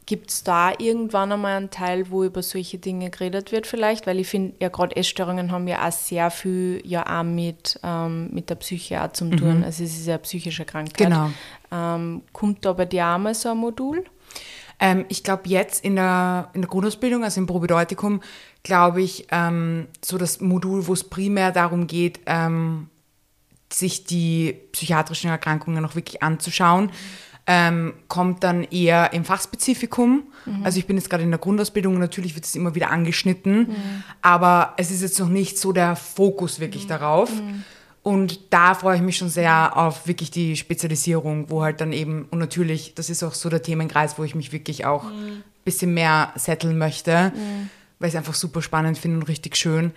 Gibt 0.05 0.29
es 0.31 0.43
da 0.43 0.71
irgendwann 0.77 1.31
einmal 1.31 1.57
einen 1.57 1.69
Teil, 1.69 2.09
wo 2.09 2.23
über 2.23 2.41
solche 2.41 2.77
Dinge 2.77 3.09
geredet 3.09 3.51
wird 3.51 3.67
vielleicht? 3.67 4.07
Weil 4.07 4.19
ich 4.19 4.27
finde, 4.27 4.55
ja 4.61 4.69
gerade 4.69 4.95
Essstörungen 4.95 5.51
haben 5.51 5.67
ja 5.67 5.85
auch 5.85 5.91
sehr 5.91 6.31
viel 6.31 6.81
ja 6.85 7.19
auch 7.19 7.23
mit, 7.23 7.79
ähm, 7.83 8.29
mit 8.31 8.49
der 8.49 8.55
Psyche 8.55 9.03
auch 9.03 9.11
zum 9.11 9.35
tun. 9.35 9.63
Also 9.63 9.83
es 9.83 9.97
ist 9.97 10.07
ja 10.07 10.13
eine 10.13 10.23
psychische 10.23 10.63
Krankheit. 10.63 10.97
Genau. 10.97 11.29
Ähm, 11.71 12.21
kommt 12.31 12.63
da 12.63 12.73
bei 12.73 12.85
dir 12.85 13.05
auch 13.05 13.17
mal 13.17 13.35
so 13.35 13.49
ein 13.49 13.57
Modul? 13.57 14.05
Ähm, 14.79 15.05
ich 15.09 15.23
glaube, 15.23 15.43
jetzt 15.45 15.83
in 15.83 15.95
der, 15.95 16.49
in 16.53 16.61
der 16.61 16.69
Grundausbildung, 16.69 17.23
also 17.23 17.39
im 17.39 17.47
Probedeutikum, 17.47 18.21
glaube 18.63 19.01
ich, 19.01 19.27
ähm, 19.31 19.87
so 20.03 20.17
das 20.17 20.41
Modul, 20.41 20.87
wo 20.87 20.93
es 20.93 21.03
primär 21.03 21.51
darum 21.51 21.87
geht, 21.87 22.19
ähm, 22.25 22.89
sich 23.71 24.05
die 24.05 24.55
psychiatrischen 24.71 25.29
Erkrankungen 25.29 25.81
noch 25.81 25.95
wirklich 25.95 26.21
anzuschauen, 26.23 26.91
ähm, 27.47 27.93
kommt 28.07 28.43
dann 28.43 28.63
eher 28.63 29.13
im 29.13 29.23
Fachspezifikum. 29.23 30.23
Also 30.63 30.77
ich 30.79 30.87
bin 30.87 30.97
jetzt 30.97 31.09
gerade 31.09 31.23
in 31.23 31.31
der 31.31 31.39
Grundausbildung 31.39 31.95
und 31.95 31.99
natürlich 31.99 32.35
wird 32.35 32.45
es 32.45 32.55
immer 32.55 32.75
wieder 32.75 32.91
angeschnitten, 32.91 33.75
aber 34.21 34.73
es 34.77 34.91
ist 34.91 35.01
jetzt 35.01 35.19
noch 35.19 35.29
nicht 35.29 35.57
so 35.57 35.71
der 35.71 35.95
Fokus 35.95 36.59
wirklich 36.59 36.85
darauf. 36.87 37.31
Und 38.05 38.53
da 38.53 38.75
freue 38.75 38.97
ich 38.97 39.01
mich 39.01 39.17
schon 39.17 39.29
sehr 39.29 39.75
auf 39.75 40.05
wirklich 40.05 40.29
die 40.29 40.55
Spezialisierung, 40.57 41.49
wo 41.49 41.63
halt 41.63 41.81
dann 41.81 41.91
eben, 41.91 42.27
und 42.29 42.37
natürlich, 42.37 42.93
das 42.93 43.09
ist 43.09 43.23
auch 43.23 43.33
so 43.33 43.49
der 43.49 43.63
Themenkreis, 43.63 44.19
wo 44.19 44.23
ich 44.23 44.35
mich 44.35 44.51
wirklich 44.51 44.85
auch 44.85 45.05
ein 45.05 45.43
bisschen 45.63 45.95
mehr 45.95 46.31
setteln 46.35 46.77
möchte, 46.77 47.33
weil 47.97 48.07
ich 48.07 48.13
es 48.13 48.15
einfach 48.15 48.35
super 48.35 48.61
spannend 48.61 48.99
finde 48.99 49.17
und 49.17 49.23
richtig 49.23 49.57
schön. 49.57 49.91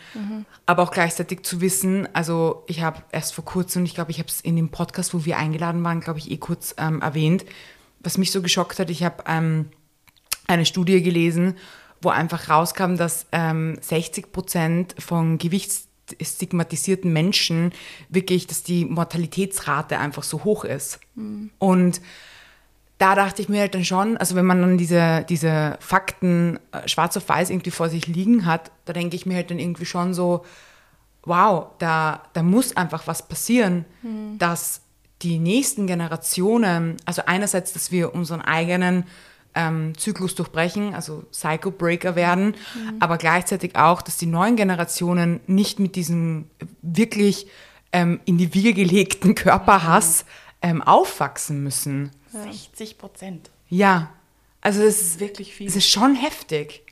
Aber 0.64 0.84
auch 0.84 0.90
gleichzeitig 0.90 1.42
zu 1.42 1.60
wissen, 1.60 2.08
also 2.14 2.64
ich 2.66 2.80
habe 2.80 3.02
erst 3.12 3.34
vor 3.34 3.44
kurzem, 3.44 3.82
und 3.82 3.86
ich 3.86 3.94
glaube, 3.94 4.10
ich 4.10 4.20
habe 4.20 4.28
es 4.30 4.40
in 4.40 4.56
dem 4.56 4.70
Podcast, 4.70 5.12
wo 5.12 5.26
wir 5.26 5.36
eingeladen 5.36 5.84
waren, 5.84 6.00
glaube 6.00 6.18
ich, 6.18 6.30
eh 6.30 6.38
kurz 6.38 6.74
ähm, 6.78 7.02
erwähnt, 7.02 7.44
was 8.00 8.16
mich 8.16 8.32
so 8.32 8.40
geschockt 8.40 8.78
hat, 8.78 8.88
ich 8.88 9.04
habe 9.04 9.22
ähm, 9.26 9.66
eine 10.46 10.64
Studie 10.64 11.02
gelesen, 11.02 11.56
wo 12.00 12.08
einfach 12.08 12.48
rauskam, 12.48 12.96
dass 12.96 13.26
ähm, 13.32 13.76
60 13.82 14.32
Prozent 14.32 14.94
von 14.98 15.36
gewichtsstigmatisierten 16.10 17.12
Menschen 17.12 17.72
wirklich, 18.08 18.46
dass 18.46 18.62
die 18.62 18.84
Mortalitätsrate 18.84 19.98
einfach 19.98 20.22
so 20.22 20.44
hoch 20.44 20.64
ist. 20.64 21.00
Und 21.58 22.00
da 22.98 23.14
dachte 23.14 23.42
ich 23.42 23.48
mir 23.48 23.60
halt 23.60 23.74
dann 23.74 23.84
schon, 23.84 24.16
also 24.16 24.34
wenn 24.34 24.46
man 24.46 24.60
dann 24.60 24.78
diese, 24.78 25.24
diese 25.28 25.76
Fakten 25.80 26.58
äh, 26.72 26.88
schwarz 26.88 27.16
auf 27.16 27.28
weiß 27.28 27.50
irgendwie 27.50 27.70
vor 27.70 27.88
sich 27.88 28.06
liegen 28.08 28.44
hat, 28.44 28.72
da 28.86 28.92
denke 28.92 29.14
ich 29.14 29.24
mir 29.24 29.36
halt 29.36 29.50
dann 29.50 29.60
irgendwie 29.60 29.86
schon 29.86 30.14
so, 30.14 30.44
wow, 31.22 31.68
da, 31.78 32.22
da 32.32 32.42
muss 32.42 32.76
einfach 32.76 33.06
was 33.06 33.26
passieren, 33.28 33.84
dass 34.38 34.80
die 35.22 35.38
nächsten 35.38 35.86
Generationen, 35.86 36.96
also 37.04 37.22
einerseits, 37.26 37.72
dass 37.72 37.90
wir 37.90 38.14
unseren 38.14 38.40
eigenen 38.40 39.04
ähm, 39.54 39.96
Zyklus 39.96 40.34
durchbrechen, 40.34 40.94
also 40.94 41.24
Cycle 41.32 41.72
Breaker 41.72 42.16
werden, 42.16 42.54
aber 43.00 43.18
gleichzeitig 43.18 43.76
auch, 43.76 44.02
dass 44.02 44.16
die 44.16 44.26
neuen 44.26 44.56
Generationen 44.56 45.40
nicht 45.46 45.80
mit 45.80 45.96
diesem 45.96 46.46
wirklich 46.82 47.46
ähm, 47.92 48.20
in 48.24 48.38
die 48.38 48.54
Wiege 48.54 48.74
gelegten 48.74 49.34
Körperhass 49.34 50.24
ähm, 50.62 50.82
aufwachsen 50.82 51.62
müssen. 51.62 52.10
60 52.32 52.98
Prozent. 52.98 53.50
Ja, 53.68 54.10
also 54.60 54.82
es 54.82 54.98
Das 54.98 55.06
ist 55.08 55.20
wirklich 55.20 55.54
viel. 55.54 55.66
es 55.66 55.76
ist 55.76 55.88
schon 55.88 56.14
heftig. 56.14 56.82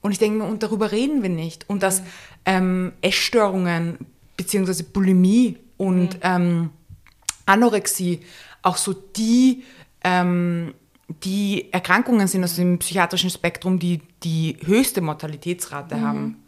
Und 0.00 0.10
ich 0.10 0.18
denke 0.18 0.38
mir, 0.38 0.44
und 0.44 0.62
darüber 0.62 0.90
reden 0.90 1.22
wir 1.22 1.28
nicht. 1.28 1.68
Und 1.68 1.82
dass 1.82 2.02
ähm, 2.46 2.92
Essstörungen 3.02 3.98
beziehungsweise 4.38 4.84
Bulimie 4.84 5.58
und 5.76 6.16
ähm, 6.22 6.70
Anorexie 7.44 8.20
auch 8.62 8.78
so 8.78 8.94
die, 8.94 9.64
ähm, 10.02 10.72
die 11.24 11.72
Erkrankungen 11.72 12.26
sind 12.28 12.44
aus 12.44 12.56
dem 12.56 12.78
psychiatrischen 12.78 13.30
Spektrum, 13.30 13.78
die 13.78 14.00
die 14.22 14.56
höchste 14.64 15.00
Mortalitätsrate 15.00 16.00
haben. 16.00 16.42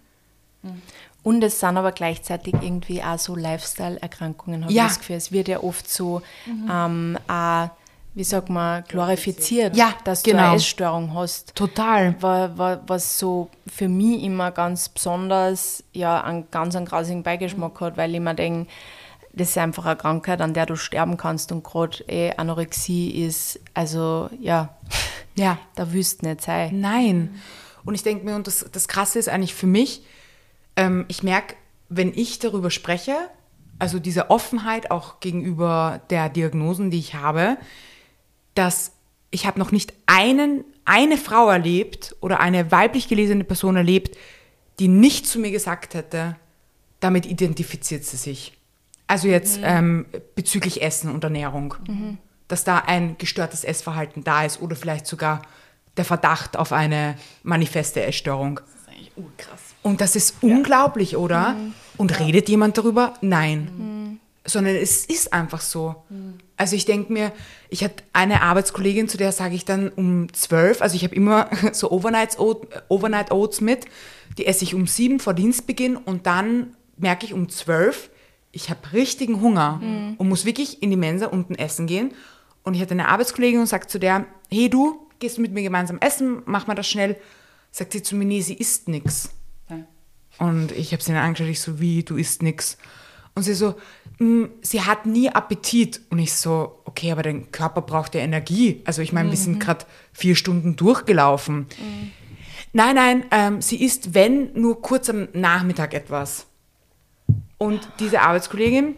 Und 1.23 1.43
es 1.45 1.61
sind 1.61 1.77
aber 1.77 1.93
gleichzeitig 1.93 2.55
irgendwie 2.61 3.03
auch 3.03 3.19
so 3.19 3.35
Lifestyle-Erkrankungen, 3.37 4.65
habe 4.65 4.73
Ja. 4.73 4.85
ich 4.85 4.89
das 4.91 4.99
Gefühl. 5.01 5.17
Es 5.17 5.33
wird 5.33 5.49
ja 5.49 5.61
oft 5.63 5.89
so, 5.89 6.23
ähm, 6.71 7.17
auch, 7.29 7.71
wie 8.15 8.25
sagt 8.25 8.51
man, 8.51 8.85
glorifiziert, 8.89 9.75
Ja, 9.77 9.95
dass 10.05 10.23
du 10.23 10.31
genau. 10.33 10.49
eine 10.49 10.57
Essstörung 10.57 11.15
hast. 11.15 11.55
Total. 11.55 12.15
Wa- 12.21 12.51
wa- 12.57 12.81
Was 12.87 13.19
so 13.19 13.49
für 13.67 13.89
mich 13.89 14.23
immer 14.23 14.51
ganz 14.51 14.89
besonders 14.89 15.83
ja, 15.93 16.21
einen 16.23 16.51
ganz 16.51 16.77
einen 16.77 16.87
grausigen 16.87 17.23
Beigeschmack 17.23 17.81
hat, 17.81 17.97
weil 17.97 18.15
ich 18.15 18.21
mir 18.21 18.35
denke, 18.35 18.69
das 19.33 19.51
ist 19.51 19.59
einfach 19.59 19.87
eine 19.87 19.97
Krankheit, 19.97 20.41
an 20.41 20.55
der 20.55 20.67
du 20.67 20.77
sterben 20.77 21.17
kannst 21.17 21.53
und 21.53 21.65
gerade 21.65 22.05
eh 22.09 22.33
Anorexie 22.37 23.25
ist, 23.25 23.61
also 23.75 24.29
ja, 24.41 24.77
Ja. 25.35 25.59
da 25.75 25.93
wüsst 25.93 26.23
nicht 26.23 26.43
sein. 26.43 26.81
Nein. 26.81 27.41
Und 27.85 27.95
ich 27.95 28.03
denke 28.03 28.25
mir, 28.25 28.37
und 28.37 28.47
das, 28.47 28.67
das 28.71 28.89
Krasse 28.89 29.19
ist 29.19 29.29
eigentlich 29.29 29.55
für 29.55 29.67
mich, 29.67 30.03
ähm, 30.77 31.05
ich 31.09 31.23
merke, 31.23 31.55
wenn 31.89 32.13
ich 32.15 32.39
darüber 32.39 32.71
spreche, 32.71 33.17
also 33.79 33.99
diese 33.99 34.31
Offenheit 34.31 34.91
auch 34.91 35.21
gegenüber 35.21 36.01
der 36.11 36.29
Diagnosen, 36.29 36.91
die 36.91 36.99
ich 36.99 37.15
habe, 37.15 37.57
dass 38.55 38.93
ich 39.31 39.47
habe 39.47 39.59
noch 39.59 39.73
nicht 39.73 39.95
einen, 40.07 40.65
eine 40.85 41.17
Frau 41.17 41.49
erlebt 41.49 42.15
oder 42.21 42.41
eine 42.41 42.71
weiblich 42.71 43.09
gelesene 43.09 43.45
Person 43.45 43.77
erlebt, 43.77 44.17
die 44.79 44.89
nicht 44.89 45.27
zu 45.27 45.39
mir 45.39 45.51
gesagt 45.51 45.95
hätte, 45.95 46.37
damit 47.01 47.27
identifiziert 47.27 48.05
sie 48.05 48.17
sich. 48.19 48.53
Also 49.13 49.29
jetzt 49.29 49.61
ähm, 49.63 50.07
bezüglich 50.35 50.81
Essen 50.81 51.13
und 51.13 51.23
Ernährung. 51.23 51.75
Dass 52.49 52.65
da 52.65 52.79
ein 52.79 53.19
gestörtes 53.19 53.63
Essverhalten 53.63 54.25
da 54.25 54.47
ist 54.47 54.63
oder 54.63 54.75
vielleicht 54.75 55.07
sogar 55.07 55.43
der 55.99 56.07
Verdacht 56.07 56.57
auf 56.57 56.73
eine 56.73 57.17
manifeste 57.43 58.03
Essstörung. 58.03 58.61
Das 58.65 58.75
ist 58.75 58.89
eigentlich 58.89 59.13
urkrass. 59.17 59.61
Und 59.83 60.01
das 60.01 60.17
ist 60.17 60.37
unglaublich, 60.41 61.19
oder? 61.19 61.57
Und 61.99 62.21
redet 62.21 62.49
jemand 62.49 62.79
darüber? 62.79 63.13
Nein. 63.21 64.19
Sondern 64.47 64.77
es 64.77 65.05
ist 65.05 65.35
einfach 65.35 65.61
so. 65.61 65.95
Also 66.57 66.75
ich 66.75 66.87
denke 66.87 67.13
mir, 67.13 67.33
ich 67.69 67.85
hatte 67.85 68.03
eine 68.15 68.41
Arbeitskollegin, 68.41 69.09
zu 69.09 69.19
der 69.19 69.33
sage 69.33 69.55
ich 69.55 69.67
dann 69.67 69.91
um 69.91 70.33
zwölf, 70.33 70.81
also 70.81 70.97
ich 70.97 71.05
habe 71.05 71.15
immer 71.15 71.51
so 71.73 71.91
Overnight 71.91 72.39
Oats, 72.39 72.67
Overnight 72.89 73.31
Oats 73.31 73.61
mit, 73.61 73.85
die 74.39 74.47
esse 74.47 74.65
ich 74.65 74.75
um 74.75 74.87
sieben 74.87 75.21
vor 75.21 75.35
Dienstbeginn 75.35 75.97
und 75.99 76.27
dann 76.27 76.75
merke 76.97 77.27
ich 77.27 77.35
um 77.35 77.51
zwölf, 77.51 78.09
ich 78.53 78.69
habe 78.71 78.93
richtigen 78.93 79.41
Hunger 79.41 79.81
und 80.19 80.29
muss 80.29 80.45
wirklich 80.45 80.83
in 80.83 80.91
die 80.91 80.97
Mensa 80.97 81.27
unten 81.27 81.55
essen 81.55 81.87
gehen. 81.87 82.13
Und 82.63 82.75
ich 82.75 82.81
hatte 82.81 82.93
eine 82.93 83.09
Arbeitskollegin 83.09 83.61
und 83.61 83.67
sagt 83.67 83.91
zu 83.91 83.99
der, 83.99 84.27
hey 84.51 84.69
du, 84.69 85.09
gehst 85.19 85.39
du 85.39 85.43
mit 85.43 85.53
mir 85.53 85.63
gemeinsam 85.63 85.99
essen, 86.01 86.43
mach 86.45 86.67
mal 86.67 86.75
das 86.75 86.87
schnell. 86.89 87.17
Sagt 87.71 87.93
sie 87.93 88.03
zu 88.03 88.15
mir, 88.15 88.25
nee, 88.27 88.41
sie 88.43 88.55
isst 88.55 88.89
nix. 88.89 89.31
Ja. 89.71 89.79
Und 90.39 90.71
ich 90.73 90.93
habe 90.93 91.03
sie 91.03 91.13
dann 91.13 91.23
angeschaut, 91.25 91.49
ich 91.49 91.61
so, 91.61 91.81
wie, 91.81 92.03
du 92.05 92.17
isst 92.17 92.43
nix. 92.43 92.77
Und 93.35 93.45
sie 93.45 93.55
so, 93.55 93.75
"Mm, 94.19 94.45
sie 94.61 94.83
hat 94.83 95.07
nie 95.07 95.31
Appetit. 95.31 96.03
Und 96.11 96.19
ich 96.19 96.35
so, 96.35 96.81
okay, 96.85 97.11
aber 97.13 97.23
dein 97.23 97.51
Körper 97.51 97.81
braucht 97.81 98.15
ja 98.15 98.21
Energie. 98.21 98.83
Also 98.85 99.01
ich 99.01 99.13
meine, 99.15 99.31
wir 99.31 99.39
sind 99.39 99.59
gerade 99.59 99.87
vier 100.13 100.37
Stunden 100.37 100.77
durchgelaufen. 100.77 101.67
Nein, 102.75 102.95
nein, 102.95 103.25
ähm, 103.31 103.63
sie 103.63 103.83
isst, 103.83 104.15
wenn, 104.15 104.53
nur 104.55 104.83
kurz 104.83 105.09
am 105.09 105.29
Nachmittag 105.33 105.95
etwas. 105.95 106.47
Und 107.63 107.89
diese 108.01 108.23
Arbeitskollegin 108.23 108.97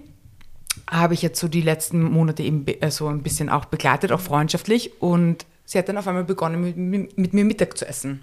habe 0.91 1.13
ich 1.15 1.23
jetzt 1.23 1.39
so 1.39 1.49
die 1.49 1.61
letzten 1.61 2.03
Monate 2.03 2.43
eben 2.43 2.65
be- 2.65 2.81
äh, 2.81 2.91
so 2.91 3.09
ein 3.09 3.23
bisschen 3.23 3.49
auch 3.51 3.67
begleitet, 3.67 4.11
auch 4.11 4.21
freundschaftlich. 4.21 5.03
Und 5.03 5.45
sie 5.67 5.79
hat 5.79 5.89
dann 5.89 5.99
auf 5.99 6.09
einmal 6.09 6.25
begonnen, 6.25 6.63
mit, 6.63 6.77
mit, 6.77 7.19
mit 7.19 7.35
mir 7.35 7.45
Mittag 7.45 7.77
zu 7.77 7.87
essen. 7.87 8.23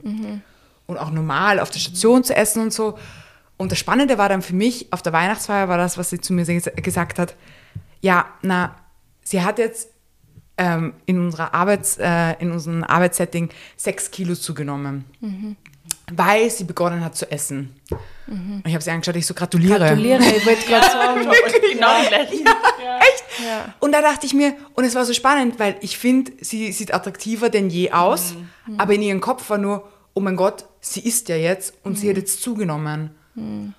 Und 0.87 0.97
auch 0.97 1.11
normal 1.11 1.59
auf 1.59 1.69
der 1.69 1.79
Station 1.79 2.23
zu 2.23 2.35
essen 2.35 2.61
und 2.63 2.73
so. 2.73 2.97
Und 3.57 3.71
das 3.71 3.77
Spannende 3.77 4.17
war 4.17 4.29
dann 4.29 4.41
für 4.41 4.55
mich, 4.55 4.91
auf 4.91 5.03
der 5.03 5.13
Weihnachtsfeier 5.13 5.69
war 5.69 5.77
das, 5.77 5.97
was 5.97 6.09
sie 6.09 6.19
zu 6.19 6.33
mir 6.33 6.43
ges- 6.45 6.71
gesagt 6.81 7.19
hat. 7.19 7.35
Ja, 8.01 8.25
na, 8.41 8.75
sie 9.23 9.43
hat 9.43 9.59
jetzt 9.59 9.89
ähm, 10.57 10.93
in, 11.05 11.19
unserer 11.19 11.53
Arbeits, 11.53 11.97
äh, 11.99 12.33
in 12.39 12.51
unserem 12.51 12.83
Arbeitssetting 12.83 13.49
sechs 13.77 14.09
Kilo 14.09 14.33
zugenommen. 14.33 15.05
Weil 16.15 16.49
sie 16.49 16.63
begonnen 16.63 17.03
hat 17.03 17.15
zu 17.15 17.31
essen. 17.31 17.75
Und 18.27 18.63
ich 18.65 18.73
habe 18.73 18.83
sie 18.83 18.91
angeschaut, 18.91 19.15
ich 19.15 19.25
so 19.25 19.33
gratuliere. 19.33 19.79
Gratuliere, 19.79 20.23
ich 20.23 20.45
wollte 20.45 20.65
gerade 20.65 20.85
sagen. 20.85 21.19
genau 21.73 22.01
die 22.01 22.07
gleichen. 22.07 22.45
Ja. 23.45 23.73
Und 23.79 23.91
da 23.91 24.01
dachte 24.01 24.25
ich 24.25 24.33
mir, 24.33 24.55
und 24.75 24.83
es 24.83 24.95
war 24.95 25.05
so 25.05 25.13
spannend, 25.13 25.59
weil 25.59 25.75
ich 25.81 25.97
finde, 25.97 26.31
sie 26.39 26.71
sieht 26.71 26.93
attraktiver 26.93 27.49
denn 27.49 27.69
je 27.69 27.91
aus, 27.91 28.35
aber 28.77 28.93
in 28.93 29.01
ihrem 29.01 29.21
Kopf 29.21 29.49
war 29.49 29.57
nur, 29.57 29.87
oh 30.13 30.19
mein 30.19 30.35
Gott, 30.35 30.65
sie 30.79 31.01
isst 31.01 31.29
ja 31.29 31.35
jetzt 31.35 31.73
und 31.83 31.97
sie 31.97 32.09
hat 32.09 32.17
jetzt 32.17 32.41
zugenommen. 32.41 33.11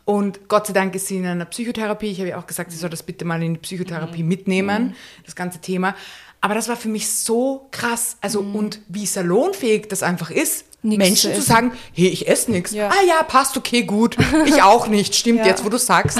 Und 0.05 0.49
Gott 0.49 0.67
sei 0.67 0.73
Dank 0.73 0.95
ist 0.95 1.07
sie 1.07 1.19
in 1.19 1.27
einer 1.27 1.45
Psychotherapie. 1.45 2.11
Ich 2.11 2.19
habe 2.19 2.31
ihr 2.31 2.39
auch 2.39 2.47
gesagt, 2.47 2.71
sie 2.73 2.79
soll 2.79 2.91
das 2.91 3.03
bitte 3.03 3.25
mal 3.25 3.43
in 3.43 3.55
die 3.55 3.61
Psychotherapie 3.61 4.23
mitnehmen, 4.23 4.95
das 5.25 5.37
ganze 5.37 5.61
Thema. 5.61 5.95
Aber 6.41 6.55
das 6.55 6.69
war 6.69 6.77
für 6.77 6.89
mich 6.89 7.09
so 7.09 7.69
krass. 7.71 8.17
Also, 8.21 8.41
und 8.41 8.81
wie 8.89 9.07
salonfähig 9.07 9.89
das 9.89 10.03
einfach 10.03 10.31
ist, 10.31 10.65
Nix 10.83 10.99
Menschen 10.99 11.33
zu 11.35 11.41
zu, 11.41 11.47
sagen, 11.47 11.73
hey, 11.95 12.09
ich 12.09 12.27
esse 12.29 12.51
nichts. 12.51 12.73
Ja. 12.73 12.89
Ah 12.89 13.05
ja, 13.07 13.23
passt, 13.23 13.57
okay, 13.57 13.83
gut. 13.85 14.17
Ich 14.47 14.63
auch 14.63 14.89
nicht. 14.89 15.15
Stimmt 15.15 15.41
Ja. 15.41 15.47
jetzt, 15.47 15.65
wo 15.65 15.69
du 15.69 15.79
sagst. 15.79 16.19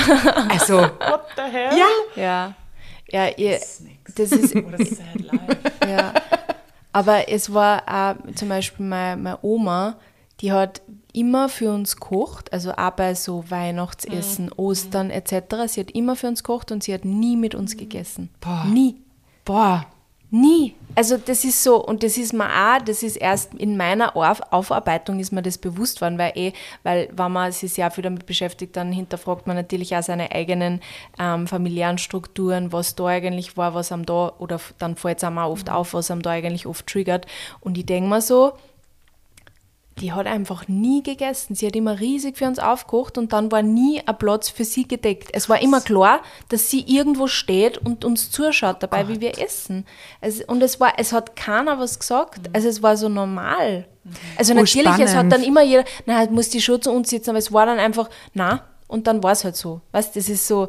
Also, 0.49 0.79
What 0.79 1.27
the 1.37 1.43
hell? 1.43 1.77
ja. 1.77 1.87
Ja. 2.23 2.55
Ja, 3.11 3.29
ihr, 3.37 3.61
das 4.15 4.33
ist, 4.33 4.55
life. 4.55 4.97
ja. 5.87 6.15
Aber 6.93 7.29
es 7.29 7.53
war 7.53 7.83
auch 7.87 8.35
zum 8.35 8.49
Beispiel 8.49 8.87
meine, 8.87 9.21
meine 9.21 9.39
Oma, 9.43 9.97
die 10.41 10.51
hat 10.53 10.81
immer 11.13 11.51
für 11.51 11.73
uns 11.73 11.97
gekocht, 11.97 12.53
also 12.55 12.73
auch 12.73 12.93
bei 12.93 13.15
so 13.15 13.45
Weihnachtsessen, 13.51 14.51
Ostern 14.53 15.11
etc. 15.11 15.35
Sie 15.67 15.81
hat 15.81 15.91
immer 15.91 16.17
für 16.17 16.29
uns 16.29 16.43
gekocht 16.43 16.73
und 16.73 16.83
sie 16.83 16.95
hat 16.95 17.05
nie 17.05 17.37
mit 17.37 17.55
uns 17.55 17.77
gegessen. 17.77 18.31
Boah. 18.41 18.65
Nie. 18.65 18.97
Boah. 19.45 19.85
Nie. 20.35 20.75
Also 20.95 21.19
das 21.19 21.45
ist 21.45 21.63
so, 21.63 21.77
und 21.85 22.03
das 22.03 22.17
ist 22.17 22.33
mir 22.33 22.47
auch, 22.47 22.83
das 22.83 23.03
ist 23.03 23.17
erst 23.17 23.53
in 23.55 23.77
meiner 23.77 24.17
Auf 24.17 24.41
Aufarbeitung 24.51 25.21
ist 25.21 25.31
mir 25.31 25.43
das 25.43 25.59
bewusst 25.59 26.01
worden, 26.01 26.17
weil 26.17 26.33
eh, 26.35 26.53
weil 26.83 27.11
wenn 27.13 27.33
man 27.33 27.53
sich 27.53 27.75
sehr 27.75 27.91
viel 27.91 28.03
damit 28.03 28.25
beschäftigt, 28.25 28.77
dann 28.77 28.93
hinterfragt 28.93 29.47
man 29.47 29.57
natürlich 29.57 29.95
auch 29.95 30.03
seine 30.03 30.33
eigenen 30.33 30.81
ähm, 31.19 31.47
familiären 31.47 31.99
Strukturen, 31.99 32.73
was 32.73 32.95
da 32.95 33.07
eigentlich 33.07 33.59
war, 33.59 33.75
was 33.75 33.93
am 33.93 34.07
da, 34.07 34.33
oder 34.39 34.59
dann 34.79 34.97
fällt 34.97 35.19
es 35.19 35.25
einem 35.25 35.37
auch 35.37 35.51
oft 35.51 35.69
auf, 35.69 35.93
was 35.93 36.11
am 36.11 36.23
da 36.23 36.31
eigentlich 36.31 36.67
oft 36.67 36.87
triggert. 36.87 37.27
Und 37.61 37.77
ich 37.77 37.85
denke 37.85 38.09
mir 38.09 38.23
so, 38.23 38.53
die 39.99 40.13
hat 40.13 40.27
einfach 40.27 40.69
nie 40.69 41.03
gegessen. 41.03 41.55
Sie 41.55 41.67
hat 41.67 41.77
immer 41.77 42.01
riesig 42.01 42.39
für 42.39 42.47
uns 42.47 42.59
aufgekocht 42.59 43.19
und 43.19 43.33
dann 43.33 43.53
war 43.53 43.63
nie 43.63 44.03
ein 44.05 44.19
Platz 44.19 44.49
für 44.49 44.65
sie 44.65 44.89
gedeckt. 44.89 45.29
Es 45.33 45.49
war 45.49 45.61
immer 45.61 45.81
klar, 45.81 46.23
dass 46.49 46.71
sie 46.71 46.81
irgendwo 46.81 47.27
steht 47.27 47.79
und 47.79 48.05
uns 48.05 48.31
zuschaut 48.31 48.83
dabei, 48.83 49.09
wie 49.09 49.21
wir 49.21 49.39
essen. 49.39 49.85
Es, 50.21 50.43
und 50.43 50.63
es 50.63 50.81
war, 50.81 50.95
es 50.97 51.13
hat 51.13 51.37
keiner 51.37 51.79
was 51.79 51.99
gesagt. 51.99 52.49
Also 52.53 52.69
es 52.69 52.83
war 52.83 52.97
so 52.97 53.09
normal. 53.09 53.87
Also 54.37 54.53
Oh, 54.55 54.57
natürlich, 54.57 54.93
es 54.95 55.01
hat 55.01 55.09
spannend. 55.11 55.33
dann 55.33 55.43
immer 55.45 55.63
jeder, 55.63 55.85
na, 56.07 56.27
muss 56.31 56.49
die 56.49 56.61
schon 56.61 56.81
zu 56.83 56.91
uns 56.91 57.11
sitzen, 57.11 57.31
aber 57.31 57.39
es 57.39 57.53
war 57.53 57.67
dann 57.67 57.79
einfach, 57.79 58.09
na, 58.35 58.65
und 58.89 59.07
dann 59.07 59.23
war 59.23 59.33
es 59.33 59.45
halt 59.45 59.57
so. 59.57 59.81
Weißt, 59.93 60.17
das 60.17 60.29
ist 60.29 60.47
so. 60.49 60.69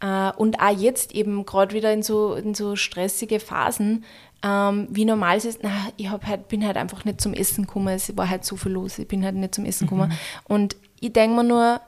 Äh, 0.00 0.30
und 0.36 0.60
auch 0.60 0.76
jetzt 0.76 1.14
eben 1.14 1.44
gerade 1.46 1.74
wieder 1.74 1.92
in 1.92 2.02
so, 2.02 2.34
in 2.34 2.54
so 2.54 2.76
stressige 2.76 3.40
Phasen, 3.40 4.04
ähm, 4.42 4.88
wie 4.90 5.04
normal 5.04 5.36
es 5.36 5.44
ist, 5.44 5.60
na, 5.62 5.70
ich 5.96 6.08
hab 6.08 6.26
halt, 6.26 6.48
bin 6.48 6.66
halt 6.66 6.76
einfach 6.76 7.04
nicht 7.04 7.20
zum 7.20 7.32
Essen 7.32 7.66
gekommen, 7.66 7.88
es 7.88 8.16
war 8.16 8.28
halt 8.28 8.44
so 8.44 8.56
viel 8.56 8.72
los, 8.72 8.98
ich 8.98 9.08
bin 9.08 9.24
halt 9.24 9.34
nicht 9.34 9.54
zum 9.54 9.64
Essen 9.64 9.86
gekommen. 9.86 10.12
Und 10.44 10.76
ich 11.00 11.12
denke 11.12 11.36
mir 11.36 11.44
nur, 11.44 11.80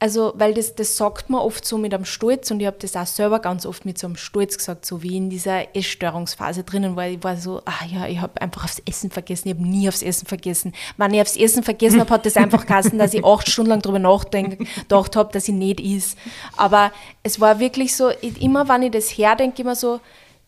also, 0.00 0.32
weil 0.36 0.54
das, 0.54 0.76
das 0.76 0.96
sagt 0.96 1.28
man 1.28 1.40
oft 1.40 1.64
so 1.64 1.76
mit 1.76 1.92
einem 1.92 2.04
Stolz 2.04 2.52
und 2.52 2.60
ich 2.60 2.66
habe 2.66 2.76
das 2.78 2.94
auch 2.94 3.06
selber 3.06 3.40
ganz 3.40 3.66
oft 3.66 3.84
mit 3.84 3.98
so 3.98 4.06
einem 4.06 4.14
Stolz 4.14 4.56
gesagt, 4.56 4.86
so 4.86 5.02
wie 5.02 5.16
in 5.16 5.28
dieser 5.28 5.74
Essstörungsphase 5.74 6.62
drinnen, 6.62 6.94
weil 6.94 7.14
ich 7.14 7.24
war 7.24 7.36
so, 7.36 7.62
ah 7.64 7.84
ja, 7.84 8.06
ich 8.06 8.20
habe 8.20 8.40
einfach 8.40 8.62
aufs 8.62 8.80
Essen 8.86 9.10
vergessen, 9.10 9.48
ich 9.48 9.54
habe 9.54 9.66
nie 9.66 9.88
aufs 9.88 10.02
Essen 10.02 10.26
vergessen. 10.26 10.72
Wenn 10.98 11.14
ich 11.14 11.20
aufs 11.20 11.36
Essen 11.36 11.64
vergessen 11.64 11.98
habe, 11.98 12.10
hat 12.10 12.26
das 12.26 12.36
einfach 12.36 12.64
geheißen, 12.66 12.96
dass 12.96 13.12
ich 13.12 13.24
acht 13.24 13.50
Stunden 13.50 13.70
lang 13.70 13.82
drüber 13.82 13.98
nachdenkt 13.98 14.58
gedacht 14.58 15.16
habe, 15.16 15.32
dass 15.32 15.48
ich 15.48 15.54
nicht 15.54 15.80
is. 15.80 16.14
Aber 16.56 16.92
es 17.24 17.40
war 17.40 17.58
wirklich 17.58 17.96
so, 17.96 18.10
immer 18.38 18.68
wenn 18.68 18.84
ich 18.84 18.92
das 18.92 19.08
herdenke, 19.08 19.62
immer 19.62 19.74
so, 19.74 19.98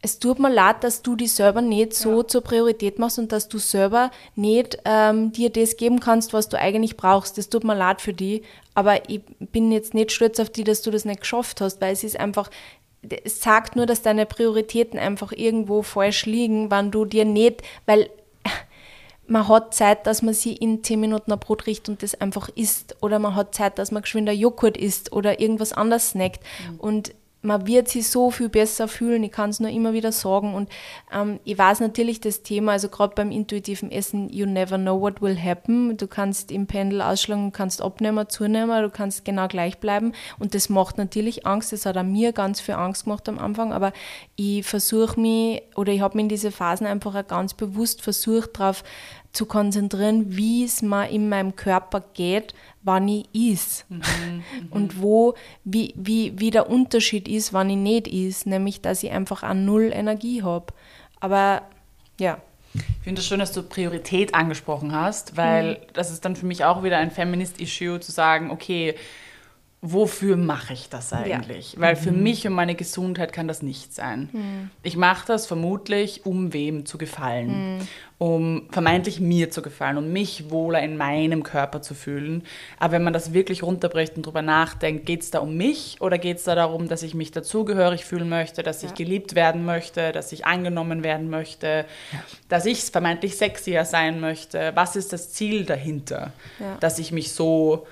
es 0.03 0.18
tut 0.18 0.38
mir 0.38 0.51
leid, 0.51 0.82
dass 0.82 1.03
du 1.03 1.14
dich 1.14 1.34
selber 1.34 1.61
nicht 1.61 1.92
so 1.92 2.22
zur 2.22 2.40
Priorität 2.40 2.98
machst 2.98 3.18
und 3.18 3.32
dass 3.32 3.48
du 3.48 3.59
selber 3.59 4.11
nicht 4.34 4.78
ähm, 4.86 5.30
dir 5.32 5.51
das 5.51 5.76
geben 5.76 6.01
kannst, 6.01 6.32
was 6.32 6.48
du 6.48 6.59
eigentlich 6.59 6.96
brauchst. 6.96 7.36
Das 7.36 7.51
tut 7.51 7.64
mir 7.64 7.74
leid 7.74 8.01
für 8.01 8.14
dich, 8.14 8.42
aber 8.74 9.11
ich 9.11 9.20
bin 9.38 9.70
jetzt 9.70 9.92
nicht 9.92 10.12
stolz 10.12 10.40
auf 10.40 10.48
dich, 10.48 10.64
dass 10.64 10.80
du 10.80 10.90
das 10.90 11.05
nicht 11.05 11.20
geschafft 11.20 11.61
hast, 11.61 11.82
weil 11.82 11.92
es 11.92 12.03
ist 12.03 12.18
einfach, 12.18 12.51
es 13.24 13.42
sagt 13.42 13.76
nur, 13.76 13.84
dass 13.84 14.01
deine 14.01 14.24
Prioritäten 14.24 14.98
einfach 14.98 15.32
irgendwo 15.32 15.82
falsch 15.82 16.24
liegen, 16.24 16.70
wenn 16.70 16.90
du 16.90 17.05
dir 17.05 17.26
nicht, 17.26 17.62
weil 17.84 18.09
man 19.26 19.48
hat 19.48 19.74
Zeit, 19.74 20.07
dass 20.07 20.22
man 20.22 20.32
sie 20.32 20.55
in 20.55 20.82
10 20.82 20.98
Minuten 20.98 21.30
ein 21.30 21.38
Brot 21.38 21.66
riecht 21.66 21.90
und 21.90 22.03
das 22.03 22.18
einfach 22.18 22.48
isst. 22.55 22.96
Oder 23.03 23.18
man 23.18 23.34
hat 23.34 23.55
Zeit, 23.55 23.78
dass 23.78 23.90
man 23.90 24.01
geschwind 24.03 24.30
ein 24.30 24.38
Joghurt 24.38 24.78
isst 24.78 25.12
oder 25.12 25.40
irgendwas 25.40 25.74
anderes 25.74 26.11
snackt. 26.11 26.40
Und 26.78 27.12
man 27.43 27.66
wird 27.66 27.88
sich 27.88 28.09
so 28.09 28.30
viel 28.30 28.49
besser 28.49 28.86
fühlen. 28.86 29.22
Ich 29.24 29.32
kann 29.32 29.51
es 29.51 29.61
nur 29.61 29.70
immer 29.70 29.93
wieder 29.93 30.12
sagen. 30.12 30.55
Und 30.55 30.68
ähm, 31.12 31.41
ich 31.45 31.57
weiß 31.57 31.80
natürlich 31.80 32.20
das 32.20 32.43
Thema, 32.43 32.72
also 32.72 32.88
gerade 32.88 33.14
beim 33.14 33.30
intuitiven 33.30 33.91
Essen, 33.91 34.28
you 34.28 34.47
never 34.47 34.76
know 34.76 35.01
what 35.01 35.22
will 35.22 35.38
happen. 35.38 35.97
Du 35.97 36.07
kannst 36.07 36.53
im 36.53 36.66
Pendel 36.66 37.01
ausschlagen, 37.01 37.47
du 37.47 37.51
kannst 37.51 37.80
abnehmen, 37.80 38.28
zunehmen, 38.28 38.82
du 38.82 38.91
kannst 38.91 39.24
genau 39.24 39.49
gleich 39.49 39.78
bleiben. 39.78 40.12
Und 40.38 40.55
das 40.55 40.68
macht 40.68 40.99
natürlich 40.99 41.47
Angst. 41.47 41.72
Das 41.72 41.86
hat 41.86 41.97
auch 41.97 42.03
mir 42.03 42.32
ganz 42.32 42.61
viel 42.61 42.74
Angst 42.74 43.05
gemacht 43.05 43.28
am 43.28 43.38
Anfang. 43.38 43.72
Aber 43.72 43.93
ich 44.36 44.66
versuche 44.66 45.18
mich, 45.18 45.62
oder 45.76 45.93
ich 45.93 46.03
habe 46.03 46.16
mich 46.16 46.24
in 46.24 46.28
diese 46.28 46.51
Phasen 46.51 46.86
einfach 46.86 47.14
auch 47.14 47.26
ganz 47.26 47.55
bewusst 47.55 48.03
versucht, 48.03 48.59
darauf 48.61 48.84
zu 49.32 49.47
konzentrieren, 49.47 50.36
wie 50.36 50.64
es 50.64 50.82
mir 50.82 51.09
in 51.09 51.28
meinem 51.28 51.55
Körper 51.55 52.03
geht, 52.14 52.53
wann 52.83 53.09
ich 53.09 53.26
is. 53.33 53.85
Und 54.70 55.01
wo, 55.01 55.35
wie, 55.64 55.95
wie, 55.97 56.39
wie 56.39 56.51
der 56.51 56.70
Unterschied 56.70 57.28
ist, 57.28 57.53
wann 57.53 57.70
ich 57.70 57.76
nicht 57.76 58.09
is, 58.09 58.47
nämlich, 58.47 58.81
dass 58.81 59.03
ich 59.03 59.11
einfach 59.11 59.43
an 59.43 59.64
null 59.64 59.91
Energie 59.93 60.43
habe. 60.43 60.66
Aber 61.20 61.62
ja, 62.18 62.39
Ich 62.74 63.05
finde 63.05 63.20
es 63.20 63.26
schön, 63.26 63.41
dass 63.41 63.53
du 63.53 63.62
Priorität 63.62 64.35
angesprochen 64.35 64.93
hast, 64.93 65.37
weil 65.37 65.81
das 65.93 66.11
ist 66.11 66.24
dann 66.24 66.37
für 66.37 66.47
mich 66.47 66.64
auch 66.64 66.83
wieder 66.83 66.99
ein 66.99 67.11
Feminist-Issue 67.11 68.01
zu 68.01 68.12
sagen, 68.12 68.51
okay, 68.51 68.95
wofür 69.83 70.37
mache 70.37 70.74
ich 70.74 70.91
das 70.91 71.12
eigentlich? 71.12 71.76
Weil 71.78 71.97
für 71.97 72.12
mich 72.12 72.47
und 72.47 72.53
meine 72.53 72.74
Gesundheit 72.74 73.33
kann 73.33 73.49
das 73.49 73.62
nicht 73.62 73.95
sein. 73.95 74.70
Ich 74.83 74.97
mache 74.97 75.26
das 75.26 75.47
vermutlich, 75.47 76.26
um 76.26 76.53
wem 76.53 76.85
zu 76.85 76.99
gefallen, 76.99 77.78
um 78.18 78.68
vermeintlich 78.70 79.20
mir 79.20 79.51
zu 79.51 79.62
gefallen, 79.62 79.97
um 79.97 80.12
mich 80.12 80.51
wohler 80.51 80.83
in 80.83 80.99
meinem 80.99 81.43
Körper 81.43 81.81
zu 81.81 81.95
fühlen. 81.95 82.43
Aber 82.78 82.93
wenn 82.93 83.05
man 83.05 83.14
das 83.14 83.33
wirklich 83.33 83.62
runterbricht 83.62 84.16
und 84.16 84.26
drüber 84.26 84.43
nachdenkt, 84.43 85.07
geht 85.07 85.22
es 85.22 85.31
da 85.31 85.39
um 85.39 85.57
mich 85.57 85.97
oder 86.01 86.18
geht 86.18 86.37
es 86.37 86.45
da 86.45 86.55
darum, 86.55 86.89
dass 86.89 87.03
ich 87.03 87.14
mich 87.14 87.31
dazugehörig 87.33 88.05
fühlen 88.05 88.28
möchte, 88.28 88.62
dass 88.62 88.83
ich 88.83 88.93
geliebt 88.95 89.35
werden 89.35 89.64
möchte, 89.64 90.12
dass 90.12 90.31
ich 90.33 90.45
angenommen 90.45 91.03
werden 91.03 91.31
möchte, 91.31 91.87
dass 92.51 92.66
ich 92.66 92.83
vermeintlich 92.83 93.39
sexier 93.39 93.87
sein 93.87 94.20
möchte? 94.20 94.72
Was 94.74 94.95
ist 94.95 95.14
das 95.14 95.33
Ziel 95.33 95.64
dahinter, 95.64 96.35
Ja. 96.59 96.76
dass 96.81 96.99
ich 96.99 97.12
mich 97.12 97.33
so 97.33 97.87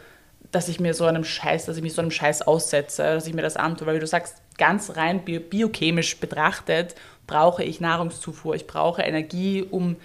dass 0.50 0.68
ich 0.68 0.80
mir 0.80 0.94
so 0.94 1.04
einem 1.04 1.24
Scheiß, 1.24 1.66
dass 1.66 1.76
ich 1.76 1.82
mich 1.82 1.94
so 1.94 2.02
einem 2.02 2.10
Scheiß 2.10 2.42
aussetze, 2.42 3.02
dass 3.02 3.26
ich 3.26 3.34
mir 3.34 3.42
das 3.42 3.56
antue, 3.56 3.86
weil 3.86 3.96
wie 3.96 4.00
du 4.00 4.06
sagst, 4.06 4.42
ganz 4.56 4.96
rein 4.96 5.24
bio 5.24 5.40
biochemisch 5.40 6.18
betrachtet, 6.18 6.94
brauche 7.26 7.62
ich 7.62 7.80
Nahrungszufuhr, 7.80 8.54
ich 8.54 8.66
brauche 8.66 9.02
Energie, 9.02 9.62
um 9.62 9.96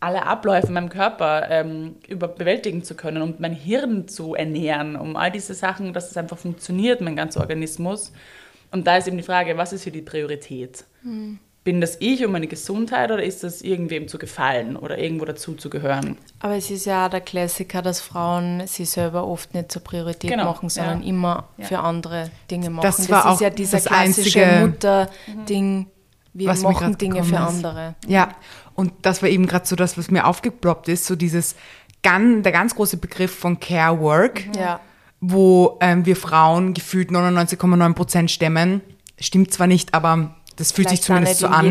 alle 0.00 0.24
Abläufe 0.24 0.68
in 0.68 0.72
meinem 0.72 0.88
Körper 0.88 1.48
ähm, 1.50 1.96
über 2.08 2.26
bewältigen 2.26 2.82
zu 2.82 2.94
können, 2.94 3.20
um 3.20 3.34
mein 3.38 3.52
Hirn 3.52 4.08
zu 4.08 4.34
ernähren, 4.34 4.96
um 4.96 5.14
all 5.14 5.30
diese 5.30 5.52
Sachen, 5.54 5.92
dass 5.92 6.10
es 6.10 6.16
einfach 6.16 6.38
funktioniert, 6.38 7.02
mein 7.02 7.16
ganzer 7.16 7.40
Organismus. 7.40 8.12
Und 8.70 8.86
da 8.86 8.96
ist 8.96 9.08
eben 9.08 9.18
die 9.18 9.22
Frage, 9.22 9.58
was 9.58 9.74
ist 9.74 9.82
hier 9.82 9.92
die 9.92 10.00
Priorität? 10.00 10.84
Bin 11.62 11.82
das 11.82 11.98
ich 12.00 12.24
und 12.24 12.32
meine 12.32 12.46
Gesundheit 12.46 13.10
oder 13.10 13.22
ist 13.22 13.42
das 13.44 13.60
irgendwem 13.60 14.08
zu 14.08 14.16
gefallen 14.16 14.76
oder 14.76 14.96
irgendwo 14.96 15.26
dazu 15.26 15.54
zu 15.54 15.68
gehören? 15.68 16.16
aber 16.40 16.56
es 16.56 16.70
ist 16.70 16.86
ja 16.86 17.04
auch 17.06 17.10
der 17.10 17.20
Klassiker, 17.20 17.82
dass 17.82 18.00
Frauen 18.00 18.66
sich 18.66 18.88
selber 18.88 19.26
oft 19.26 19.52
nicht 19.52 19.70
zur 19.70 19.82
Priorität 19.84 20.30
Genau, 20.30 20.44
machen, 20.46 20.70
sondern 20.70 21.02
ja. 21.02 21.08
immer 21.08 21.48
Ja. 21.58 21.66
für 21.66 21.78
andere 21.80 22.30
Dinge 22.50 22.70
machen. 22.70 22.82
Das 22.84 23.10
war 23.10 23.20
ist 23.20 23.26
auch 23.26 23.40
ja 23.42 23.50
dieser 23.50 23.76
das 23.78 23.86
klassische 23.86 24.42
einzige- 24.42 24.66
Mutter-Ding. 24.66 25.86
Wir 26.32 26.48
Was 26.48 26.62
machen 26.62 26.96
Dinge 26.96 27.24
für 27.24 27.34
ist. 27.34 27.40
andere. 27.40 27.94
Ja, 28.06 28.28
und 28.74 28.92
das 29.02 29.20
war 29.20 29.28
eben 29.28 29.46
gerade 29.46 29.66
so 29.66 29.74
das, 29.76 29.98
was 29.98 30.10
mir 30.10 30.26
aufgeploppt 30.26 30.88
ist, 30.88 31.04
so 31.06 31.16
dieses 31.16 31.56
ganz, 32.02 32.42
der 32.44 32.52
ganz 32.52 32.74
große 32.76 32.96
Begriff 32.98 33.36
von 33.36 33.58
Care 33.60 34.00
Work, 34.00 34.44
Ja. 34.56 34.80
wo 35.20 35.76
ähm, 35.82 36.06
wir 36.06 36.16
Frauen 36.16 36.72
gefühlt 36.72 37.10
99,9 37.10 37.94
Prozent 37.94 38.30
stemmen. 38.30 38.80
Stimmt 39.18 39.52
zwar 39.52 39.66
nicht, 39.66 39.92
aber 39.92 40.34
das 40.60 40.72
fühlt 40.72 40.90
sich 40.90 41.00
Vielleicht 41.00 41.38
zumindest 41.38 41.40
so 41.40 41.46
an. 41.46 41.64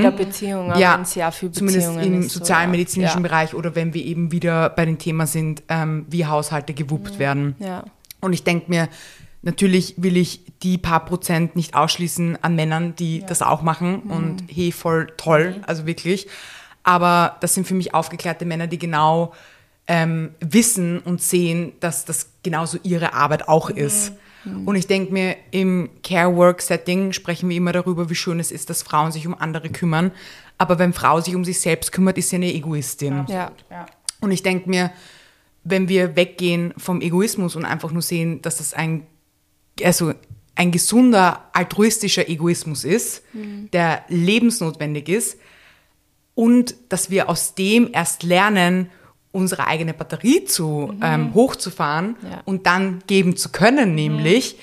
vielen 1.31 1.53
zumindest 1.53 1.95
im 2.01 2.23
so, 2.23 2.39
sozialmedizinischen 2.39 3.21
ja. 3.21 3.27
Bereich 3.27 3.53
oder 3.53 3.75
wenn 3.75 3.93
wir 3.93 4.03
eben 4.03 4.31
wieder 4.31 4.71
bei 4.71 4.83
dem 4.83 4.97
Thema 4.97 5.27
sind, 5.27 5.61
ähm, 5.69 6.07
wie 6.09 6.25
Haushalte 6.25 6.73
gewuppt 6.73 7.19
werden. 7.19 7.55
Ja. 7.59 7.83
Und 8.19 8.33
ich 8.33 8.43
denke 8.43 8.65
mir, 8.67 8.89
natürlich 9.43 9.93
will 9.97 10.17
ich 10.17 10.41
die 10.63 10.79
paar 10.79 11.05
Prozent 11.05 11.55
nicht 11.55 11.75
ausschließen 11.75 12.39
an 12.41 12.55
Männern, 12.55 12.95
die 12.95 13.23
das 13.27 13.43
auch 13.43 13.61
machen. 13.61 13.99
Und 13.99 14.45
hey, 14.51 14.71
voll 14.71 15.13
toll, 15.17 15.61
also 15.67 15.85
wirklich. 15.85 16.27
Aber 16.81 17.37
das 17.41 17.53
sind 17.53 17.67
für 17.67 17.75
mich 17.75 17.93
aufgeklärte 17.93 18.43
Männer, 18.45 18.65
die 18.65 18.79
genau 18.79 19.33
ähm, 19.87 20.31
wissen 20.39 20.97
und 20.97 21.21
sehen, 21.21 21.73
dass 21.79 22.05
das 22.05 22.31
genauso 22.41 22.79
ihre 22.81 23.13
Arbeit 23.13 23.47
auch 23.47 23.69
ist. 23.69 24.13
Und 24.45 24.75
ich 24.75 24.87
denke 24.87 25.11
mir, 25.11 25.35
im 25.51 25.89
Care-Work-Setting 26.03 27.13
sprechen 27.13 27.49
wir 27.49 27.57
immer 27.57 27.73
darüber, 27.73 28.09
wie 28.09 28.15
schön 28.15 28.39
es 28.39 28.51
ist, 28.51 28.69
dass 28.69 28.83
Frauen 28.83 29.11
sich 29.11 29.27
um 29.27 29.35
andere 29.35 29.69
kümmern. 29.69 30.11
Aber 30.57 30.79
wenn 30.79 30.93
Frau 30.93 31.19
sich 31.21 31.35
um 31.35 31.45
sich 31.45 31.59
selbst 31.59 31.91
kümmert, 31.91 32.17
ist 32.17 32.29
sie 32.29 32.37
eine 32.37 32.53
Egoistin. 32.53 33.25
Ja. 33.27 33.51
Ja. 33.69 33.85
Und 34.21 34.31
ich 34.31 34.43
denke 34.43 34.69
mir, 34.69 34.91
wenn 35.63 35.89
wir 35.89 36.15
weggehen 36.15 36.73
vom 36.77 37.01
Egoismus 37.01 37.55
und 37.55 37.65
einfach 37.65 37.91
nur 37.91 38.01
sehen, 38.01 38.41
dass 38.41 38.57
das 38.57 38.73
ein, 38.73 39.05
also 39.83 40.13
ein 40.55 40.71
gesunder, 40.71 41.49
altruistischer 41.53 42.27
Egoismus 42.27 42.83
ist, 42.83 43.23
der 43.71 44.03
lebensnotwendig 44.09 45.07
ist 45.07 45.37
und 46.35 46.75
dass 46.89 47.09
wir 47.09 47.29
aus 47.29 47.55
dem 47.55 47.89
erst 47.93 48.23
lernen, 48.23 48.89
unsere 49.31 49.67
eigene 49.67 49.93
Batterie 49.93 50.45
zu 50.45 50.93
ähm, 51.03 51.33
hochzufahren 51.33 52.15
Ja. 52.23 52.41
und 52.45 52.65
dann 52.65 53.03
geben 53.07 53.37
zu 53.37 53.49
können, 53.49 53.93
nämlich, 53.95 54.57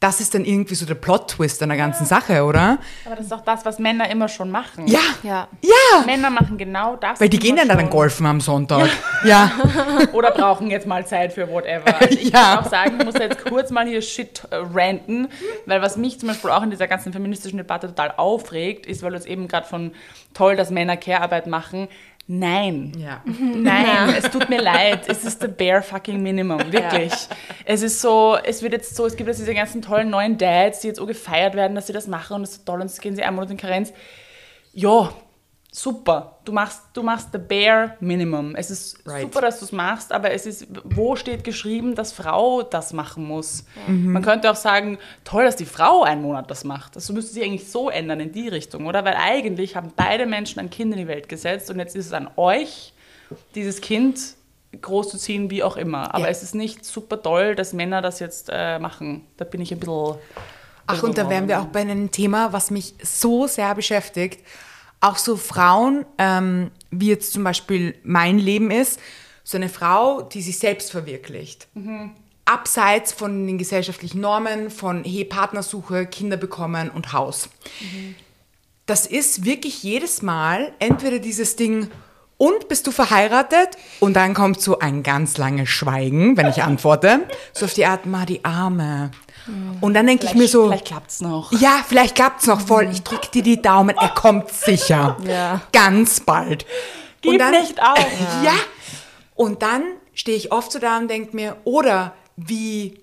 das 0.00 0.20
ist 0.20 0.34
dann 0.34 0.44
irgendwie 0.44 0.74
so 0.74 0.84
der 0.84 0.96
Plot-Twist 0.96 1.62
an 1.62 1.70
der 1.70 1.78
ganzen 1.78 2.04
Sache, 2.04 2.44
oder? 2.44 2.76
Aber 3.06 3.16
das 3.16 3.24
ist 3.26 3.32
auch 3.32 3.40
das, 3.40 3.64
was 3.64 3.78
Männer 3.78 4.10
immer 4.10 4.28
schon 4.28 4.50
machen. 4.50 4.86
Ja, 4.86 4.98
Ja. 5.22 5.48
ja, 5.62 6.04
Männer 6.04 6.28
machen 6.28 6.58
genau 6.58 6.94
das. 6.96 7.20
weil 7.20 7.30
die 7.30 7.38
gehen 7.38 7.56
dann 7.56 7.68
dann 7.68 7.88
golfen 7.88 8.26
am 8.26 8.40
Sonntag. 8.40 8.90
Ja, 9.24 9.50
Oder 10.12 10.30
brauchen 10.32 10.70
jetzt 10.70 10.86
mal 10.86 11.06
Zeit 11.06 11.32
für 11.32 11.48
whatever. 11.50 11.86
Also 12.00 12.14
ich 12.20 12.30
Ja. 12.30 12.56
muss 12.56 12.66
auch 12.66 12.70
sagen, 12.70 12.96
ich 12.98 13.04
muss 13.06 13.14
jetzt 13.18 13.44
kurz 13.46 13.70
mal 13.70 13.86
hier 13.86 14.02
Shit 14.02 14.42
äh, 14.50 14.56
ranten, 14.56 15.28
weil 15.64 15.80
was 15.80 15.96
mich 15.96 16.20
zum 16.20 16.28
Beispiel 16.28 16.50
auch 16.50 16.62
in 16.62 16.70
dieser 16.70 16.86
ganzen 16.86 17.12
feministischen 17.14 17.56
Debatte 17.56 17.86
total 17.86 18.12
aufregt, 18.18 18.84
ist, 18.86 19.02
weil 19.02 19.10
du 19.10 19.16
jetzt 19.16 19.26
eben 19.26 19.48
gerade 19.48 19.66
von 19.66 19.92
toll, 20.34 20.54
dass 20.54 20.70
Männer 20.70 20.98
Care-Arbeit 20.98 21.46
machen. 21.46 21.88
Nein. 22.26 22.92
ja. 22.98 23.22
Nein, 23.26 24.14
es 24.16 24.30
tut 24.30 24.48
mir 24.48 24.60
leid. 24.62 25.08
Es 25.08 25.24
ist 25.24 25.40
the 25.42 25.48
bare 25.48 25.82
fucking 25.82 26.22
minimum, 26.22 26.72
wirklich. 26.72 27.12
Es 27.66 27.82
ist 27.82 28.00
so, 28.00 28.38
es 28.42 28.62
wird 28.62 28.72
jetzt 28.72 28.96
so, 28.96 29.04
es 29.04 29.16
gibt 29.16 29.28
jetzt 29.28 29.40
diese 29.40 29.54
ganzen 29.54 29.82
tollen 29.82 30.08
neuen 30.08 30.38
Dads, 30.38 30.80
die 30.80 30.88
jetzt 30.88 30.96
so 30.96 31.06
gefeiert 31.06 31.54
werden, 31.54 31.74
dass 31.74 31.86
sie 31.86 31.92
das 31.92 32.06
machen 32.06 32.36
und 32.36 32.42
das 32.42 32.50
ist 32.52 32.56
so 32.58 32.72
toll 32.72 32.80
und 32.80 32.88
jetzt 32.88 33.02
gehen 33.02 33.14
sie 33.14 33.22
einen 33.22 33.36
Monat 33.36 33.50
in 33.50 33.56
Karenz. 33.58 33.92
Ja, 34.72 35.12
super. 35.76 36.36
Du 36.44 36.52
machst, 36.52 36.82
du 36.92 37.02
machst 37.02 37.30
the 37.32 37.38
bare 37.38 37.96
minimum. 37.98 38.54
Es 38.54 38.70
ist 38.70 38.96
Right. 39.06 39.22
super, 39.22 39.40
dass 39.40 39.58
du 39.58 39.64
es 39.64 39.72
machst, 39.72 40.12
aber 40.12 40.30
es 40.30 40.46
ist, 40.46 40.68
wo 40.84 41.16
steht 41.16 41.42
geschrieben, 41.42 41.96
dass 41.96 42.12
Frau 42.12 42.62
das 42.62 42.92
machen 42.92 43.24
muss? 43.24 43.64
Man 43.88 44.22
könnte 44.22 44.48
auch 44.50 44.56
sagen, 44.56 44.98
toll, 45.24 45.44
dass 45.44 45.56
die 45.56 45.64
Frau 45.66 46.04
einen 46.04 46.22
Monat 46.22 46.48
das 46.48 46.62
macht. 46.62 46.94
Das 46.94 47.10
müsste 47.10 47.34
sich 47.34 47.42
eigentlich 47.42 47.68
so 47.68 47.90
ändern 47.90 48.20
in 48.20 48.30
die 48.30 48.48
Richtung, 48.48 48.86
oder? 48.86 49.04
Weil 49.04 49.16
eigentlich 49.16 49.74
haben 49.74 49.92
beide 49.96 50.26
Menschen 50.26 50.60
ein 50.60 50.70
Kind 50.70 50.92
in 50.92 50.98
die 51.00 51.08
Welt 51.08 51.28
gesetzt 51.28 51.68
und 51.70 51.78
jetzt 51.80 51.96
ist 51.96 52.06
es 52.06 52.12
an 52.12 52.30
euch, 52.36 52.92
dieses 53.56 53.80
Kind 53.80 54.20
großzuziehen, 54.80 55.50
wie 55.50 55.62
auch 55.64 55.76
immer. 55.76 56.14
Aber 56.14 56.24
Ja. 56.26 56.30
es 56.30 56.42
ist 56.44 56.54
nicht 56.54 56.84
super 56.84 57.20
toll, 57.20 57.56
dass 57.56 57.72
Männer 57.72 58.00
das 58.00 58.20
jetzt 58.20 58.48
äh, 58.52 58.78
machen. 58.78 59.26
Da 59.38 59.44
bin 59.44 59.60
ich 59.60 59.72
ein 59.72 59.80
bisschen. 59.80 60.14
Ach, 60.86 61.02
und 61.02 61.16
da 61.18 61.28
wären 61.30 61.48
wir 61.48 61.60
auch 61.60 61.66
bei 61.66 61.80
einem 61.80 62.10
Thema, 62.10 62.52
was 62.52 62.70
mich 62.70 62.94
so 63.02 63.46
sehr 63.48 63.74
beschäftigt. 63.74 64.44
Auch 65.00 65.16
so 65.16 65.36
Frauen, 65.36 66.06
ähm, 66.18 66.70
wie 66.90 67.08
jetzt 67.08 67.32
zum 67.32 67.44
Beispiel 67.44 67.94
mein 68.02 68.38
Leben 68.38 68.70
ist, 68.70 69.00
so 69.42 69.58
eine 69.58 69.68
Frau, 69.68 70.22
die 70.22 70.40
sich 70.40 70.58
selbst 70.58 70.90
verwirklicht. 70.90 71.68
Abseits 72.46 73.12
von 73.12 73.46
den 73.46 73.58
gesellschaftlichen 73.58 74.20
Normen, 74.20 74.70
von 74.70 75.04
hey, 75.04 75.24
Partnersuche, 75.24 76.06
Kinder 76.06 76.38
bekommen 76.38 76.90
und 76.90 77.12
Haus. 77.12 77.50
Das 78.86 79.06
ist 79.06 79.44
wirklich 79.44 79.82
jedes 79.82 80.22
Mal 80.22 80.72
entweder 80.78 81.18
dieses 81.18 81.56
Ding, 81.56 81.90
und 82.36 82.68
bist 82.68 82.86
du 82.86 82.90
verheiratet? 82.90 83.70
Und 84.00 84.14
dann 84.14 84.34
kommt 84.34 84.60
so 84.60 84.78
ein 84.78 85.02
ganz 85.02 85.38
langes 85.38 85.68
Schweigen, 85.68 86.36
wenn 86.36 86.48
ich 86.48 86.62
antworte. 86.62 87.20
So 87.52 87.64
auf 87.64 87.74
die 87.74 87.86
Art, 87.86 88.06
ma, 88.06 88.26
die 88.26 88.44
Arme. 88.44 89.12
Und 89.80 89.94
dann 89.94 90.06
denke 90.06 90.26
ich 90.26 90.34
mir 90.34 90.48
so, 90.48 90.68
Vielleicht 90.68 90.86
klappt 90.86 91.10
es 91.10 91.20
noch. 91.20 91.52
ja, 91.60 91.84
vielleicht 91.86 92.14
klappt's 92.14 92.46
noch 92.46 92.60
voll. 92.60 92.88
Ich 92.90 93.02
drücke 93.02 93.28
dir 93.30 93.42
die 93.42 93.60
Daumen. 93.60 93.96
Er 93.96 94.08
kommt 94.10 94.50
sicher. 94.50 95.16
Ja. 95.26 95.60
Ganz 95.72 96.20
bald. 96.20 96.64
Gib 97.20 97.32
nicht 97.50 97.80
auf. 97.82 97.98
Ja. 98.44 98.52
Und 99.34 99.62
dann 99.62 99.82
stehe 100.14 100.36
ich 100.36 100.52
oft 100.52 100.70
so 100.72 100.78
da 100.78 100.96
und 100.98 101.08
denke 101.08 101.34
mir, 101.34 101.56
oder 101.64 102.14
wie 102.36 103.00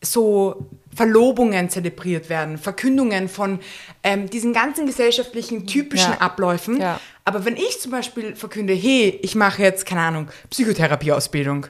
so 0.00 0.66
Verlobungen 0.94 1.70
zelebriert 1.70 2.28
werden, 2.28 2.58
Verkündungen 2.58 3.28
von 3.28 3.60
ähm, 4.02 4.28
diesen 4.28 4.52
ganzen 4.52 4.86
gesellschaftlichen 4.86 5.66
typischen 5.66 6.12
Ja. 6.12 6.18
Abläufen. 6.20 6.80
Ja. 6.80 7.00
Aber 7.24 7.44
wenn 7.44 7.56
ich 7.56 7.80
zum 7.80 7.92
Beispiel 7.92 8.34
verkünde, 8.36 8.74
hey, 8.74 9.18
ich 9.22 9.34
mache 9.34 9.62
jetzt, 9.62 9.86
keine 9.86 10.00
Ahnung, 10.02 10.28
Psychotherapieausbildung. 10.50 11.66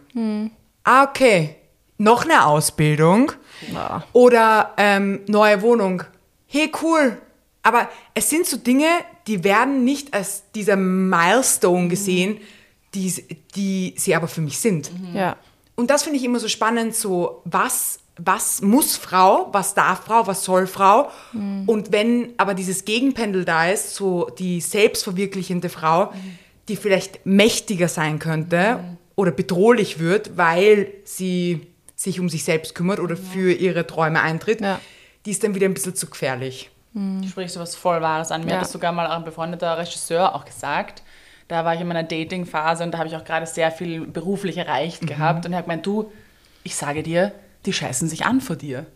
Ah, 0.84 1.04
okay. 1.04 1.56
Noch 1.98 2.24
eine 2.24 2.46
Ausbildung. 2.46 3.32
Ja. 3.72 4.04
Oder 4.12 4.72
ähm, 4.76 5.20
neue 5.26 5.60
Wohnung. 5.62 6.02
Hey, 6.46 6.70
cool. 6.82 7.18
Aber 7.62 7.88
es 8.14 8.28
sind 8.28 8.46
so 8.46 8.56
Dinge, 8.56 8.88
die 9.26 9.44
werden 9.44 9.84
nicht 9.84 10.12
als 10.14 10.44
dieser 10.54 10.76
Milestone 10.76 11.88
gesehen, 11.88 12.38
die, 12.94 13.14
die 13.54 13.94
sie 13.96 14.14
aber 14.14 14.28
für 14.28 14.40
mich 14.40 14.58
sind. 14.58 14.90
Ja. 15.14 15.36
Und 15.74 15.90
das 15.90 16.02
finde 16.02 16.18
ich 16.18 16.24
immer 16.24 16.38
so 16.38 16.48
spannend, 16.48 16.94
so 16.94 17.40
was, 17.44 18.00
was 18.16 18.60
muss 18.60 18.96
Frau, 18.96 19.48
was 19.52 19.74
darf 19.74 20.04
Frau, 20.04 20.26
was 20.26 20.44
soll 20.44 20.66
Frau. 20.66 21.10
Und 21.32 21.92
wenn 21.92 22.34
aber 22.36 22.54
dieses 22.54 22.84
Gegenpendel 22.84 23.44
da 23.44 23.68
ist, 23.68 23.94
so 23.94 24.28
die 24.38 24.60
selbstverwirklichende 24.60 25.68
Frau, 25.70 26.12
die 26.68 26.76
vielleicht 26.76 27.24
mächtiger 27.24 27.88
sein 27.88 28.18
könnte 28.18 28.80
oder 29.16 29.30
bedrohlich 29.30 29.98
wird, 29.98 30.36
weil 30.36 30.92
sie 31.04 31.71
sich 32.02 32.20
um 32.20 32.28
sich 32.28 32.44
selbst 32.44 32.74
kümmert 32.74 33.00
oder 33.00 33.16
für 33.16 33.52
ihre 33.52 33.86
Träume 33.86 34.20
eintritt, 34.20 34.60
Ja. 34.60 34.80
die 35.26 35.30
ist 35.30 35.42
dann 35.44 35.54
wieder 35.54 35.66
ein 35.66 35.74
bisschen 35.74 35.94
zu 35.94 36.08
gefährlich. 36.08 36.70
Du 36.94 37.26
sprichst 37.26 37.58
was 37.58 37.74
voll 37.74 38.02
Wahres 38.02 38.30
an. 38.32 38.42
Mir 38.44 38.50
Ja. 38.50 38.56
hat 38.56 38.62
das 38.64 38.72
sogar 38.72 38.92
mal 38.92 39.06
ein 39.06 39.24
befreundeter 39.24 39.78
Regisseur 39.78 40.34
auch 40.34 40.44
gesagt. 40.44 41.02
Da 41.48 41.64
war 41.64 41.74
ich 41.74 41.80
in 41.80 41.86
meiner 41.88 42.02
Dating-Phase 42.02 42.84
und 42.84 42.92
da 42.92 42.98
habe 42.98 43.08
ich 43.08 43.16
auch 43.16 43.24
gerade 43.24 43.46
sehr 43.46 43.70
viel 43.70 44.06
beruflich 44.06 44.56
erreicht 44.58 45.06
gehabt. 45.06 45.46
Und 45.46 45.52
er 45.52 45.58
hat 45.58 45.64
gemeint, 45.66 45.86
du, 45.86 46.12
ich 46.64 46.76
sage 46.76 47.02
dir, 47.02 47.32
die 47.66 47.72
scheißen 47.72 48.08
sich 48.08 48.24
an 48.26 48.40
vor 48.40 48.56
dir. 48.56 48.86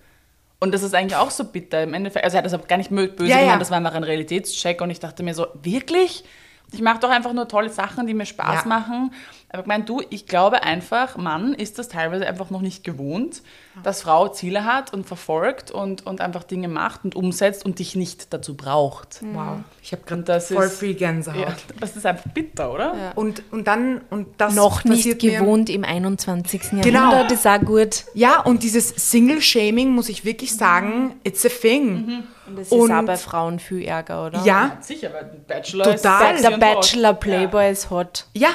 Und 0.58 0.72
das 0.72 0.82
ist 0.82 0.94
eigentlich 0.94 1.16
auch 1.16 1.30
so 1.30 1.44
bitter. 1.44 1.82
Im 1.82 1.92
Endeffekt, 1.94 2.24
also 2.24 2.36
er 2.36 2.38
hat 2.38 2.46
das 2.46 2.54
aber 2.54 2.66
gar 2.66 2.76
nicht 2.78 2.90
böse 2.90 3.14
Ja, 3.24 3.36
ja. 3.36 3.42
gemeint, 3.42 3.60
das 3.62 3.70
war 3.70 3.76
einfach 3.78 3.94
ein 3.94 4.04
Realitätscheck. 4.04 4.80
Und 4.80 4.90
ich 4.90 5.00
dachte 5.00 5.22
mir 5.22 5.34
so, 5.34 5.46
wirklich? 5.62 6.24
Ich 6.72 6.80
mache 6.80 6.98
doch 7.00 7.10
einfach 7.10 7.32
nur 7.32 7.46
tolle 7.48 7.68
Sachen, 7.70 8.06
die 8.06 8.14
mir 8.14 8.26
Spaß 8.26 8.64
Ja. 8.64 8.68
machen. 8.68 9.12
Aber 9.56 9.62
ich 9.62 9.68
meine, 9.68 9.84
du, 9.84 10.02
ich 10.10 10.26
glaube 10.26 10.62
einfach, 10.64 11.16
Mann 11.16 11.54
ist 11.54 11.78
das 11.78 11.88
teilweise 11.88 12.26
einfach 12.26 12.50
noch 12.50 12.60
nicht 12.60 12.84
gewohnt, 12.84 13.40
dass 13.82 14.02
Frau 14.02 14.28
Ziele 14.28 14.64
hat 14.64 14.92
und 14.92 15.06
verfolgt 15.06 15.70
und, 15.70 16.06
und 16.06 16.20
einfach 16.20 16.42
Dinge 16.44 16.68
macht 16.68 17.04
und 17.04 17.14
umsetzt 17.16 17.64
und 17.64 17.78
dich 17.78 17.96
nicht 17.96 18.34
dazu 18.34 18.54
braucht. 18.54 19.20
Wow. 19.32 19.60
Ich 19.82 19.92
habe 19.92 20.02
gerade 20.04 20.22
das 20.24 20.48
voll 20.52 20.64
ist- 20.64 20.78
viel 20.78 20.94
Gänsehaut. 20.94 21.38
Ja, 21.38 21.56
das 21.80 21.96
ist 21.96 22.04
einfach 22.04 22.30
bitter, 22.34 22.70
oder? 22.70 22.94
Ja. 22.94 23.12
Und, 23.14 23.42
und 23.50 23.66
dann, 23.66 24.02
und 24.10 24.28
das 24.38 24.54
Noch 24.54 24.84
nicht 24.84 25.18
gewohnt 25.20 25.70
im 25.70 25.84
21. 25.84 26.60
Genau. 26.82 26.82
Jahrhundert, 26.86 27.32
ist 27.32 27.46
auch 27.46 27.60
gut. 27.60 28.04
Ja, 28.12 28.40
und 28.40 28.62
dieses 28.62 28.88
Single-Shaming, 29.10 29.90
muss 29.90 30.10
ich 30.10 30.24
wirklich 30.26 30.54
sagen, 30.54 31.16
it's 31.24 31.46
a 31.46 31.48
thing. 31.48 32.24
Und 32.46 32.58
das 32.58 32.68
Und- 32.68 32.90
ist 32.90 32.96
auch 32.96 33.02
bei 33.04 33.16
Frauen 33.16 33.58
viel 33.58 33.82
Ärger, 33.84 34.26
oder? 34.26 34.42
Ja, 34.44 34.76
Sicher, 34.80 35.10
weil 35.12 35.24
Bachelor 35.48 35.84
Total. 35.96 36.34
ist 36.34 36.44
Der 36.44 36.58
Bachelor. 36.58 37.14
Playboy 37.14 37.70
ist 37.72 37.88
hot. 37.90 38.26
ja. 38.34 38.50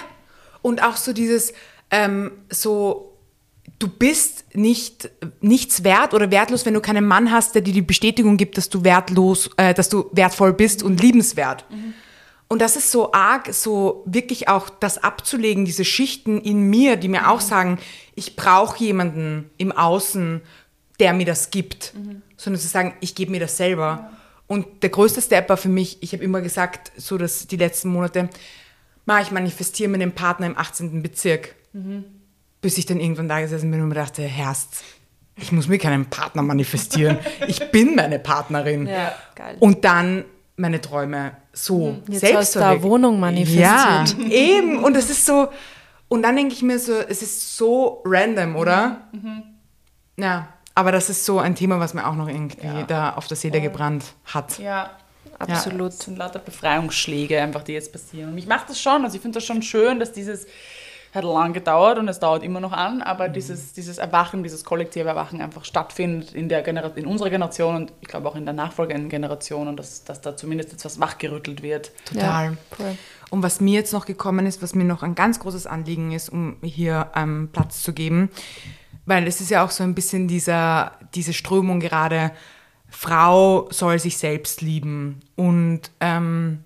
Und 0.61 0.83
auch 0.83 0.97
so 0.97 1.13
dieses, 1.13 1.53
ähm, 1.89 2.31
so, 2.49 3.17
du 3.79 3.87
bist 3.87 4.45
nicht, 4.53 5.09
nichts 5.41 5.83
wert 5.83 6.13
oder 6.13 6.29
wertlos, 6.31 6.65
wenn 6.65 6.73
du 6.73 6.81
keinen 6.81 7.05
Mann 7.05 7.31
hast, 7.31 7.55
der 7.55 7.61
dir 7.61 7.73
die 7.73 7.81
Bestätigung 7.81 8.37
gibt, 8.37 8.57
dass 8.57 8.69
du 8.69 8.83
wertlos, 8.83 9.49
äh, 9.57 9.73
dass 9.73 9.89
du 9.89 10.09
wertvoll 10.11 10.53
bist 10.53 10.83
und 10.83 11.01
liebenswert. 11.01 11.65
Und 12.47 12.61
das 12.61 12.75
ist 12.75 12.91
so 12.91 13.13
arg, 13.13 13.53
so 13.53 14.03
wirklich 14.05 14.49
auch 14.49 14.69
das 14.69 15.01
abzulegen, 15.01 15.63
diese 15.63 15.85
Schichten 15.85 16.41
in 16.41 16.69
mir, 16.69 16.97
die 16.97 17.07
mir 17.07 17.29
auch 17.31 17.39
sagen, 17.39 17.79
ich 18.13 18.35
brauche 18.35 18.83
jemanden 18.83 19.49
im 19.57 19.71
Außen, 19.71 20.41
der 20.99 21.13
mir 21.13 21.25
das 21.25 21.49
gibt. 21.49 21.93
Sondern 22.35 22.61
zu 22.61 22.67
sagen, 22.67 22.93
ich 22.99 23.15
gebe 23.15 23.31
mir 23.31 23.39
das 23.39 23.55
selber. 23.55 24.11
Und 24.47 24.83
der 24.83 24.89
größte 24.89 25.21
Step 25.21 25.47
war 25.47 25.55
für 25.55 25.69
mich, 25.69 25.97
ich 26.01 26.11
habe 26.11 26.25
immer 26.25 26.41
gesagt, 26.41 26.91
so 26.97 27.17
dass 27.17 27.47
die 27.47 27.55
letzten 27.55 27.87
Monate, 27.87 28.29
Ma, 29.05 29.21
ich 29.21 29.31
manifestiere 29.31 29.89
mir 29.89 29.97
den 29.97 30.13
Partner 30.13 30.47
im 30.47 30.57
18. 30.57 31.01
Bezirk. 31.01 31.55
Bis 32.61 32.77
ich 32.77 32.85
dann 32.85 32.99
irgendwann 32.99 33.27
da 33.27 33.39
gesessen 33.41 33.71
bin 33.71 33.81
und 33.81 33.89
mir 33.89 33.95
dachte, 33.95 34.21
Herst, 34.23 34.83
ich 35.35 35.51
muss 35.51 35.67
mir 35.67 35.77
keinen 35.77 36.05
Partner 36.05 36.41
manifestieren. 36.41 37.17
Ich 37.47 37.71
bin 37.71 37.95
meine 37.95 38.19
Partnerin. 38.19 38.87
Ja, 38.87 39.13
geil. 39.35 39.57
Und 39.59 39.83
dann 39.83 40.25
meine 40.57 40.79
Träume 40.79 41.31
so 41.53 41.97
Jetzt 42.07 42.21
selbst 42.21 42.55
hast 42.55 42.55
du 42.55 42.83
Wohnung 42.83 43.19
manifestiert. 43.19 43.63
Ja, 43.63 44.05
eben. 44.29 44.83
Und 44.83 44.95
es 44.95 45.09
ist 45.09 45.25
so, 45.25 45.49
und 46.07 46.21
dann 46.21 46.35
denke 46.35 46.53
ich 46.53 46.61
mir 46.61 46.77
so, 46.79 46.93
es 46.93 47.21
ist 47.21 47.57
so 47.57 48.03
random, 48.05 48.55
oder? 48.55 49.07
Ja, 50.17 50.49
aber 50.75 50.91
das 50.91 51.09
ist 51.09 51.25
so 51.25 51.39
ein 51.39 51.55
Thema, 51.55 51.79
was 51.79 51.93
mir 51.93 52.07
auch 52.07 52.15
noch 52.15 52.27
irgendwie 52.27 52.85
da 52.87 53.13
auf 53.13 53.27
der 53.27 53.37
Seele 53.37 53.59
gebrannt 53.59 54.05
hat. 54.25 54.59
Ja, 54.59 54.91
Absolut. 55.43 55.89
Das 55.89 55.99
sind 55.99 56.17
lauter 56.17 56.39
Befreiungsschläge 56.39 57.41
einfach, 57.41 57.63
die 57.63 57.73
jetzt 57.73 57.91
passieren. 57.91 58.29
Und 58.29 58.35
mich 58.35 58.47
macht 58.47 58.69
das 58.69 58.81
schon, 58.81 59.03
also 59.03 59.15
ich 59.15 59.21
finde 59.21 59.37
das 59.37 59.45
schon 59.45 59.61
schön, 59.61 59.99
dass 59.99 60.11
dieses 60.11 60.47
hat 61.13 61.25
lang 61.25 61.51
gedauert 61.51 61.97
und 61.97 62.07
es 62.07 62.19
dauert 62.19 62.41
immer 62.43 62.61
noch 62.61 62.71
an, 62.71 63.01
aber 63.01 63.27
dieses, 63.27 63.73
dieses 63.73 63.97
Erwachen, 63.97 64.43
dieses 64.43 64.63
kollektive 64.63 65.09
Erwachen 65.09 65.41
einfach 65.41 65.65
stattfindet 65.65 66.33
in, 66.33 66.47
der 66.47 66.61
Genera 66.61 66.87
in 66.95 67.05
unserer 67.05 67.29
Generation 67.29 67.75
und 67.75 67.93
ich 67.99 68.07
glaube 68.07 68.29
auch 68.29 68.35
in 68.35 68.45
der 68.45 68.53
nachfolgenden 68.53 69.09
Generation 69.09 69.67
und 69.67 69.77
dass, 69.77 70.05
dass 70.05 70.21
da 70.21 70.37
zumindest 70.37 70.71
jetzt 70.71 70.85
was 70.85 70.99
wachgerüttelt 71.01 71.63
wird. 71.63 71.91
Total. 72.05 72.57
Ja. 72.79 72.85
Und 73.29 73.43
was 73.43 73.59
mir 73.59 73.73
jetzt 73.73 73.91
noch 73.91 74.05
gekommen 74.05 74.45
ist, 74.45 74.61
was 74.61 74.73
mir 74.73 74.85
noch 74.85 75.03
ein 75.03 75.15
ganz 75.15 75.39
großes 75.39 75.67
Anliegen 75.67 76.13
ist, 76.13 76.29
um 76.29 76.57
hier 76.63 77.11
ähm, 77.15 77.49
Platz 77.51 77.83
zu 77.83 77.91
geben, 77.91 78.29
weil 79.05 79.27
es 79.27 79.41
ist 79.41 79.49
ja 79.49 79.65
auch 79.65 79.71
so 79.71 79.83
ein 79.83 79.95
bisschen 79.95 80.29
dieser, 80.29 80.93
diese 81.13 81.33
Strömung 81.33 81.81
gerade, 81.81 82.31
Frau 82.91 83.67
soll 83.71 83.97
sich 83.97 84.17
selbst 84.17 84.61
lieben. 84.61 85.19
Und 85.35 85.89
ähm, 86.01 86.59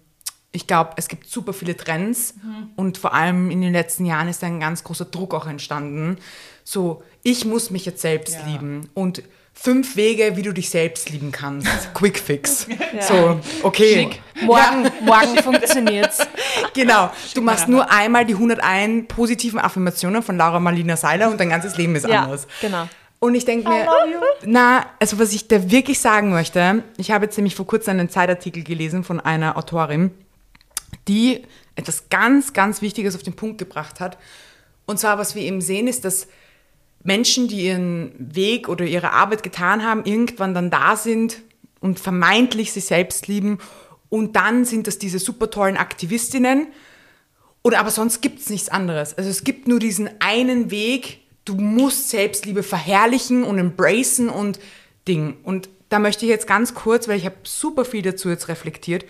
ich 0.52 0.68
glaube, 0.68 0.92
es 0.98 1.08
gibt 1.08 1.30
super 1.30 1.54
viele 1.54 1.78
Trends 1.78 2.34
und 2.76 2.98
vor 2.98 3.14
allem 3.14 3.52
in 3.52 3.62
den 3.62 3.74
letzten 3.74 4.06
Jahren 4.06 4.28
ist 4.28 4.44
ein 4.44 4.60
ganz 4.60 4.84
großer 4.84 5.06
Druck 5.06 5.34
auch 5.34 5.48
entstanden. 5.48 6.18
So, 6.64 7.04
ich 7.24 7.46
muss 7.46 7.70
mich 7.72 7.86
jetzt 7.86 8.02
selbst 8.02 8.36
Ja. 8.36 8.46
lieben 8.48 8.90
und 8.94 9.22
fünf 9.54 9.96
Wege, 9.96 10.36
wie 10.36 10.42
du 10.42 10.54
dich 10.54 10.70
selbst 10.70 11.10
lieben 11.10 11.32
kannst. 11.32 11.68
Quick 11.94 12.18
Fix. 12.20 12.68
So, 13.02 13.40
okay. 13.64 14.10
Morgen, 14.42 14.90
morgen 15.02 15.38
funktioniert's. 15.44 16.20
Genau. 16.74 17.12
Du 17.34 17.42
machst 17.42 17.68
nur 17.68 17.90
einmal 17.92 18.26
die 18.26 18.34
101 18.34 19.08
positiven 19.08 19.60
Affirmationen 19.60 20.24
von 20.24 20.38
Laura 20.38 20.60
Marlina 20.60 20.98
Seiler 20.98 21.30
und 21.30 21.40
dein 21.40 21.50
ganzes 21.50 21.78
Leben 21.78 21.96
ist 21.96 22.08
Ja, 22.08 22.24
anders. 22.24 22.48
genau. 22.62 22.88
Und 23.26 23.34
ich 23.34 23.44
denke 23.44 23.68
mir, 23.68 23.88
na, 24.44 24.86
also 25.00 25.18
was 25.18 25.34
ich 25.34 25.48
da 25.48 25.72
wirklich 25.72 26.00
sagen 26.00 26.30
möchte, 26.30 26.84
ich 26.98 27.10
habe 27.10 27.26
jetzt 27.26 27.36
nämlich 27.38 27.56
vor 27.56 27.66
kurzem 27.66 27.98
einen 27.98 28.08
Zeitartikel 28.08 28.64
gelesen 28.64 29.04
von 29.04 29.20
einer 29.20 29.58
Autorin, 29.58 30.12
die 31.08 31.42
etwas 31.74 32.10
ganz, 32.10 32.54
ganz 32.54 32.84
Wichtiges 32.84 33.16
auf 33.16 33.24
den 33.24 33.36
Punkt 33.36 33.58
gebracht 33.58 34.00
hat. 34.00 34.20
Und 34.86 35.00
zwar, 35.00 35.18
was 35.18 35.34
wir 35.34 35.42
eben 35.42 35.60
sehen, 35.60 35.88
ist, 35.88 36.06
dass 36.06 36.28
Menschen, 37.02 37.48
die 37.48 37.66
ihren 37.66 38.12
Weg 38.20 38.70
oder 38.70 38.86
ihre 38.86 39.12
Arbeit 39.12 39.42
getan 39.42 39.84
haben, 39.84 40.06
irgendwann 40.06 40.54
dann 40.54 40.70
da 40.70 40.96
sind 40.96 41.42
und 41.80 42.00
vermeintlich 42.00 42.74
sich 42.74 42.86
selbst 42.86 43.28
lieben. 43.28 43.58
Und 44.10 44.36
dann 44.36 44.66
sind 44.66 44.86
das 44.86 45.00
diese 45.00 45.18
super 45.18 45.50
tollen 45.50 45.78
Aktivistinnen. 45.78 46.68
Oder 47.64 47.80
aber 47.80 47.90
sonst 47.90 48.22
gibt 48.22 48.42
es 48.42 48.52
nichts 48.52 48.70
anderes. 48.70 49.18
Also 49.18 49.32
es 49.32 49.44
gibt 49.44 49.68
nur 49.68 49.80
diesen 49.80 50.12
einen 50.20 50.70
Weg, 50.70 51.25
du 51.46 51.56
musst 51.56 52.10
Selbstliebe 52.10 52.64
verherrlichen 52.64 53.44
und 53.44 53.58
embracen 53.58 54.30
und 54.30 54.60
Ding. 55.08 55.38
Und 55.44 55.70
da 55.90 56.00
möchte 56.00 56.26
ich 56.26 56.30
jetzt 56.30 56.48
ganz 56.48 56.74
kurz, 56.74 57.08
weil 57.08 57.18
ich 57.18 57.26
habe 57.26 57.36
super 57.44 57.86
viel 57.86 58.02
dazu 58.02 58.30
jetzt 58.30 58.48
reflektiert, 58.48 59.06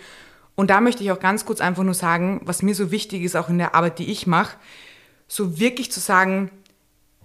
und 0.55 0.69
da 0.69 0.81
möchte 0.81 1.03
ich 1.03 1.11
auch 1.11 1.19
ganz 1.19 1.45
kurz 1.45 1.59
einfach 1.61 1.83
nur 1.83 1.93
sagen, 1.93 2.41
was 2.45 2.61
mir 2.61 2.73
so 2.75 2.89
wichtig 2.89 3.23
ist, 3.23 3.35
auch 3.35 3.49
in 3.49 3.57
der 3.57 3.75
Arbeit, 3.75 3.99
die 3.99 4.09
ich 4.09 4.25
mache, 4.25 4.57
so 5.27 5.59
wirklich 5.59 5.91
zu 5.91 5.99
sagen, 5.99 6.49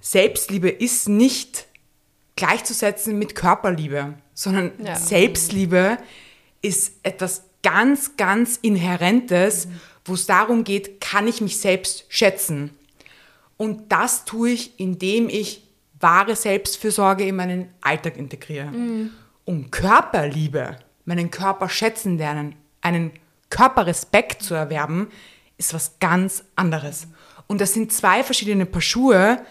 Selbstliebe 0.00 0.68
ist 0.68 1.08
nicht 1.08 1.66
gleichzusetzen 2.36 3.18
mit 3.18 3.34
Körperliebe, 3.34 4.14
sondern 4.34 4.72
Ja. 4.84 4.96
Selbstliebe 4.96 5.98
ist 6.62 6.94
etwas 7.02 7.44
ganz, 7.62 8.16
ganz 8.16 8.58
Inhärentes, 8.62 9.68
wo 10.04 10.14
es 10.14 10.26
darum 10.26 10.64
geht, 10.64 11.00
kann 11.00 11.28
ich 11.28 11.40
mich 11.40 11.58
selbst 11.60 12.06
schätzen? 12.08 12.70
Und 13.60 13.92
das 13.92 14.24
tue 14.24 14.52
ich, 14.52 14.80
indem 14.80 15.28
ich 15.28 15.62
wahre 16.00 16.34
Selbstfürsorge 16.34 17.26
in 17.26 17.36
meinen 17.36 17.68
Alltag 17.82 18.16
integriere. 18.16 18.68
Um 19.44 19.70
Körperliebe, 19.70 20.78
meinen 21.04 21.30
Körper 21.30 21.68
schätzen 21.68 22.16
lernen, 22.16 22.54
einen 22.80 23.10
Körperrespekt 23.50 24.42
zu 24.42 24.54
erwerben, 24.54 25.08
ist 25.58 25.74
was 25.74 25.98
ganz 25.98 26.42
anderes. 26.56 27.06
Und 27.48 27.60
das 27.60 27.74
sind 27.74 27.92
zwei 27.92 28.24
verschiedene 28.24 28.64
Paar 28.64 28.80
Schuhe, 28.80 29.44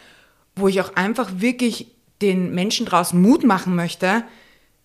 wo 0.56 0.68
ich 0.68 0.82
auch 0.82 0.96
einfach 0.96 1.30
wirklich 1.36 1.92
den 2.24 2.56
Menschen 2.56 2.88
draußen 2.88 3.22
Mut 3.22 3.44
machen 3.44 3.76
möchte, 3.76 4.24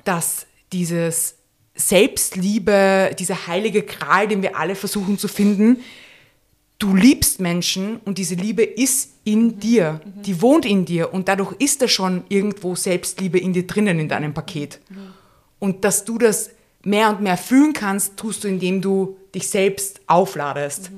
dass 0.04 0.46
dieses 0.70 1.36
Selbstliebe, 1.74 3.16
dieser 3.18 3.46
heilige 3.46 3.84
Gral, 3.84 4.28
den 4.28 4.42
wir 4.42 4.58
alle 4.58 4.74
versuchen 4.74 5.16
zu 5.16 5.28
finden, 5.28 5.78
du 6.84 6.94
liebst 6.94 7.40
Menschen 7.40 7.96
und 8.04 8.18
diese 8.18 8.34
Liebe 8.34 8.62
ist 8.62 9.14
in 9.24 9.58
dir, 9.58 10.02
die 10.04 10.42
wohnt 10.42 10.66
in 10.66 10.84
dir 10.84 11.14
und 11.14 11.28
dadurch 11.28 11.52
ist 11.58 11.80
da 11.80 11.88
schon 11.88 12.24
irgendwo 12.28 12.74
Selbstliebe 12.74 13.38
in 13.38 13.54
dir 13.54 13.66
drinnen 13.66 13.98
in 13.98 14.08
deinem 14.08 14.34
Paket. 14.34 14.80
Und 15.58 15.84
dass 15.84 16.04
du 16.04 16.18
das 16.18 16.50
mehr 16.82 17.08
und 17.08 17.22
mehr 17.22 17.38
fühlen 17.38 17.72
kannst, 17.72 18.18
tust 18.18 18.44
du, 18.44 18.48
indem 18.48 18.82
du 18.82 19.16
dich 19.34 19.48
selbst 19.48 20.02
aufladest. 20.06 20.90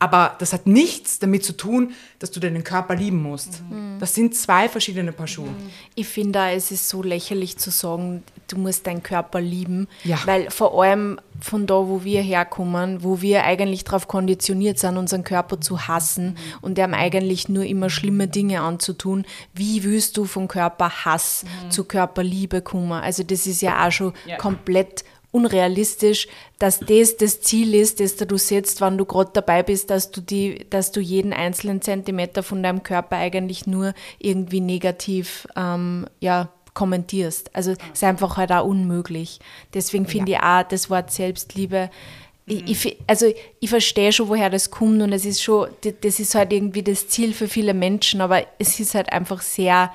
Aber 0.00 0.36
das 0.38 0.52
hat 0.52 0.68
nichts 0.68 1.18
damit 1.18 1.44
zu 1.44 1.56
tun, 1.56 1.92
dass 2.20 2.30
du 2.30 2.38
deinen 2.38 2.62
Körper 2.62 2.94
lieben 2.94 3.20
musst. 3.20 3.62
Das 3.98 4.14
sind 4.14 4.32
zwei 4.36 4.68
verschiedene 4.68 5.10
Paar 5.10 5.26
Schuhe. 5.26 5.48
Ich 5.96 6.06
finde 6.06 6.40
auch, 6.40 6.46
es 6.54 6.70
ist 6.70 6.88
so 6.88 7.02
lächerlich 7.02 7.58
zu 7.58 7.70
sagen, 7.72 8.22
du 8.46 8.58
musst 8.58 8.86
deinen 8.86 9.02
Körper 9.02 9.40
lieben, 9.40 9.88
Ja. 10.04 10.18
weil 10.24 10.50
vor 10.52 10.80
allem 10.80 11.18
von 11.40 11.66
da, 11.66 11.74
wo 11.74 12.04
wir 12.04 12.22
herkommen, 12.22 13.02
wo 13.02 13.20
wir 13.22 13.42
eigentlich 13.44 13.82
darauf 13.82 14.06
konditioniert 14.06 14.78
sind, 14.78 14.96
unseren 14.98 15.24
Körper 15.24 15.60
zu 15.60 15.88
hassen 15.88 16.36
und 16.60 16.78
dem 16.78 16.94
eigentlich 16.94 17.48
nur 17.48 17.64
immer 17.64 17.90
schlimme 17.90 18.28
Dinge 18.28 18.60
anzutun, 18.60 19.24
wie 19.52 19.82
willst 19.82 20.16
du 20.16 20.26
von 20.26 20.46
Körperhass 20.46 21.44
zu 21.70 21.82
Körperliebe 21.84 22.62
kommen? 22.62 22.92
Also 22.92 23.24
das 23.24 23.48
ist 23.48 23.62
ja 23.62 23.84
auch 23.86 23.90
schon 23.92 24.12
Ja. 24.26 24.36
komplett 24.36 25.02
unrealistisch, 25.30 26.26
dass 26.58 26.80
das 26.80 27.16
das 27.16 27.40
Ziel 27.42 27.74
ist, 27.74 28.00
das 28.00 28.16
du 28.16 28.38
setzt, 28.38 28.80
wenn 28.80 28.96
du 28.98 29.04
gerade 29.04 29.30
dabei 29.32 29.62
bist, 29.62 29.90
dass 29.90 30.10
du 30.10 30.20
die, 30.20 30.66
dass 30.70 30.90
du 30.90 31.00
jeden 31.00 31.32
einzelnen 31.32 31.82
Zentimeter 31.82 32.42
von 32.42 32.62
deinem 32.62 32.82
Körper 32.82 33.16
eigentlich 33.16 33.66
nur 33.66 33.92
irgendwie 34.18 34.60
negativ 34.60 35.46
ähm, 35.56 36.06
ja, 36.20 36.48
kommentierst. 36.74 37.54
Also 37.54 37.72
es 37.72 37.78
ist 37.94 38.04
einfach 38.04 38.36
halt 38.36 38.52
auch 38.52 38.64
unmöglich. 38.64 39.38
Deswegen 39.74 40.06
finde 40.06 40.32
ich 40.32 40.38
auch 40.38 40.62
das 40.62 40.88
Wort 40.90 41.10
Selbstliebe. 41.10 41.90
Ich, 42.46 42.66
ich, 42.66 42.78
fi- 42.78 42.96
also 43.06 43.26
ich 43.60 43.68
verstehe 43.68 44.10
schon, 44.10 44.28
woher 44.28 44.48
das 44.48 44.70
kommt 44.70 45.02
und 45.02 45.12
es 45.12 45.26
ist 45.26 45.42
schon, 45.42 45.68
das 46.00 46.18
ist 46.18 46.34
halt 46.34 46.50
irgendwie 46.50 46.82
das 46.82 47.08
Ziel 47.08 47.34
für 47.34 47.48
viele 47.48 47.74
Menschen, 47.74 48.22
aber 48.22 48.46
es 48.58 48.80
ist 48.80 48.94
halt 48.94 49.12
einfach 49.12 49.42
sehr, 49.42 49.92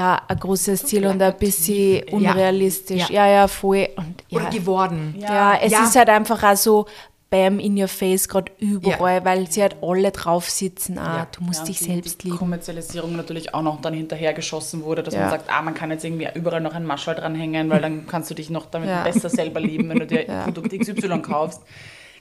ja, 0.00 0.22
ein 0.28 0.38
großes 0.38 0.84
Ziel 0.86 1.06
und 1.06 1.20
ein 1.20 1.36
bisschen 1.38 2.02
Ja. 2.08 2.12
unrealistisch. 2.12 3.08
Ja. 3.10 3.26
Ja, 3.26 3.26
ja, 3.28 3.48
voll. 3.48 3.88
Und, 3.96 4.24
ja, 4.28 4.40
Oder 4.40 4.50
geworden. 4.50 5.14
ja, 5.18 5.54
es 5.60 5.72
Ja. 5.72 5.84
ist 5.84 5.96
halt 5.96 6.08
einfach 6.08 6.42
auch 6.42 6.56
so 6.56 6.86
bam 7.28 7.60
in 7.60 7.80
your 7.80 7.86
face 7.86 8.28
gerade 8.28 8.50
überall, 8.58 9.24
weil 9.24 9.48
sie 9.48 9.62
halt 9.62 9.76
alle 9.82 10.10
drauf 10.10 10.50
sitzen. 10.50 10.98
Ah, 10.98 11.18
Ja. 11.18 11.26
du 11.30 11.44
musst 11.44 11.60
Ja, 11.60 11.64
dich 11.66 11.78
die, 11.78 11.84
selbst 11.84 12.22
die 12.22 12.26
lieben. 12.26 12.38
Kommerzialisierung 12.38 13.14
natürlich 13.14 13.54
auch 13.54 13.62
noch 13.62 13.80
dann 13.80 13.94
hinterhergeschossen 13.94 14.82
wurde, 14.82 15.02
dass 15.04 15.14
Ja. 15.14 15.20
man 15.20 15.30
sagt, 15.30 15.44
ah, 15.48 15.62
man 15.62 15.74
kann 15.74 15.90
jetzt 15.92 16.04
irgendwie 16.04 16.28
überall 16.34 16.60
noch 16.60 16.74
ein 16.74 16.84
Maschall 16.84 17.14
dranhängen, 17.14 17.70
weil 17.70 17.80
dann 17.80 18.06
kannst 18.08 18.30
du 18.30 18.34
dich 18.34 18.50
noch 18.50 18.66
damit 18.66 18.88
Ja. 18.88 19.04
besser 19.04 19.28
selber 19.30 19.60
lieben, 19.60 19.88
wenn 19.90 20.00
du 20.00 20.06
dir 20.06 20.24
Ja. 20.26 20.42
Produkt 20.44 20.72
XY 20.76 21.20
kaufst. 21.22 21.60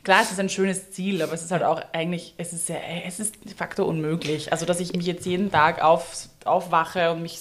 Klar, 0.04 0.20
es 0.22 0.32
ist 0.32 0.40
ein 0.40 0.48
schönes 0.50 0.92
Ziel, 0.92 1.22
aber 1.24 1.34
es 1.34 1.42
ist 1.44 1.52
halt 1.52 1.64
auch 1.64 1.82
eigentlich, 1.92 2.34
es 2.38 2.54
ist 2.54 2.70
ja, 2.70 2.76
es 3.06 3.20
ist 3.20 3.34
de 3.46 3.54
facto 3.56 3.84
unmöglich. 3.86 4.52
Also, 4.52 4.66
dass 4.66 4.80
ich 4.80 4.94
mich 4.94 5.06
jetzt 5.08 5.26
jeden 5.26 5.52
Tag 5.52 5.82
auf, 5.84 6.30
aufwache 6.46 7.12
und 7.12 7.22
mich 7.24 7.40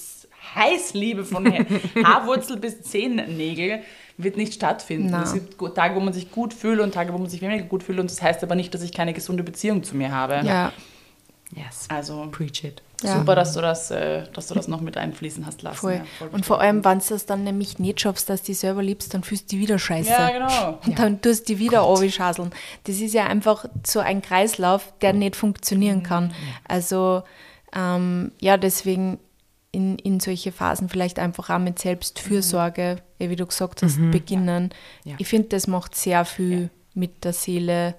heiß 0.59 0.95
liebe 0.95 1.25
von 1.25 1.47
Haarwurzel 2.05 2.59
bis 2.59 2.83
Zehennägel, 2.83 3.81
wird 4.17 4.37
nicht 4.37 4.55
stattfinden. 4.55 5.11
Na. 5.11 5.23
Es 5.23 5.33
gibt 5.33 5.57
Tage, 5.75 5.95
wo 5.95 6.01
man 6.01 6.13
sich 6.13 6.31
gut 6.33 6.53
fühlt 6.53 6.81
und 6.81 6.93
Tage, 6.93 7.13
wo 7.13 7.19
man 7.19 7.29
sich 7.29 7.41
weniger 7.41 7.65
gut 7.65 7.85
fühlt 7.85 8.01
und 8.01 8.11
das 8.11 8.21
heißt 8.21 8.43
aber 8.43 8.57
nicht, 8.57 8.75
dass 8.75 8.83
ich 8.83 8.93
keine 8.93 9.13
gesunde 9.13 9.45
Beziehung 9.45 9.85
zu 9.85 9.97
mir 9.97 10.13
habe. 10.13 10.41
Ja, 10.45 10.73
Yes. 11.55 11.87
Also, 11.89 12.29
Preach 12.31 12.65
it. 12.65 12.83
Ja. 13.03 13.17
Super, 13.17 13.37
dass 13.37 13.55
du 13.55 13.61
das, 13.61 13.91
äh, 13.91 14.25
dass 14.33 14.49
du 14.49 14.55
das 14.55 14.67
noch 14.67 14.81
mit 14.81 14.97
einfließen 14.97 15.47
hast 15.47 15.63
lassen. 15.63 15.79
voll. 15.79 15.95
Ja, 15.95 16.05
voll 16.19 16.29
Und 16.33 16.45
vor 16.45 16.61
allem, 16.61 16.85
wenn 16.85 16.99
du 16.99 17.05
das 17.09 17.27
dann 17.27 17.45
nämlich 17.45 17.79
nicht 17.79 18.01
schaffst, 18.01 18.29
dass 18.29 18.43
du 18.43 18.47
dich 18.49 18.59
selber 18.59 18.83
liebst, 18.83 19.15
dann 19.15 19.23
fühlst 19.23 19.45
du 19.45 19.57
dich 19.57 19.61
wieder 19.61 19.79
scheiße. 19.79 20.11
Ja, 20.11 20.31
genau. 20.31 20.79
Und 20.85 20.99
dann 20.99 21.21
tust 21.21 21.49
du 21.49 21.55
die 21.55 21.59
wieder 21.61 21.83
aufschaseln. 21.83 22.51
Das 22.85 22.97
ist 22.97 23.15
ja 23.15 23.27
einfach 23.27 23.67
so 23.87 24.01
ein 24.01 24.21
Kreislauf, 24.21 24.93
der 25.01 25.13
nicht 25.13 25.37
funktionieren 25.37 26.03
kann. 26.03 26.35
Also 26.67 27.23
ähm, 27.75 28.33
ja, 28.41 28.57
deswegen 28.57 29.19
in, 29.71 29.99
in 29.99 30.21
solche 30.21 30.53
Phasen 30.53 30.89
vielleicht 30.89 31.19
einfach 31.19 31.51
auch 31.51 31.59
mit 31.59 31.79
Selbstfürsorge, 31.79 33.03
ja, 33.19 33.31
wie 33.31 33.37
du 33.37 33.47
gesagt 33.47 33.83
hast, 33.83 33.99
beginnen. 34.11 34.71
Ja. 35.05 35.17
Ich 35.19 35.29
finde, 35.29 35.49
das 35.49 35.67
macht 35.67 35.95
sehr 35.95 36.25
viel 36.25 36.71
mit 36.95 37.25
der 37.25 37.33
Seele 37.33 37.95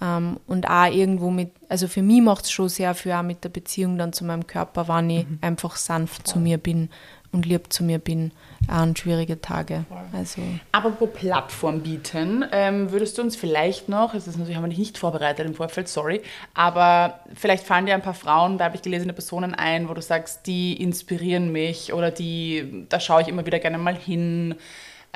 ähm, 0.00 0.38
und 0.46 0.68
auch 0.68 0.92
irgendwo 0.92 1.30
mit, 1.30 1.52
also 1.68 1.88
für 1.88 2.02
mich 2.02 2.20
macht 2.20 2.44
es 2.44 2.50
schon 2.50 2.68
sehr 2.68 2.94
viel 2.94 3.12
auch 3.12 3.22
mit 3.22 3.44
der 3.44 3.48
Beziehung 3.48 3.96
dann 3.96 4.12
zu 4.12 4.24
meinem 4.24 4.46
Körper, 4.46 4.88
wenn 4.88 5.10
ich 5.10 5.26
einfach 5.40 5.76
sanft 5.76 6.26
zu 6.26 6.38
mir 6.38 6.58
bin 6.58 6.90
und 7.32 7.46
lieb 7.46 7.72
zu 7.72 7.84
mir 7.84 7.98
bin, 7.98 8.32
auch 8.68 8.74
an 8.74 8.96
schwierige 8.96 9.40
Tage. 9.40 9.84
Also 10.12 10.42
Apropos 10.72 11.08
Plattform 11.12 11.80
bieten, 11.80 12.44
ähm, 12.52 12.90
würdest 12.90 13.18
du 13.18 13.22
uns 13.22 13.36
vielleicht 13.36 13.88
noch, 13.88 14.12
das 14.14 14.26
ist 14.26 14.36
natürlich 14.36 14.56
haben 14.56 14.64
wir 14.64 14.70
dich 14.70 14.78
nicht 14.78 14.98
vorbereitet 14.98 15.46
im 15.46 15.54
Vorfeld, 15.54 15.88
sorry, 15.88 16.22
aber 16.54 17.20
vielleicht 17.34 17.64
fallen 17.64 17.86
dir 17.86 17.94
ein 17.94 18.02
paar 18.02 18.14
Frauen, 18.14 18.58
weiblich 18.58 18.82
gelesene 18.82 19.12
Personen 19.12 19.54
ein, 19.54 19.88
wo 19.88 19.94
du 19.94 20.02
sagst, 20.02 20.46
die 20.46 20.80
inspirieren 20.82 21.52
mich 21.52 21.92
oder 21.92 22.10
die, 22.10 22.86
da 22.88 23.00
schaue 23.00 23.22
ich 23.22 23.28
immer 23.28 23.46
wieder 23.46 23.58
gerne 23.58 23.78
mal 23.78 23.96
hin. 23.96 24.54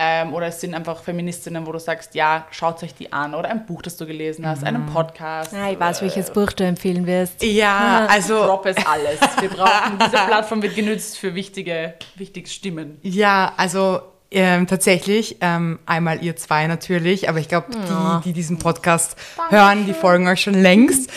Ähm, 0.03 0.33
oder 0.33 0.47
es 0.47 0.63
sind 0.63 0.73
einfach 0.73 1.03
Feministinnen, 1.03 1.67
wo 1.67 1.73
du 1.73 1.79
sagst, 1.79 2.15
ja, 2.15 2.47
schaut 2.51 2.83
euch 2.83 2.95
die 2.95 3.13
an. 3.13 3.35
Oder 3.35 3.51
ein 3.51 3.67
Buch, 3.67 3.83
das 3.83 3.99
du 3.99 4.07
gelesen 4.07 4.47
hast, 4.47 4.65
einen 4.65 4.87
Podcast. 4.87 5.53
Ah, 5.53 5.71
ich 5.71 5.79
weiß, 5.79 6.01
welches 6.01 6.31
Buch 6.31 6.53
du 6.53 6.65
empfehlen 6.65 7.07
wirst. 7.07 7.43
Ja, 7.43 8.07
also 8.11 8.47
Drop 8.47 8.65
es 8.65 8.77
alles. 8.87 9.21
Wir 9.41 9.51
brauchen, 9.51 9.99
diese 9.99 10.11
Plattform 10.27 10.63
wird 10.63 10.75
genützt 10.75 11.19
für 11.19 11.35
wichtige, 11.35 11.93
wichtige 12.15 12.49
Stimmen. 12.49 12.97
Ja, 13.03 13.53
also 13.59 14.01
ähm, 14.31 14.67
tatsächlich, 14.67 15.37
ähm, 15.43 15.81
einmal 15.85 16.25
ihr 16.25 16.35
zwei 16.35 16.67
natürlich, 16.67 17.29
aber 17.29 17.39
ich 17.39 17.49
glaube, 17.49 17.67
die, 17.73 18.29
die 18.29 18.33
diesen 18.33 18.59
Podcast 18.59 19.17
hören, 19.51 19.85
die 19.85 19.93
folgen 19.93 20.29
euch 20.29 20.41
schon 20.41 20.55
längst. 20.55 21.11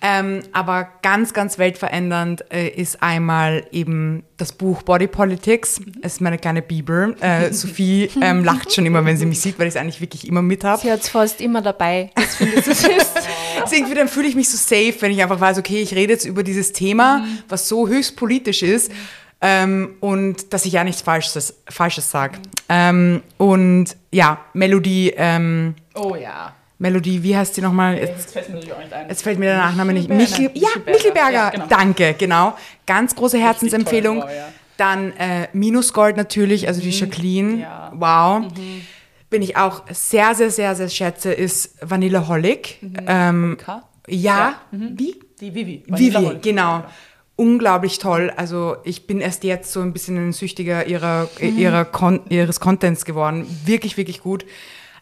Ähm, 0.00 0.42
aber 0.52 0.88
ganz, 1.02 1.32
ganz 1.32 1.58
weltverändernd 1.58 2.44
äh, 2.52 2.68
ist 2.68 3.02
einmal 3.02 3.66
eben 3.72 4.22
das 4.36 4.52
Buch 4.52 4.82
Body 4.82 5.08
Politics. 5.08 5.80
Es 6.02 6.14
ist 6.14 6.20
meine 6.20 6.38
kleine 6.38 6.62
Bibel. 6.62 7.16
Äh, 7.20 7.52
Sophie 7.52 8.08
ähm, 8.20 8.44
lacht 8.44 8.72
schon 8.72 8.86
immer, 8.86 9.04
wenn 9.04 9.16
sie 9.16 9.26
mich 9.26 9.40
sieht, 9.40 9.58
weil 9.58 9.66
ich 9.66 9.74
es 9.74 9.80
eigentlich 9.80 10.00
wirklich 10.00 10.28
immer 10.28 10.42
mit 10.42 10.62
habe. 10.62 10.80
Sie 10.80 10.92
hat 10.92 11.00
es 11.00 11.08
fast 11.08 11.40
immer 11.40 11.62
dabei. 11.62 12.10
Das 12.14 12.36
finde 12.36 12.56
ich 12.56 12.64
so 12.64 12.72
süß. 12.72 13.12
Deswegen 13.64 13.92
dann 13.94 14.08
fühle 14.08 14.28
ich 14.28 14.36
mich 14.36 14.48
so 14.48 14.56
safe, 14.56 14.94
wenn 15.00 15.10
ich 15.10 15.22
einfach 15.22 15.40
weiß, 15.40 15.58
okay, 15.58 15.82
ich 15.82 15.94
rede 15.94 16.12
jetzt 16.12 16.24
über 16.24 16.44
dieses 16.44 16.72
Thema, 16.72 17.24
was 17.48 17.68
so 17.68 17.88
höchst 17.88 18.16
politisch 18.16 18.62
ist. 18.62 18.92
Ähm, 19.40 19.96
und 20.00 20.52
dass 20.52 20.64
ich 20.64 20.72
ja 20.72 20.84
nichts 20.84 21.02
Falsches, 21.02 21.54
Falsches 21.68 22.10
sage. 22.10 22.38
Ähm, 22.68 23.22
und 23.36 23.96
ja, 24.10 24.40
Melodie, 24.52 25.12
ähm, 25.16 25.74
Oh 25.94 26.14
ja. 26.14 26.54
Melodie, 26.78 27.22
wie 27.22 27.36
heißt 27.36 27.54
sie 27.56 27.60
nochmal? 27.60 27.96
Jetzt, 27.98 28.08
Jetzt 28.10 28.32
fällt 28.32 28.48
mir 28.48 28.54
natürlich 28.56 28.72
auch 28.74 28.78
nicht 28.78 28.92
ein. 28.92 29.08
jetzt 29.08 29.22
fällt 29.22 29.38
mir 29.38 29.46
der 29.46 29.58
Nachname 29.58 29.92
nicht. 29.92 30.08
Michelberger. 30.08 30.50
Michel, 30.54 30.62
ja, 30.62 30.92
Michelberger. 30.92 31.32
Ja, 31.32 31.50
genau. 31.50 31.66
Danke, 31.68 32.14
genau. 32.16 32.54
Ganz 32.86 33.14
große 33.16 33.38
Herzensempfehlung. 33.38 34.18
wow, 34.22 34.30
ja. 34.30 34.48
Dann 34.76 35.12
äh, 35.16 35.48
Minusgold 35.52 36.16
natürlich, 36.16 36.68
also 36.68 36.80
die 36.80 36.90
Jacqueline. 36.90 37.48
Mhm. 37.54 37.60
Ja. 37.60 37.90
Mhm. 37.92 38.00
Wow. 38.00 38.52
Bin 39.30 39.42
ich 39.42 39.56
auch 39.56 39.82
sehr, 39.90 40.34
sehr, 40.36 40.50
sehr, 40.50 40.74
sehr 40.76 40.88
schätze, 40.88 41.32
ist 41.32 41.74
Vanillaholic. 41.82 42.78
Ähm, 43.06 43.56
K? 43.60 43.82
ja, 44.06 44.54
Mhm. 44.70 44.92
wie? 44.96 45.20
Die 45.40 45.54
Vivi. 45.54 45.82
Vivi, 45.86 45.90
Vanillaholic. 46.14 46.42
genau. 46.42 46.84
Unglaublich 47.36 47.98
toll. 47.98 48.32
Also 48.36 48.76
ich 48.84 49.06
bin 49.06 49.20
erst 49.20 49.44
jetzt 49.44 49.72
so 49.72 49.80
ein 49.80 49.92
bisschen 49.92 50.16
ein 50.16 50.32
Süchtiger 50.32 50.86
ihrer, 50.86 51.28
ihrer 51.40 51.84
Kon 51.84 52.20
ihres 52.30 52.58
Contents 52.58 53.04
geworden. 53.04 53.46
Wirklich, 53.64 53.96
wirklich 53.96 54.20
gut. 54.22 54.44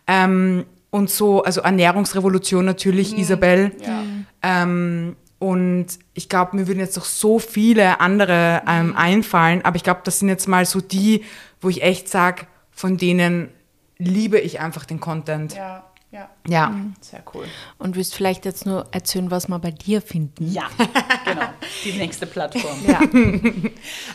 Ähm, 0.06 0.64
und 0.96 1.10
so, 1.10 1.42
also 1.42 1.60
Ernährungsrevolution 1.60 2.64
natürlich, 2.64 3.16
Isabel. 3.18 3.72
Ja. 3.84 4.02
Ähm, 4.42 5.16
und 5.38 5.86
ich 6.14 6.30
glaube, 6.30 6.56
mir 6.56 6.66
würden 6.66 6.80
jetzt 6.80 6.96
noch 6.96 7.04
so 7.04 7.38
viele 7.38 8.00
andere 8.00 8.62
ähm, 8.66 8.96
einfallen, 8.96 9.62
aber 9.62 9.76
ich 9.76 9.82
glaube, 9.82 10.00
das 10.04 10.18
sind 10.18 10.28
jetzt 10.28 10.48
mal 10.48 10.64
so 10.64 10.80
die, 10.80 11.24
wo 11.60 11.68
ich 11.68 11.82
echt 11.82 12.08
sage, 12.08 12.46
von 12.70 12.96
denen 12.96 13.50
liebe 13.98 14.38
ich 14.38 14.60
einfach 14.60 14.86
den 14.86 14.98
Content. 14.98 15.54
Ja, 15.54 15.84
ja. 16.16 16.28
Ja. 16.48 16.74
Sehr 17.00 17.22
cool. 17.34 17.44
Und 17.78 17.96
willst 17.96 18.14
vielleicht 18.14 18.44
jetzt 18.44 18.64
nur 18.66 18.86
erzählen, 18.92 19.30
was 19.30 19.48
wir 19.48 19.58
bei 19.58 19.70
dir 19.70 20.00
finden? 20.00 20.50
Ja, 20.50 20.64
genau. 21.24 21.46
Die 21.84 21.92
nächste 21.92 22.26
Plattform. 22.26 22.76
Ja. 22.86 23.00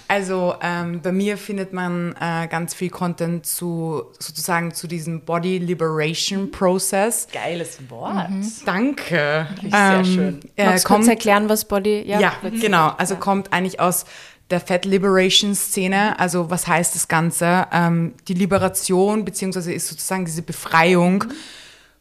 Also 0.08 0.56
ähm, 0.62 1.02
bei 1.02 1.12
mir 1.12 1.38
findet 1.38 1.72
man 1.74 2.16
äh, 2.20 2.48
ganz 2.48 2.74
viel 2.74 2.90
Content 2.90 3.46
zu 3.46 4.04
sozusagen 4.20 4.74
zu 4.74 4.88
diesem 4.88 5.22
Body 5.22 5.58
Liberation 5.58 6.52
Process. 6.52 7.28
Geiles 7.32 7.78
Wort. 7.90 8.28
Danke. 8.66 9.48
Wirklich 9.56 9.74
sehr 9.74 10.04
schön. 10.06 10.40
Äh, 10.58 10.66
Magst 10.66 10.84
du 10.86 10.88
kurz 10.94 11.08
erklären, 11.08 11.48
was 11.50 11.66
Body... 11.66 12.04
ja, 12.08 12.34
willst- 12.42 12.62
genau. 12.62 12.90
Also 12.98 13.16
kommt 13.16 13.54
eigentlich 13.54 13.80
aus 13.80 14.06
der 14.50 14.60
Fat 14.60 14.84
Liberation 14.86 15.56
Szene. 15.56 16.20
Also 16.20 16.50
was 16.50 16.68
heißt 16.68 16.94
das 16.96 17.08
Ganze? 17.08 17.68
Ähm, 17.72 18.14
die 18.28 18.34
Liberation 18.34 19.24
beziehungsweise 19.24 19.72
ist 19.74 19.88
sozusagen 19.88 20.26
diese 20.26 20.42
Befreiung 20.42 21.24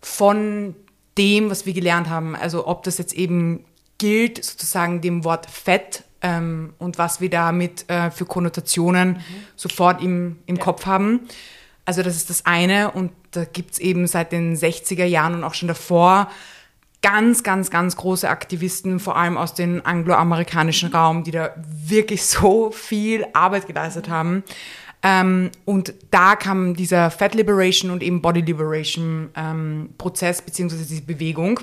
von 0.01 0.74
dem, 1.18 1.51
was 1.51 1.66
wir 1.66 1.72
gelernt 1.72 2.09
haben. 2.09 2.34
Also 2.36 2.66
ob 2.66 2.82
das 2.82 2.98
jetzt 2.98 3.12
eben 3.12 3.64
gilt, 3.98 4.42
sozusagen 4.42 5.01
dem 5.01 5.24
Wort 5.24 5.48
Fett 5.51 6.05
ähm, 6.22 6.74
und 6.78 6.98
was 6.98 7.20
wir 7.20 7.30
damit 7.30 7.88
äh, 7.90 8.11
für 8.11 8.24
Konnotationen 8.24 9.20
sofort 9.57 10.03
im, 10.03 10.38
im 10.46 10.59
Kopf 10.59 10.86
haben. 10.86 11.28
Also 11.84 12.03
das 12.03 12.16
ist 12.16 12.30
das 12.30 12.46
eine 12.46 12.92
und 12.92 13.12
da 13.32 13.44
gibt's 13.44 13.78
eben 13.78 14.07
seit 14.07 14.32
den 14.32 14.57
60er 14.57 15.05
Jahren 15.05 15.34
und 15.34 15.44
auch 15.44 15.55
schon 15.55 15.68
davor 15.68 16.30
ganz, 17.03 17.42
ganz, 17.42 17.70
ganz 17.70 17.96
große 17.96 18.28
Aktivisten, 18.28 19.01
vor 19.01 19.16
allem 19.16 19.36
aus 19.36 19.55
dem 19.55 19.80
angloamerikanischen 19.84 20.92
Raum, 20.92 21.24
die 21.24 21.30
da 21.30 21.55
wirklich 21.57 22.24
so 22.26 22.70
viel 22.70 23.26
Arbeit 23.32 23.66
geleistet 23.66 24.09
haben. 24.09 24.44
Ähm, 25.03 25.51
und 25.64 25.94
da 26.11 26.36
kam 26.36 26.74
dieser 26.74 27.11
Fat 27.11 27.34
Liberation 27.34 27.90
und 27.90 28.03
eben 28.03 28.20
Body 28.20 28.42
Liberation 28.42 29.30
ähm, 29.34 29.90
Prozess 29.96 30.42
beziehungsweise 30.42 30.84
diese 30.84 31.03
Bewegung. 31.03 31.61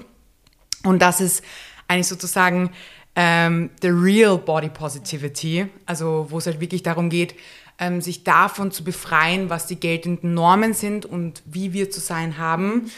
Und 0.83 1.01
das 1.01 1.21
ist 1.21 1.43
eigentlich 1.87 2.07
sozusagen 2.07 2.71
ähm, 3.15 3.69
the 3.81 3.89
real 3.89 4.37
body 4.37 4.69
positivity, 4.69 5.67
also 5.85 6.27
wo 6.29 6.37
es 6.37 6.45
halt 6.45 6.59
wirklich 6.59 6.83
darum 6.83 7.09
geht, 7.09 7.35
ähm, 7.79 8.01
sich 8.01 8.23
davon 8.23 8.71
zu 8.71 8.83
befreien, 8.83 9.49
was 9.49 9.67
die 9.67 9.79
geltenden 9.79 10.33
Normen 10.33 10.73
sind 10.73 11.05
und 11.05 11.43
wie 11.45 11.73
wir 11.73 11.91
zu 11.91 11.99
sein 11.99 12.37
haben, 12.37 12.91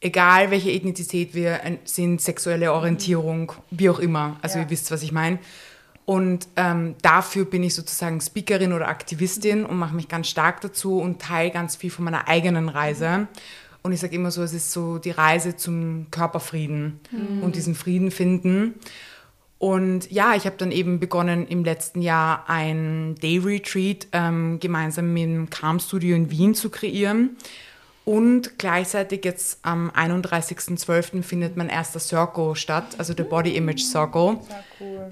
egal 0.00 0.50
welche 0.50 0.70
Ethnizität 0.70 1.34
wir 1.34 1.64
äh, 1.64 1.78
sind, 1.84 2.20
sexuelle 2.20 2.72
Orientierung, 2.72 3.52
wie 3.70 3.90
auch 3.90 3.98
immer. 3.98 4.38
Also 4.42 4.58
Ja. 4.58 4.64
ihr 4.64 4.70
wisst, 4.70 4.90
was 4.90 5.02
ich 5.02 5.12
meine. 5.12 5.38
Und 6.04 6.48
ähm, 6.56 6.96
dafür 7.02 7.44
bin 7.44 7.62
ich 7.62 7.74
sozusagen 7.74 8.20
Speakerin 8.20 8.72
oder 8.72 8.88
Aktivistin 8.88 9.64
und 9.64 9.78
mache 9.78 9.94
mich 9.94 10.08
ganz 10.08 10.28
stark 10.28 10.60
dazu 10.60 10.98
und 10.98 11.20
teile 11.20 11.50
ganz 11.50 11.76
viel 11.76 11.90
von 11.90 12.04
meiner 12.04 12.26
eigenen 12.26 12.68
Reise. 12.68 13.28
Und 13.82 13.92
ich 13.92 14.00
sage 14.00 14.16
immer 14.16 14.30
so, 14.30 14.42
es 14.42 14.52
ist 14.52 14.72
so 14.72 14.98
die 14.98 15.12
Reise 15.12 15.56
zum 15.56 16.06
Körperfrieden 16.10 17.00
und 17.42 17.56
diesen 17.56 17.74
Frieden 17.74 18.10
finden. 18.10 18.74
Und 19.58 20.10
ja, 20.10 20.34
ich 20.34 20.46
habe 20.46 20.56
dann 20.56 20.72
eben 20.72 21.00
begonnen, 21.00 21.46
im 21.46 21.64
letzten 21.64 22.00
Jahr 22.00 22.44
ein 22.48 23.14
Day 23.22 23.38
Retreat 23.38 24.06
ähm, 24.12 24.58
gemeinsam 24.58 25.12
mit 25.12 25.24
dem 25.24 25.50
Calm 25.50 25.78
Studio 25.80 26.16
in 26.16 26.30
Wien 26.30 26.54
zu 26.54 26.70
kreieren. 26.70 27.36
Und 28.10 28.58
gleichzeitig 28.58 29.24
jetzt 29.24 29.60
am 29.62 29.88
31.12. 29.92 31.22
findet 31.22 31.56
mein 31.56 31.68
erster 31.68 32.00
Circle 32.00 32.56
statt, 32.56 32.96
also 32.98 33.14
der 33.14 33.22
Body 33.22 33.54
Image 33.54 33.82
Circle, 33.82 34.38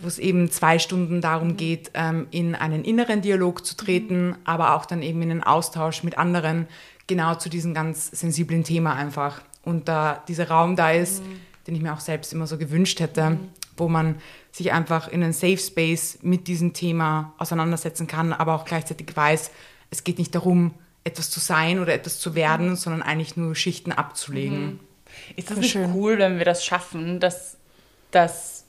wo 0.00 0.08
es 0.08 0.18
eben 0.18 0.50
zwei 0.50 0.80
Stunden 0.80 1.20
darum 1.20 1.56
geht, 1.56 1.92
ähm, 1.94 2.26
in 2.32 2.56
einen 2.56 2.82
inneren 2.82 3.22
Dialog 3.22 3.64
zu 3.64 3.76
treten, 3.76 4.34
aber 4.42 4.74
auch 4.74 4.84
dann 4.84 5.02
eben 5.02 5.22
in 5.22 5.28
den 5.28 5.44
Austausch 5.44 6.02
mit 6.02 6.18
anderen, 6.18 6.66
genau 7.06 7.36
zu 7.36 7.48
diesem 7.48 7.72
ganz 7.72 8.10
sensiblen 8.10 8.64
Thema 8.64 8.94
einfach. 8.94 9.42
Und 9.62 9.86
da 9.86 10.20
dieser 10.26 10.48
Raum 10.48 10.74
da 10.74 10.90
ist, 10.90 11.22
den 11.68 11.76
ich 11.76 11.80
mir 11.80 11.92
auch 11.92 12.00
selbst 12.00 12.32
immer 12.32 12.48
so 12.48 12.58
gewünscht 12.58 12.98
hätte, 12.98 13.38
wo 13.76 13.88
man 13.88 14.16
sich 14.50 14.72
einfach 14.72 15.06
in 15.06 15.22
einen 15.22 15.32
Safe 15.32 15.58
Space 15.58 16.18
mit 16.22 16.48
diesem 16.48 16.72
Thema 16.72 17.32
auseinandersetzen 17.38 18.08
kann, 18.08 18.32
aber 18.32 18.56
auch 18.56 18.64
gleichzeitig 18.64 19.16
weiß, 19.16 19.52
es 19.90 20.02
geht 20.02 20.18
nicht 20.18 20.34
darum, 20.34 20.74
etwas 21.08 21.30
zu 21.30 21.40
sein 21.40 21.80
oder 21.80 21.92
etwas 21.94 22.18
zu 22.20 22.34
werden, 22.34 22.76
sondern 22.76 23.02
eigentlich 23.02 23.36
nur 23.36 23.54
Schichten 23.54 23.92
abzulegen. 23.92 24.80
Ist 25.36 25.50
das 25.50 25.58
nicht 25.58 25.72
schön. 25.72 25.92
cool, 25.94 26.18
wenn 26.18 26.38
wir 26.38 26.44
das 26.44 26.64
schaffen, 26.64 27.18
dass, 27.20 27.56
dass 28.10 28.64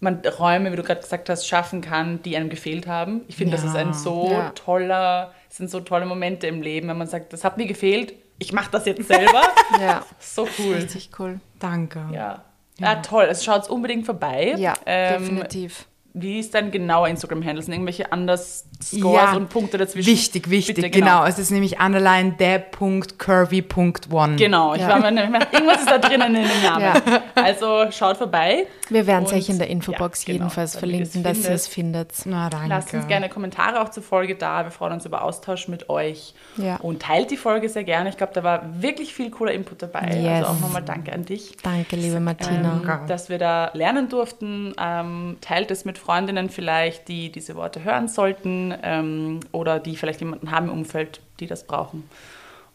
man 0.00 0.20
Räume, 0.38 0.72
wie 0.72 0.76
du 0.76 0.82
gerade 0.82 1.00
gesagt 1.00 1.28
hast, 1.28 1.46
schaffen 1.46 1.80
kann, 1.80 2.22
die 2.22 2.36
einem 2.36 2.48
gefehlt 2.50 2.86
haben? 2.86 3.22
Ich 3.28 3.36
finde, 3.36 3.52
das 3.56 3.62
Ja. 3.64 3.70
ist 3.70 3.76
ein 3.76 3.94
so 3.94 4.30
Ja. 4.30 4.50
toller, 4.50 5.32
das 5.48 5.56
sind 5.58 5.70
so 5.70 5.80
tolle 5.80 6.06
Momente 6.06 6.46
im 6.46 6.60
Leben, 6.62 6.88
wenn 6.88 6.98
man 6.98 7.06
sagt, 7.06 7.32
das 7.32 7.44
hat 7.44 7.56
mir 7.56 7.66
gefehlt, 7.66 8.12
ich 8.38 8.52
mache 8.52 8.70
das 8.70 8.84
jetzt 8.86 9.06
selber. 9.08 9.42
Ja, 9.80 10.04
so 10.20 10.46
cool. 10.58 10.74
richtig 10.74 11.10
cool. 11.18 11.40
Danke. 11.58 12.04
Ja. 12.12 12.42
Ja, 12.78 12.96
toll. 12.96 13.24
Also 13.24 13.42
schaut 13.44 13.70
unbedingt 13.70 14.04
vorbei. 14.04 14.54
Ja, 14.58 14.74
Ähm, 14.84 15.22
definitiv. 15.22 15.86
Wie 16.18 16.38
ist 16.38 16.54
dein 16.54 16.70
genauer 16.70 17.08
Instagram-Handle? 17.08 17.62
Sind 17.62 17.74
irgendwelche 17.74 18.06
Underscores 18.10 19.36
und 19.36 19.50
Punkte 19.50 19.76
dazwischen? 19.76 20.08
Wichtig, 20.10 20.48
wichtig, 20.48 20.76
Bitte, 20.76 20.88
genau. 20.88 21.26
Es 21.26 21.38
ist 21.38 21.50
nämlich 21.50 21.78
underline 21.78 22.32
der.curvy.one. 22.38 24.36
Genau, 24.36 24.74
ich 24.74 24.80
Ja. 24.80 24.88
war 24.88 25.00
mir 25.00 25.12
nämlich, 25.12 25.42
irgendwas 25.52 25.80
ist 25.80 25.90
da 25.90 25.98
drinnen 25.98 26.34
in 26.34 26.48
dem 26.48 26.62
Namen. 26.62 26.82
Ja. 26.82 27.22
Also 27.34 27.90
schaut 27.90 28.16
vorbei. 28.16 28.66
Wir 28.88 29.06
werden 29.06 29.24
es 29.26 29.32
euch 29.34 29.48
in 29.50 29.58
der 29.58 29.68
Infobox 29.68 30.22
ja, 30.22 30.32
genau, 30.32 30.44
jedenfalls 30.44 30.76
verlinken, 30.76 31.22
dass 31.22 31.44
ihr 31.44 31.50
es 31.50 31.66
findet. 31.66 32.12
Na, 32.24 32.48
danke. 32.48 32.68
Lasst 32.68 32.94
uns 32.94 33.06
gerne 33.08 33.28
Kommentare 33.28 33.82
auch 33.82 33.90
zur 33.90 34.02
Folge 34.02 34.36
da. 34.36 34.64
Wir 34.64 34.70
freuen 34.70 34.94
uns 34.94 35.04
über 35.04 35.22
Austausch 35.22 35.68
mit 35.68 35.90
euch. 35.90 36.32
Ja. 36.56 36.76
Und 36.76 37.02
teilt 37.02 37.30
die 37.30 37.36
Folge 37.36 37.68
sehr 37.68 37.84
gerne. 37.84 38.08
Ich 38.08 38.16
glaube, 38.16 38.32
da 38.32 38.42
war 38.42 38.62
wirklich 38.80 39.12
viel 39.12 39.30
cooler 39.30 39.52
Input 39.52 39.82
dabei. 39.82 40.16
Yes. 40.16 40.46
Also 40.46 40.52
auch 40.52 40.60
nochmal 40.60 40.82
danke 40.82 41.12
an 41.12 41.26
dich. 41.26 41.56
Danke, 41.62 41.96
liebe 41.96 42.20
Martina. 42.20 42.80
Ähm, 42.82 43.06
dass 43.06 43.28
wir 43.28 43.38
da 43.38 43.70
lernen 43.74 44.08
durften. 44.08 44.74
Ähm, 44.80 45.36
teilt 45.40 45.70
es 45.70 45.84
mit 45.84 45.98
Freundinnen 46.06 46.50
vielleicht, 46.50 47.08
die 47.08 47.32
diese 47.32 47.56
Worte 47.56 47.82
hören 47.82 48.06
sollten 48.06 48.72
ähm, 48.82 49.40
oder 49.50 49.80
die 49.80 49.96
vielleicht 49.96 50.20
jemanden 50.20 50.52
haben 50.52 50.68
im 50.68 50.72
Umfeld, 50.72 51.20
die 51.40 51.48
das 51.48 51.66
brauchen. 51.66 52.08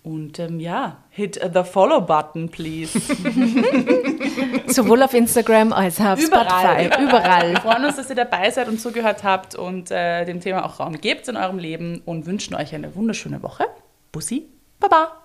Und 0.03 0.39
ähm, 0.39 0.59
ja, 0.59 0.97
hit 1.11 1.39
the 1.53 1.63
Follow-Button, 1.63 2.49
please. 2.49 2.99
Sowohl 4.67 5.03
auf 5.03 5.13
Instagram 5.13 5.71
als 5.71 6.01
auch 6.01 6.13
auf 6.13 6.21
Spotify. 6.21 6.89
Wir 6.89 6.99
Überall. 6.99 7.55
freuen 7.61 7.85
uns, 7.85 7.95
dass 7.95 8.09
ihr 8.09 8.15
dabei 8.15 8.49
seid 8.49 8.67
und 8.67 8.81
zugehört 8.81 9.23
habt 9.23 9.55
und 9.55 9.91
äh, 9.91 10.25
dem 10.25 10.41
Thema 10.41 10.65
auch 10.65 10.79
Raum 10.79 10.99
gebt 10.99 11.27
in 11.29 11.37
eurem 11.37 11.59
Leben 11.59 12.01
und 12.03 12.25
wünschen 12.25 12.55
euch 12.55 12.75
eine 12.75 12.95
wunderschöne 12.95 13.41
Woche. 13.43 13.65
Bussi, 14.11 14.47
Baba. 14.79 15.20